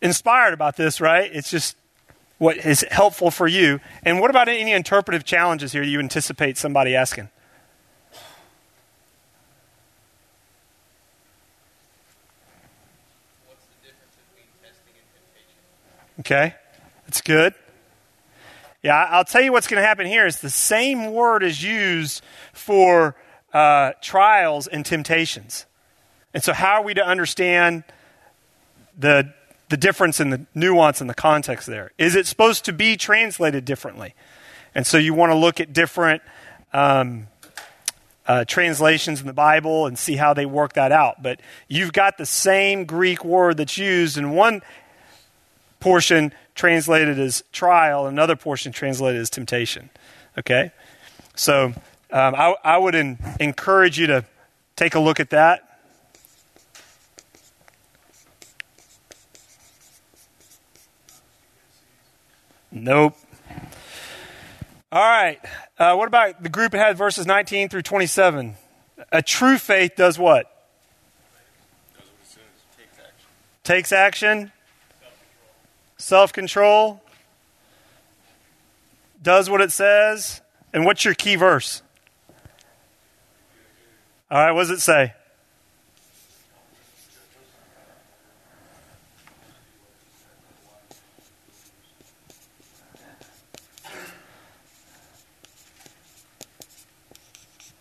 inspired 0.01 0.55
about 0.55 0.75
this, 0.75 0.99
right? 0.99 1.29
It's 1.31 1.51
just 1.51 1.77
what 2.39 2.57
is 2.57 2.83
helpful 2.89 3.29
for 3.29 3.47
you. 3.47 3.79
And 4.01 4.19
what 4.19 4.31
about 4.31 4.49
any 4.49 4.71
interpretive 4.71 5.23
challenges 5.23 5.73
here 5.73 5.83
you 5.83 5.99
anticipate 5.99 6.57
somebody 6.57 6.95
asking? 6.95 7.29
What's 13.45 13.65
the 13.65 13.75
difference 13.85 14.15
between 14.17 14.49
testing 14.63 14.97
and 14.97 15.05
temptation? 15.13 15.61
Okay. 16.19 16.55
That's 17.05 17.21
good. 17.21 17.53
Yeah, 18.81 18.95
I'll 18.95 19.23
tell 19.23 19.41
you 19.41 19.51
what's 19.53 19.67
going 19.67 19.81
to 19.81 19.87
happen 19.87 20.05
here 20.05 20.25
is 20.25 20.41
the 20.41 20.49
same 20.49 21.13
word 21.13 21.41
is 21.41 21.63
used 21.63 22.21
for 22.51 23.15
uh, 23.53 23.93
trials 24.01 24.67
and 24.67 24.85
temptations. 24.85 25.65
And 26.33 26.43
so, 26.43 26.51
how 26.51 26.81
are 26.81 26.83
we 26.83 26.93
to 26.95 27.05
understand 27.05 27.83
the, 28.97 29.33
the 29.69 29.77
difference 29.77 30.19
in 30.19 30.31
the 30.31 30.45
nuance 30.53 30.99
and 30.99 31.09
the 31.09 31.13
context 31.13 31.67
there? 31.67 31.91
Is 31.97 32.15
it 32.15 32.27
supposed 32.27 32.65
to 32.65 32.73
be 32.73 32.97
translated 32.97 33.63
differently? 33.63 34.15
And 34.75 34.85
so, 34.85 34.97
you 34.97 35.13
want 35.13 35.31
to 35.31 35.37
look 35.37 35.61
at 35.61 35.71
different 35.71 36.21
um, 36.73 37.27
uh, 38.27 38.43
translations 38.45 39.21
in 39.21 39.27
the 39.27 39.33
Bible 39.33 39.85
and 39.85 39.97
see 39.97 40.15
how 40.17 40.33
they 40.33 40.45
work 40.45 40.73
that 40.73 40.91
out. 40.91 41.23
But 41.23 41.39
you've 41.69 41.93
got 41.93 42.17
the 42.17 42.25
same 42.25 42.83
Greek 42.83 43.23
word 43.23 43.57
that's 43.57 43.77
used 43.77 44.17
in 44.17 44.31
one 44.31 44.61
portion 45.83 46.33
translated 46.55 47.19
as 47.19 47.43
trial, 47.51 48.07
another 48.07 48.37
portion 48.37 48.71
translated 48.71 49.19
as 49.19 49.29
temptation. 49.29 49.89
Okay? 50.37 50.71
So 51.35 51.73
um, 52.09 52.35
I, 52.35 52.55
I 52.63 52.77
would 52.77 52.95
en- 52.95 53.17
encourage 53.41 53.99
you 53.99 54.07
to 54.07 54.23
take 54.77 54.95
a 54.95 54.99
look 55.01 55.19
at 55.19 55.31
that. 55.31 55.81
Nope. 62.71 63.17
All 64.89 65.01
right. 65.01 65.39
Uh, 65.77 65.95
what 65.95 66.07
about 66.07 66.41
the 66.41 66.49
group 66.49 66.71
that 66.71 66.77
had 66.77 66.97
verses 66.97 67.27
19 67.27 67.67
through 67.67 67.81
27? 67.81 68.55
A 69.11 69.21
true 69.21 69.57
faith 69.57 69.97
does 69.97 70.17
what? 70.17 70.49
Takes 73.65 73.91
action. 73.91 74.53
Self 75.97 76.33
control. 76.33 77.01
Does 79.21 79.49
what 79.49 79.61
it 79.61 79.71
says. 79.71 80.41
And 80.73 80.85
what's 80.85 81.05
your 81.05 81.13
key 81.13 81.35
verse? 81.35 81.81
All 84.29 84.39
right, 84.39 84.51
what 84.51 84.61
does 84.61 84.71
it 84.71 84.79
say? 84.79 85.13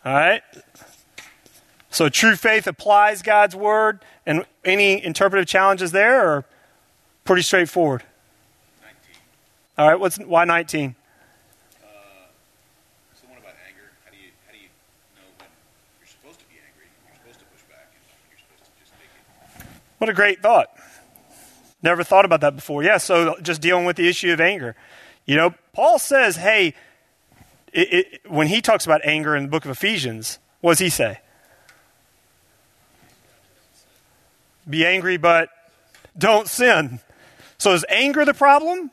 All 0.05 0.13
right. 0.13 0.43
So 1.91 2.09
true 2.09 2.37
faith 2.37 2.67
applies 2.67 3.23
God's 3.23 3.55
word, 3.55 4.01
and 4.27 4.45
any 4.65 5.03
interpretive 5.03 5.47
challenges 5.47 5.93
there 5.93 6.29
are 6.29 6.45
pretty 7.25 7.43
straightforward. 7.43 8.03
19. 8.83 8.97
All 9.79 9.89
right, 9.89 10.01
what's 10.01 10.19
why 10.19 10.45
19? 10.45 10.95
Uh, 11.83 11.87
so 13.15 13.29
one 13.29 13.39
about 13.39 13.55
anger. 13.67 13.91
How 14.05 14.11
do 14.11 14.17
you 14.17 14.31
how 14.47 14.53
do 14.53 14.59
you 14.59 14.69
know 15.17 15.23
when 15.39 15.49
you're 16.01 16.09
supposed 16.09 16.39
to 16.41 16.47
be 16.47 16.57
angry? 16.67 16.87
You're 17.07 17.17
supposed 17.17 17.39
to 17.41 17.47
push 17.47 17.63
back, 17.69 17.93
and 17.95 18.03
you're 18.31 18.39
supposed 18.39 18.65
to 18.65 18.81
just 18.81 18.93
take 18.93 19.11
it. 19.61 19.67
What 19.99 20.11
a 20.11 20.15
great 20.15 20.43
thought. 20.43 20.71
Never 21.83 22.05
thought 22.05 22.25
about 22.25 22.41
that 22.43 22.55
before. 22.55 22.83
Yeah, 22.83 22.99
so 22.99 23.37
just 23.43 23.61
dealing 23.61 23.85
with 23.85 23.97
the 23.97 24.09
issue 24.09 24.33
of 24.33 24.41
anger. 24.41 24.77
You 25.27 25.37
know, 25.37 25.55
Paul 25.73 25.99
says, 25.99 26.37
hey, 26.37 26.75
it, 27.73 27.93
it, 27.93 28.31
when 28.31 28.47
he 28.47 28.61
talks 28.61 28.85
about 28.85 29.01
anger 29.05 29.35
in 29.35 29.45
the 29.45 29.49
book 29.49 29.65
of 29.65 29.71
Ephesians, 29.71 30.39
what 30.61 30.73
does 30.73 30.79
he 30.79 30.91
say? 30.91 31.21
Be 34.69 34.87
angry, 34.87 35.17
but 35.17 35.49
don't 36.17 36.47
sin. 36.47 37.01
So 37.63 37.75
is 37.75 37.85
anger 37.89 38.25
the 38.25 38.35
problem? 38.35 38.91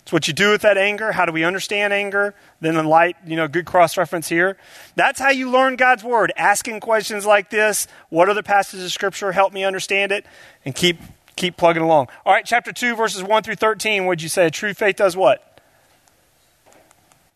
It's 0.00 0.10
what 0.10 0.26
you 0.26 0.32
do 0.32 0.50
with 0.50 0.62
that 0.62 0.78
anger. 0.78 1.12
How 1.12 1.26
do 1.26 1.32
we 1.32 1.44
understand 1.44 1.92
anger? 1.92 2.34
Then 2.62 2.78
in 2.78 2.86
light, 2.86 3.14
you 3.26 3.36
know, 3.36 3.46
good 3.46 3.66
cross 3.66 3.98
reference 3.98 4.26
here. 4.26 4.56
That's 4.94 5.20
how 5.20 5.28
you 5.28 5.50
learn 5.50 5.76
God's 5.76 6.02
word. 6.02 6.32
Asking 6.34 6.80
questions 6.80 7.26
like 7.26 7.50
this. 7.50 7.86
What 8.08 8.30
other 8.30 8.42
passages 8.42 8.86
of 8.86 8.92
scripture 8.92 9.32
help 9.32 9.52
me 9.52 9.64
understand 9.64 10.12
it? 10.12 10.24
And 10.64 10.74
keep 10.74 10.98
keep 11.36 11.58
plugging 11.58 11.82
along. 11.82 12.08
All 12.24 12.32
right, 12.32 12.46
chapter 12.46 12.72
two, 12.72 12.96
verses 12.96 13.22
one 13.22 13.42
through 13.42 13.56
thirteen. 13.56 14.06
What'd 14.06 14.22
you 14.22 14.30
say? 14.30 14.46
A 14.46 14.50
true 14.50 14.72
faith 14.72 14.96
does 14.96 15.14
what? 15.14 15.60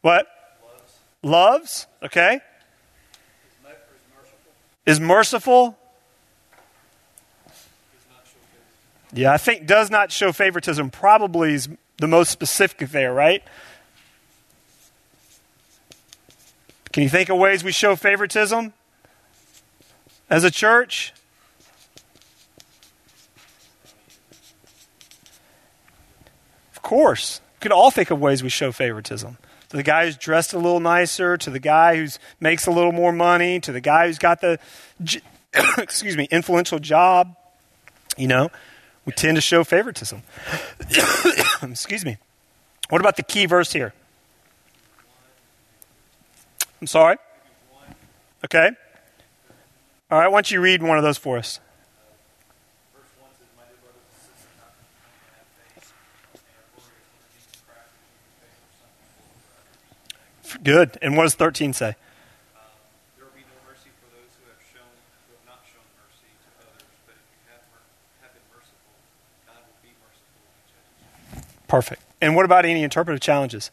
What? 0.01 0.28
Loves. 1.22 1.89
Okay. 2.03 2.41
Is 4.87 4.99
merciful. 4.99 5.76
Yeah, 9.12 9.32
I 9.32 9.38
think 9.38 9.66
does 9.66 9.90
not 9.90 10.12
show 10.12 10.32
favoritism 10.32 10.90
probably 10.90 11.54
is 11.54 11.68
the 11.98 12.06
most 12.06 12.30
specific 12.30 12.90
there, 12.90 13.12
right? 13.12 13.42
Can 16.92 17.02
you 17.02 17.08
think 17.08 17.28
of 17.28 17.38
ways 17.38 17.62
we 17.62 17.72
show 17.72 17.94
favoritism 17.94 18.72
as 20.28 20.44
a 20.44 20.50
church? 20.50 21.12
Of 26.72 26.82
course. 26.82 27.40
We 27.54 27.62
could 27.62 27.72
all 27.72 27.90
think 27.90 28.11
of 28.11 28.20
ways 28.20 28.42
we 28.42 28.48
show 28.48 28.72
favoritism. 28.72 29.38
To 29.68 29.76
the 29.76 29.84
guy 29.84 30.06
who's 30.06 30.16
dressed 30.16 30.52
a 30.52 30.56
little 30.56 30.80
nicer, 30.80 31.36
to 31.36 31.50
the 31.50 31.61
guy 31.61 31.96
who 31.96 32.08
makes 32.40 32.66
a 32.66 32.72
little 32.72 32.90
more 32.90 33.12
money, 33.12 33.61
to 33.61 33.70
the 33.70 33.80
guy 33.80 34.08
who's 34.08 34.18
got 34.18 34.40
the, 34.40 34.58
excuse 35.78 36.16
me, 36.16 36.26
influential 36.32 36.80
job. 36.80 37.36
You 38.16 38.26
know, 38.26 38.50
we 39.05 39.12
tend 39.12 39.36
to 39.36 39.40
show 39.40 39.64
favoritism. 39.64 40.22
excuse 41.62 42.05
me. 42.05 42.18
What 42.88 43.01
about 43.01 43.16
the 43.16 43.22
key 43.22 43.46
verse 43.46 43.72
here? 43.72 43.94
I'm 46.80 46.86
sorry? 46.86 47.16
Okay. 48.44 48.70
All 50.11 50.18
right, 50.18 50.28
why 50.28 50.38
don't 50.38 50.51
you 50.51 50.61
read 50.61 50.82
one 50.82 50.96
of 50.96 51.05
those 51.05 51.18
for 51.18 51.38
us? 51.38 51.61
Good. 60.62 60.98
And 61.01 61.16
what 61.16 61.22
does 61.24 61.34
13 61.34 61.72
say? 61.72 61.96
There 63.16 63.24
will 63.24 63.32
be 63.32 63.40
no 63.48 63.57
mercy 63.64 63.88
for 63.96 64.12
those 64.12 64.28
who 64.36 64.44
have 64.51 64.61
shown 64.61 64.92
who 65.28 65.32
have 65.38 65.46
not 65.46 65.64
shown 65.64 65.86
mercy 65.96 66.28
to 66.36 66.48
others, 66.61 66.84
but 67.07 67.16
if 67.16 67.24
you 67.32 67.40
have, 67.48 67.64
mer- 67.72 67.88
have 68.20 68.32
been 68.36 68.44
merciful, 68.53 68.92
God 69.48 69.62
will 69.64 69.80
be 69.80 69.94
merciful 70.05 70.36
to 70.36 70.53
each 70.61 70.74
other. 70.76 70.90
Perfect. 71.70 72.02
And 72.20 72.34
what 72.34 72.44
about 72.44 72.64
any 72.64 72.82
interpretive 72.82 73.20
challenges? 73.20 73.70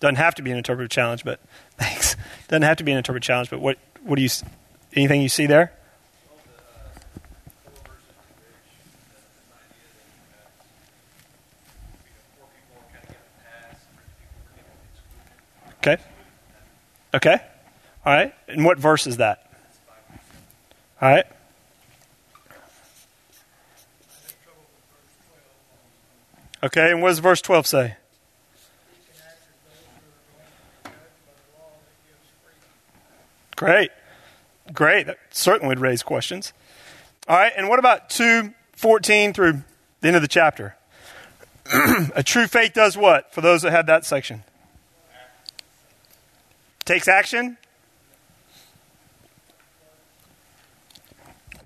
Doesn't 0.00 0.16
have 0.16 0.34
to 0.36 0.42
be 0.42 0.50
an 0.50 0.56
interpretive 0.56 0.90
challenge, 0.90 1.24
but 1.24 1.40
thanks. 1.76 2.16
Doesn't 2.48 2.62
have 2.62 2.78
to 2.78 2.84
be 2.84 2.92
an 2.92 2.96
interpretive 2.96 3.22
challenge, 3.22 3.50
but 3.50 3.60
what 3.60 3.76
what 4.02 4.16
do 4.16 4.22
you 4.22 4.30
anything 4.94 5.20
you 5.20 5.28
see 5.28 5.44
there? 5.44 5.72
Okay. 15.86 15.98
Okay. 17.12 17.36
All 18.06 18.12
right. 18.14 18.34
And 18.48 18.64
what 18.64 18.78
verse 18.78 19.06
is 19.06 19.18
that? 19.18 19.52
All 21.02 21.10
right. 21.10 21.26
Okay, 26.64 26.90
and 26.90 27.02
what 27.02 27.10
does 27.10 27.18
verse 27.18 27.42
12 27.42 27.66
say? 27.66 27.96
Great. 33.54 33.90
Great. 34.72 35.06
That 35.06 35.18
certainly 35.30 35.68
would 35.68 35.80
raise 35.80 36.02
questions. 36.02 36.54
All 37.28 37.36
right, 37.36 37.52
and 37.54 37.68
what 37.68 37.78
about 37.78 38.08
2:14 38.08 39.34
through 39.34 39.62
the 40.00 40.06
end 40.06 40.16
of 40.16 40.22
the 40.22 40.28
chapter? 40.28 40.74
a 42.14 42.22
true 42.22 42.46
faith 42.46 42.72
does 42.72 42.96
what? 42.96 43.34
For 43.34 43.42
those 43.42 43.60
that 43.60 43.70
had 43.70 43.86
that 43.88 44.06
section. 44.06 44.42
Takes 46.86 47.08
action. 47.08 47.58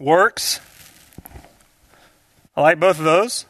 Works. 0.01 0.59
I 2.57 2.63
like 2.63 2.81
both 2.81 2.99
of 2.99 3.05
those. 3.05 3.47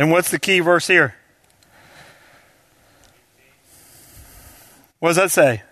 And 0.00 0.10
what's 0.10 0.30
the 0.30 0.38
key 0.38 0.60
verse 0.60 0.86
here? 0.86 1.14
What 4.98 5.10
does 5.10 5.16
that 5.16 5.30
say? 5.30 5.62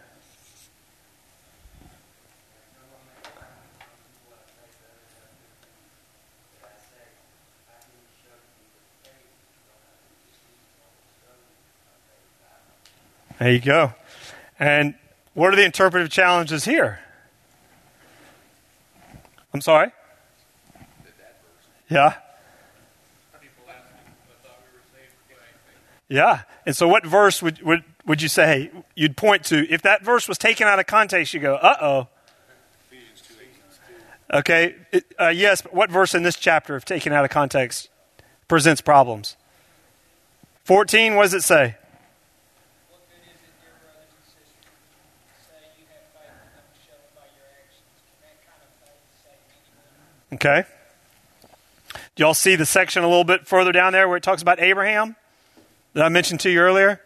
There 13.39 13.51
you 13.51 13.61
go. 13.61 13.95
And 14.59 14.95
what 15.33 15.55
are 15.55 15.57
the 15.57 15.65
interpretive 15.65 16.11
challenges 16.11 16.67
here? 16.67 17.01
I'm 19.55 19.63
sorry? 19.63 19.91
Yeah. 21.89 22.17
People 23.41 23.65
ask 23.71 23.85
me, 23.85 24.01
I 24.29 24.47
thought 24.47 24.59
we 24.61 24.77
were 24.77 24.85
saved 24.93 25.15
for 25.27 25.33
anything. 25.33 25.98
Yeah. 26.09 26.43
And 26.65 26.75
so 26.75 26.89
what 26.89 27.05
verse 27.05 27.43
would, 27.43 27.61
would, 27.63 27.85
would 28.07 28.23
you 28.23 28.29
say 28.29 28.71
you'd 28.95 29.17
point 29.17 29.45
to? 29.47 29.71
If 29.71 29.83
that 29.83 30.03
verse 30.03 30.27
was 30.27 30.39
taken 30.39 30.67
out 30.67 30.79
of 30.79 30.87
context, 30.87 31.35
you 31.35 31.41
go, 31.41 31.55
uh 31.57 31.77
oh. 31.81 32.09
Okay. 34.33 34.75
It, 34.93 35.05
uh, 35.19 35.29
yes, 35.29 35.63
but 35.63 35.75
what 35.75 35.91
verse 35.91 36.15
in 36.15 36.23
this 36.23 36.37
chapter, 36.37 36.77
if 36.77 36.85
taken 36.85 37.13
out 37.13 37.25
of 37.25 37.31
context, 37.31 37.89
presents 38.47 38.81
problems? 38.81 39.37
14, 40.65 41.15
what 41.15 41.23
does 41.25 41.35
it 41.35 41.43
say? 41.43 41.77
Okay. 50.31 50.65
Do 52.15 52.23
y'all 52.23 52.35
see 52.35 52.55
the 52.55 52.67
section 52.67 53.03
a 53.03 53.09
little 53.09 53.25
bit 53.25 53.47
further 53.47 53.73
down 53.73 53.95
there 53.95 54.07
where 54.09 54.19
it 54.19 54.23
talks 54.23 54.43
about 54.43 54.61
Abraham 54.61 55.17
that 55.99 56.05
I 56.05 56.11
mentioned 56.11 56.39
to 56.41 56.49
you 56.49 56.61
earlier? 56.61 57.01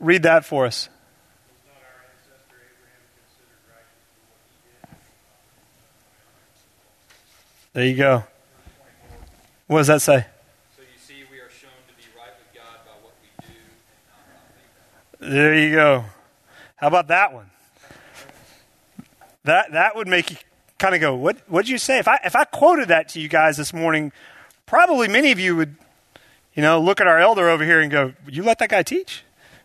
Read 0.00 0.24
that 0.24 0.44
for 0.44 0.66
us. 0.66 0.88
Was 0.88 1.54
not 1.66 1.76
our 1.76 2.02
ancestor 2.10 2.56
Abraham 2.58 3.06
considered 3.14 3.62
righteous 3.70 4.10
for 4.10 4.26
what 4.26 4.42
he 4.50 4.58
did? 4.74 4.98
There 7.74 7.86
you 7.86 7.96
go. 7.96 8.24
What 9.68 9.78
does 9.78 9.86
that 9.86 10.02
say? 10.02 10.26
So 10.76 10.82
you 10.82 10.98
see, 10.98 11.22
we 11.30 11.38
are 11.38 11.48
shown 11.48 11.70
to 11.86 11.94
be 11.94 12.02
right 12.18 12.32
with 12.36 12.52
God 12.52 12.80
by 12.84 12.90
what 13.04 13.14
we 13.22 13.28
do 13.46 13.54
and 13.54 14.10
not 14.10 14.26
by 15.20 15.28
faith. 15.28 15.32
There 15.32 15.54
you 15.54 15.76
go. 15.76 16.04
How 16.74 16.88
about 16.88 17.06
that 17.06 17.32
one? 17.32 17.50
That 19.44 19.70
that 19.70 19.94
would 19.94 20.08
make 20.08 20.32
you 20.32 20.38
kind 20.78 20.96
of 20.96 21.00
go, 21.00 21.14
"What 21.14 21.36
what'd 21.48 21.68
you 21.68 21.78
say?" 21.78 22.00
If 22.00 22.08
I 22.08 22.18
if 22.24 22.34
I 22.34 22.42
quoted 22.42 22.88
that 22.88 23.10
to 23.10 23.20
you 23.20 23.28
guys 23.28 23.56
this 23.56 23.72
morning, 23.72 24.10
probably 24.66 25.06
many 25.06 25.30
of 25.30 25.38
you 25.38 25.54
would, 25.54 25.76
you 26.54 26.62
know, 26.62 26.80
look 26.80 27.00
at 27.00 27.06
our 27.06 27.18
elder 27.18 27.48
over 27.48 27.64
here 27.64 27.80
and 27.80 27.90
go, 27.90 28.12
"You 28.28 28.42
let 28.42 28.58
that 28.58 28.68
guy 28.68 28.82
teach?" 28.82 29.24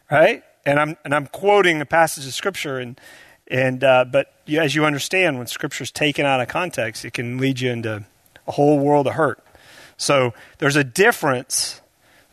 Right? 0.10 0.44
And 0.66 0.80
I'm 0.80 0.98
and 1.04 1.14
I'm 1.14 1.28
quoting 1.28 1.82
a 1.82 1.86
passage 1.86 2.26
of 2.26 2.34
scripture 2.34 2.80
and 2.80 3.00
and 3.50 3.84
uh, 3.84 4.06
but 4.06 4.34
as 4.58 4.76
you 4.76 4.86
understand, 4.86 5.38
when 5.38 5.48
scripture's 5.48 5.92
taken 5.92 6.26
out 6.26 6.42
of 6.42 6.48
context, 6.48 7.06
it 7.06 7.14
can 7.14 7.38
lead 7.38 7.60
you 7.60 7.72
into 7.72 8.06
a 8.48 8.52
whole 8.52 8.80
world 8.80 9.08
of 9.08 9.14
hurt. 9.14 9.44
So 9.98 10.34
there's 10.60 10.76
a 10.76 10.84
difference. 10.84 11.82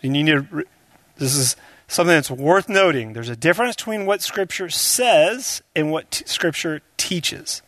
And 0.03 0.17
you 0.17 0.23
need 0.23 0.51
to. 0.51 0.65
This 1.17 1.35
is 1.35 1.57
something 1.89 2.15
that's 2.15 2.31
worth 2.31 2.69
noting. 2.69 3.15
There's 3.15 3.29
a 3.29 3.37
difference 3.37 3.77
between 3.77 4.05
what 4.05 4.23
Scripture 4.23 4.69
says 4.69 5.63
and 5.75 5.91
what 5.91 6.11
t- 6.11 6.25
Scripture 6.27 6.83
teaches. 6.97 7.63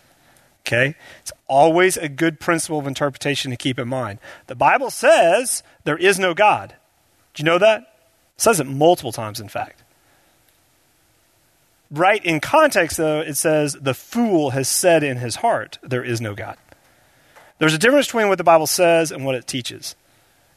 Okay? 0.67 0.97
It's 1.21 1.33
always 1.47 1.97
a 1.97 2.09
good 2.09 2.41
principle 2.41 2.79
of 2.79 2.87
interpretation 2.87 3.51
to 3.53 3.57
keep 3.57 3.79
in 3.79 3.89
mind. 3.89 4.19
The 4.49 4.57
Bible 4.57 4.91
says 4.91 5.63
there 5.85 5.97
is 5.97 6.19
no 6.19 6.35
God. 6.35 6.75
Do 7.35 7.43
you 7.43 7.45
know 7.45 7.59
that? 7.59 7.83
It 7.83 8.41
says 8.41 8.59
it 8.59 8.67
multiple 8.67 9.13
times, 9.13 9.39
in 9.39 9.49
fact. 9.49 9.83
Right 11.91 12.25
in 12.25 12.41
context, 12.41 12.97
though, 12.97 13.21
it 13.21 13.37
says, 13.37 13.77
the 13.81 13.95
fool 13.95 14.51
has 14.51 14.69
said 14.69 15.05
in 15.05 15.19
his 15.19 15.37
heart, 15.37 15.79
there 15.83 16.03
is 16.03 16.21
no 16.21 16.35
God. 16.35 16.57
There's 17.59 17.75
a 17.75 17.79
difference 17.79 18.07
between 18.07 18.29
what 18.29 18.39
the 18.39 18.45
Bible 18.45 18.67
says 18.67 19.13
and 19.13 19.25
what 19.25 19.37
it 19.37 19.47
teaches. 19.47 19.95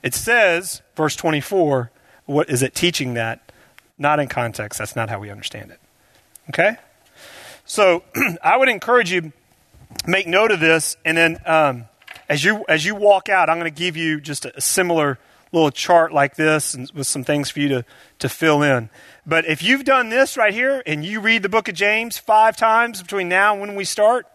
It 0.01 0.16
says, 0.16 0.82
verse 0.95 1.16
24, 1.16 1.91
what 2.26 2.49
is 2.49 2.64
it 2.64 2.74
teaching 2.74 3.14
that? 3.14 3.51
Not 3.97 4.20
in 4.20 4.28
context. 4.28 4.80
That's 4.80 4.95
not 4.95 5.10
how 5.10 5.20
we 5.20 5.30
understand 5.30 5.72
it. 5.72 5.80
Okay? 6.49 6.78
So 7.66 8.03
I 8.43 8.57
would 8.57 8.70
encourage 8.70 9.12
you 9.12 9.32
make 10.06 10.28
note 10.28 10.52
of 10.52 10.60
this, 10.60 10.98
and 11.06 11.18
then 11.18 11.40
um, 11.46 11.86
as 12.28 12.44
you 12.44 12.66
as 12.68 12.86
you 12.86 12.96
walk 12.96 13.30
out, 13.30 13.50
I'm 13.50 13.60
going 13.60 13.72
to 13.72 13.80
give 13.80 13.98
you 13.98 14.22
just 14.22 14.46
a, 14.46 14.58
a 14.58 14.62
similar 14.62 15.20
little 15.52 15.72
chart 15.72 16.14
like 16.14 16.36
this, 16.36 16.74
and 16.74 16.90
with 16.92 17.08
some 17.08 17.24
things 17.24 17.50
for 17.50 17.60
you 17.60 17.70
to 17.70 17.86
to 18.20 18.30
fill 18.30 18.62
in. 18.62 18.90
But 19.26 19.46
if 19.46 19.64
you've 19.64 19.84
done 19.84 20.10
this 20.10 20.38
right 20.38 20.54
here, 20.54 20.84
and 20.86 21.04
you 21.04 21.20
read 21.20 21.44
the 21.44 21.50
book 21.50 21.68
of 21.68 21.76
James 21.76 22.18
five 22.18 22.56
times 22.56 23.02
between 23.02 23.30
now 23.30 23.54
and 23.54 23.62
when 23.62 23.76
we 23.76 23.84
start, 23.84 24.28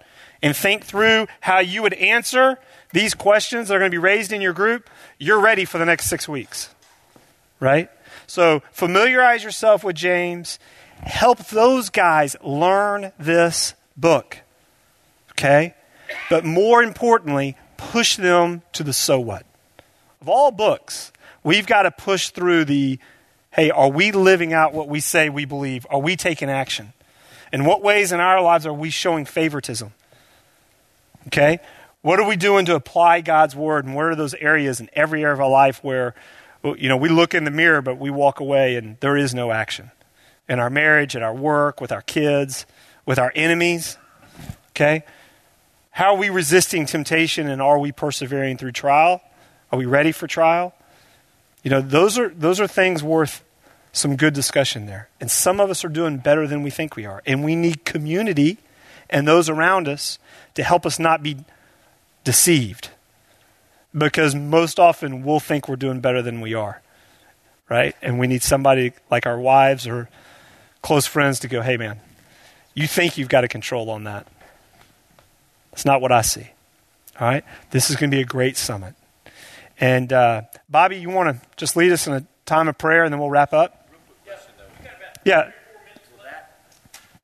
and 0.43 0.55
think 0.55 0.85
through 0.85 1.27
how 1.41 1.59
you 1.59 1.83
would 1.83 1.95
answer 1.95 2.59
these 2.93 3.15
questions 3.15 3.69
that 3.69 3.75
are 3.75 3.79
going 3.79 3.91
to 3.91 3.95
be 3.95 3.99
raised 3.99 4.33
in 4.33 4.41
your 4.41 4.53
group, 4.53 4.91
you're 5.19 5.41
ready 5.41 5.65
for 5.65 5.79
the 5.79 5.87
next 5.87 6.07
six 6.07 6.29
weeks, 6.29 6.73
right? 7.61 7.91
So 8.27 8.63
familiarize 8.71 9.43
yourself 9.43 9.83
with 9.83 9.97
James. 9.97 10.59
Help 11.01 11.47
those 11.47 11.91
guys 11.91 12.37
learn 12.43 13.13
this 13.19 13.75
book. 13.97 14.39
Okay? 15.39 15.75
But 16.31 16.45
more 16.45 16.83
importantly, 16.83 17.57
push 17.77 18.17
them 18.17 18.63
to 18.73 18.83
the 18.83 18.93
so 18.93 19.19
what. 19.21 19.45
Of 20.21 20.29
all 20.29 20.51
books, 20.51 21.13
we've 21.43 21.67
got 21.67 21.83
to 21.83 21.91
push 21.91 22.31
through 22.31 22.67
the 22.67 22.99
hey, 23.53 23.71
are 23.71 23.89
we 23.89 24.11
living 24.11 24.53
out 24.53 24.75
what 24.75 24.89
we 24.89 24.99
say 24.99 25.29
we 25.29 25.45
believe? 25.45 25.87
Are 25.89 26.01
we 26.01 26.17
taking 26.17 26.51
action? 26.51 26.93
In 27.53 27.65
what 27.65 27.83
ways 27.83 28.11
in 28.11 28.19
our 28.19 28.43
lives 28.43 28.67
are 28.67 28.73
we 28.73 28.91
showing 28.91 29.25
favoritism? 29.25 29.93
Okay? 31.29 31.61
What 32.03 32.19
are 32.19 32.27
we 32.27 32.35
doing 32.35 32.67
to 32.67 32.75
apply 32.75 33.21
God's 33.21 33.55
word? 33.55 33.85
And 33.85 33.95
what 33.95 34.07
are 34.07 34.17
those 34.17 34.35
areas 34.35 34.81
in 34.81 34.91
every 34.93 35.23
area 35.23 35.35
of 35.35 35.41
our 35.41 35.49
life 35.49 35.85
where, 35.85 36.17
you 36.65 36.89
know, 36.89 36.97
we 36.97 37.09
look 37.09 37.33
in 37.33 37.45
the 37.45 37.53
mirror, 37.53 37.81
but 37.81 37.97
we 37.97 38.11
walk 38.11 38.41
away 38.41 38.75
and 38.75 38.99
there 38.99 39.17
is 39.17 39.33
no 39.35 39.53
action? 39.53 39.93
in 40.49 40.59
our 40.59 40.71
marriage, 40.71 41.17
in 41.17 41.23
our 41.23 41.35
work, 41.35 41.81
with 41.81 41.93
our 41.93 42.03
kids, 42.03 42.67
with 43.07 43.19
our 43.19 43.33
enemies. 43.35 43.99
Okay? 44.71 45.05
How 45.95 46.15
are 46.15 46.19
we 46.19 46.29
resisting 46.29 46.87
temptation 46.87 47.49
and 47.49 47.63
are 47.63 47.79
we 47.79 47.93
persevering 47.93 48.57
through 48.57 48.73
trial? 48.73 49.23
Are 49.71 49.79
we 49.79 49.87
ready 49.87 50.11
for 50.11 50.27
trial? 50.27 50.75
You 51.63 51.71
know, 51.71 51.81
those 51.81 52.19
are 52.19 52.31
those 52.31 52.59
are 52.59 52.67
things 52.67 53.01
worth 53.01 53.45
some 53.93 54.17
good 54.17 54.35
discussion 54.35 54.87
there. 54.87 55.09
And 55.21 55.31
some 55.31 55.61
of 55.61 55.71
us 55.71 55.85
are 55.85 55.89
doing 55.89 56.19
better 56.19 56.49
than 56.49 56.65
we 56.65 56.71
think 56.71 56.97
we 56.97 57.07
are. 57.07 57.23
And 57.25 57.45
we 57.45 57.55
need 57.55 57.85
community 57.85 58.59
and 59.09 59.27
those 59.29 59.49
around 59.49 59.87
us 59.87 60.19
to 60.55 60.65
help 60.65 60.85
us 60.85 60.99
not 60.99 61.23
be 61.23 61.37
deceived. 62.25 62.91
Because 63.97 64.35
most 64.35 64.81
often 64.81 65.23
we'll 65.23 65.39
think 65.39 65.69
we're 65.69 65.77
doing 65.77 66.01
better 66.01 66.23
than 66.23 66.41
we 66.41 66.55
are. 66.55 66.83
Right? 67.71 67.95
And 68.03 68.19
we 68.19 68.27
need 68.27 68.43
somebody 68.43 68.95
like 69.13 69.27
our 69.27 69.39
wives 69.39 69.87
or 69.87 70.09
close 70.83 71.07
friends 71.07 71.39
to 71.39 71.49
go, 71.49 71.63
hey, 71.63 71.77
man, 71.77 72.01
you 72.75 72.89
think 72.89 73.17
you've 73.17 73.29
got 73.29 73.45
a 73.45 73.49
control 73.49 73.91
on 73.91 74.03
that. 74.05 74.27
It's 75.75 75.85
not 75.85 76.01
what 76.01 76.13
I 76.13 76.23
see. 76.23 76.49
All 77.21 77.29
right? 77.29 77.45
This 77.71 77.91
is 77.91 77.97
going 77.97 78.11
to 78.11 78.17
be 78.17 78.23
a 78.23 78.27
great 78.27 78.57
summit. 78.57 78.95
And 79.79 80.13
uh, 80.13 80.43
Bobby, 80.69 80.97
you 80.97 81.11
want 81.11 81.37
to 81.37 81.47
just 81.57 81.77
lead 81.77 81.93
us 81.93 82.07
in 82.07 82.15
a 82.15 82.27
time 82.47 82.69
of 82.69 82.79
prayer 82.79 83.05
and 83.05 83.13
then 83.13 83.21
we'll 83.21 83.31
wrap 83.31 83.53
up? 83.53 83.89
Yeah. 85.25 85.51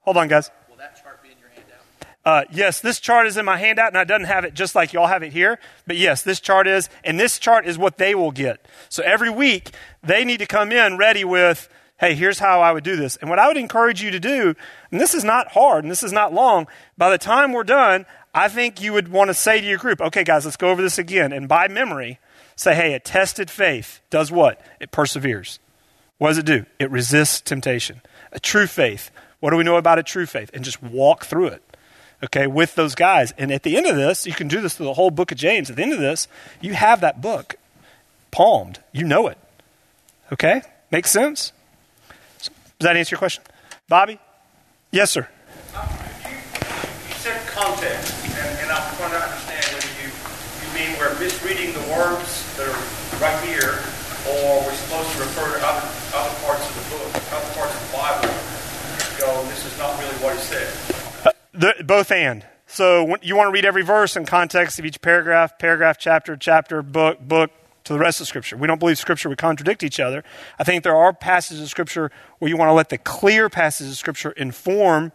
Hold 0.01 0.17
on, 0.17 0.29
guys. 0.29 0.51
Will 0.69 0.77
that 0.79 1.01
chart 1.03 1.23
be 1.23 1.29
in 1.29 1.39
your 1.39 1.51
handout? 1.51 1.79
Uh, 2.25 2.45
yes, 2.51 2.81
this 2.81 2.99
chart 2.99 3.27
is 3.27 3.37
in 3.37 3.45
my 3.45 3.59
handout, 3.59 3.89
and 3.89 3.99
I 3.99 4.05
doesn't 4.05 4.25
have 4.25 4.45
it 4.45 4.55
just 4.55 4.75
like 4.75 4.93
y'all 4.95 5.07
have 5.07 5.23
it 5.23 5.33
here. 5.33 5.59
But 5.87 5.97
yes, 5.97 6.23
this 6.23 6.41
chart 6.41 6.67
is, 6.67 6.89
and 7.05 7.21
this 7.21 7.39
chart 7.39 7.67
is 7.67 7.77
what 7.77 7.99
they 7.99 8.15
will 8.15 8.31
get. 8.31 8.67
So 8.89 9.03
every 9.03 9.31
week, 9.31 9.73
they 10.03 10.25
need 10.25 10.39
to 10.39 10.47
come 10.47 10.73
in 10.73 10.97
ready 10.97 11.25
with, 11.25 11.69
hey, 11.99 12.15
here's 12.15 12.39
how 12.39 12.63
I 12.63 12.73
would 12.73 12.85
do 12.85 12.97
this. 12.97 13.17
And 13.17 13.29
what 13.29 13.39
I 13.39 13.47
would 13.49 13.59
encourage 13.59 14.03
you 14.03 14.11
to 14.13 14.19
do, 14.19 14.55
and 14.91 14.99
this 14.99 15.15
is 15.15 15.23
not 15.23 15.53
hard, 15.53 15.85
and 15.85 15.91
this 15.91 16.03
is 16.03 16.13
not 16.13 16.33
long, 16.33 16.67
by 16.97 17.11
the 17.11 17.19
time 17.19 17.53
we're 17.53 17.65
done, 17.65 18.07
I 18.35 18.49
think 18.49 18.81
you 18.81 18.93
would 18.93 19.09
want 19.09 19.29
to 19.29 19.35
say 19.35 19.61
to 19.61 19.67
your 19.67 19.79
group, 19.79 20.01
okay, 20.01 20.25
guys, 20.25 20.45
let's 20.45 20.57
go 20.57 20.69
over 20.69 20.83
this 20.83 20.99
again. 20.99 21.33
And 21.33 21.49
by 21.49 21.69
memory, 21.69 22.19
say, 22.57 22.75
hey, 22.75 22.95
a 22.95 23.01
tested 23.01 23.51
faith 23.51 24.01
does 24.11 24.31
what? 24.31 24.61
It 24.81 24.91
perseveres. 24.91 25.59
What 26.19 26.29
does 26.29 26.39
it 26.39 26.47
do? 26.47 26.67
It 26.79 26.91
resists 26.91 27.41
temptation. 27.41 28.03
A 28.33 28.39
true 28.39 28.67
faith. 28.67 29.11
What 29.41 29.51
do 29.51 29.57
we 29.57 29.65
know 29.65 29.77
about 29.77 29.99
a 29.99 30.03
true 30.03 30.27
faith? 30.27 30.51
And 30.53 30.63
just 30.65 30.83
walk 30.83 31.25
through 31.25 31.47
it, 31.47 31.63
okay, 32.23 32.47
with 32.47 32.75
those 32.75 32.95
guys. 32.95 33.33
And 33.39 33.51
at 33.51 33.63
the 33.63 33.77
end 33.77 33.87
of 33.87 33.97
this, 33.97 34.27
you 34.27 34.35
can 34.35 34.47
do 34.47 34.61
this 34.61 34.77
through 34.77 34.87
the 34.87 34.95
whole 34.95 35.11
book 35.11 35.33
of 35.33 35.39
James. 35.39 35.71
At 35.71 35.77
the 35.77 35.83
end 35.83 35.95
of 35.95 35.99
this, 35.99 36.29
you 36.61 36.75
have 36.75 37.01
that 37.01 37.23
book 37.23 37.57
palmed. 38.31 38.81
You 38.93 39.05
know 39.05 39.29
it. 39.29 39.39
Okay? 40.31 40.63
Makes 40.91 41.11
sense? 41.11 41.53
Does 42.39 42.51
that 42.81 42.97
answer 42.97 43.15
your 43.15 43.19
question? 43.19 43.43
Bobby? 43.89 44.19
Yes, 44.91 45.11
sir. 45.11 45.27
You, 45.73 45.81
you 46.29 47.15
said 47.15 47.47
context, 47.49 48.25
and, 48.27 48.59
and 48.59 48.71
I'm 48.71 48.97
trying 48.97 49.11
to 49.11 49.23
understand 49.23 49.65
whether 49.73 49.89
you, 50.03 50.09
you 50.09 50.69
mean 50.75 50.99
we're 51.59 51.73
the 51.73 51.89
words 51.91 52.57
that 52.57 52.69
are 52.69 53.21
right 53.21 53.45
here, 53.45 53.83
or 54.29 54.63
we're 54.63 54.75
supposed 54.75 55.11
to 55.13 55.19
refer 55.19 55.59
to 55.59 55.67
other, 55.67 55.89
other 56.15 56.35
parts 56.47 56.69
of 56.69 56.75
the 56.77 56.97
book, 56.97 57.15
other 57.33 57.55
parts 57.55 57.75
of 57.75 57.91
the 57.91 57.97
Bible, 57.97 58.29
go, 59.19 59.45
this 59.49 59.67
is 59.67 59.77
not 59.79 59.99
really 59.99 60.15
what 60.23 60.37
he 60.37 60.43
said. 60.43 61.35
The, 61.53 61.85
both 61.85 62.13
and. 62.13 62.47
So 62.67 63.17
you 63.21 63.35
want 63.35 63.49
to 63.49 63.53
read 63.53 63.65
every 63.65 63.83
verse 63.83 64.17
in 64.17 64.27
context 64.27 64.79
of 64.79 64.85
each 64.85 65.01
paragraph, 65.03 65.59
paragraph, 65.59 65.99
chapter, 65.99 66.37
chapter, 66.37 66.83
book, 66.83 67.19
book, 67.21 67.51
to 67.83 67.93
the 67.95 67.99
rest 67.99 68.21
of 68.21 68.29
Scripture. 68.29 68.57
We 68.57 68.69
don't 68.69 68.79
believe 68.79 68.99
Scripture 68.99 69.29
would 69.29 69.39
contradict 69.39 69.83
each 69.83 69.99
other. 69.99 70.23
I 70.59 70.65
think 70.65 70.85
there 70.85 70.95
are 70.95 71.13
passages 71.13 71.63
of 71.63 71.69
Scripture 71.69 72.13
where 72.39 72.49
you 72.49 72.57
want 72.57 72.69
to 72.69 72.75
let 72.75 72.91
the 72.91 72.99
clear 72.99 73.49
passages 73.49 73.93
of 73.93 73.99
Scripture 73.99 74.31
inform 74.33 75.11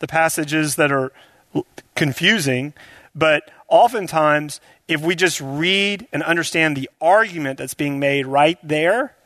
the 0.00 0.08
passages 0.08 0.74
that 0.76 0.90
are 0.90 1.12
confusing. 1.94 2.74
But 3.16 3.50
oftentimes, 3.68 4.60
if 4.86 5.00
we 5.00 5.16
just 5.16 5.40
read 5.40 6.06
and 6.12 6.22
understand 6.22 6.76
the 6.76 6.88
argument 7.00 7.58
that's 7.58 7.74
being 7.74 7.98
made 7.98 8.26
right 8.26 8.58
there, 8.62 9.16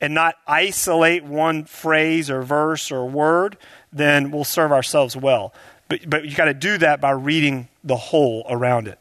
and 0.00 0.14
not 0.14 0.36
isolate 0.46 1.24
one 1.24 1.64
phrase 1.64 2.30
or 2.30 2.42
verse 2.42 2.90
or 2.90 3.08
word, 3.08 3.56
then 3.92 4.30
we'll 4.30 4.44
serve 4.44 4.72
ourselves 4.72 5.16
well. 5.16 5.54
But, 5.88 6.08
but 6.08 6.24
you 6.26 6.36
got 6.36 6.46
to 6.46 6.54
do 6.54 6.78
that 6.78 7.00
by 7.00 7.12
reading 7.12 7.68
the 7.82 7.96
whole 7.96 8.44
around 8.48 8.88
it. 8.88 8.98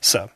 So, 0.00 0.30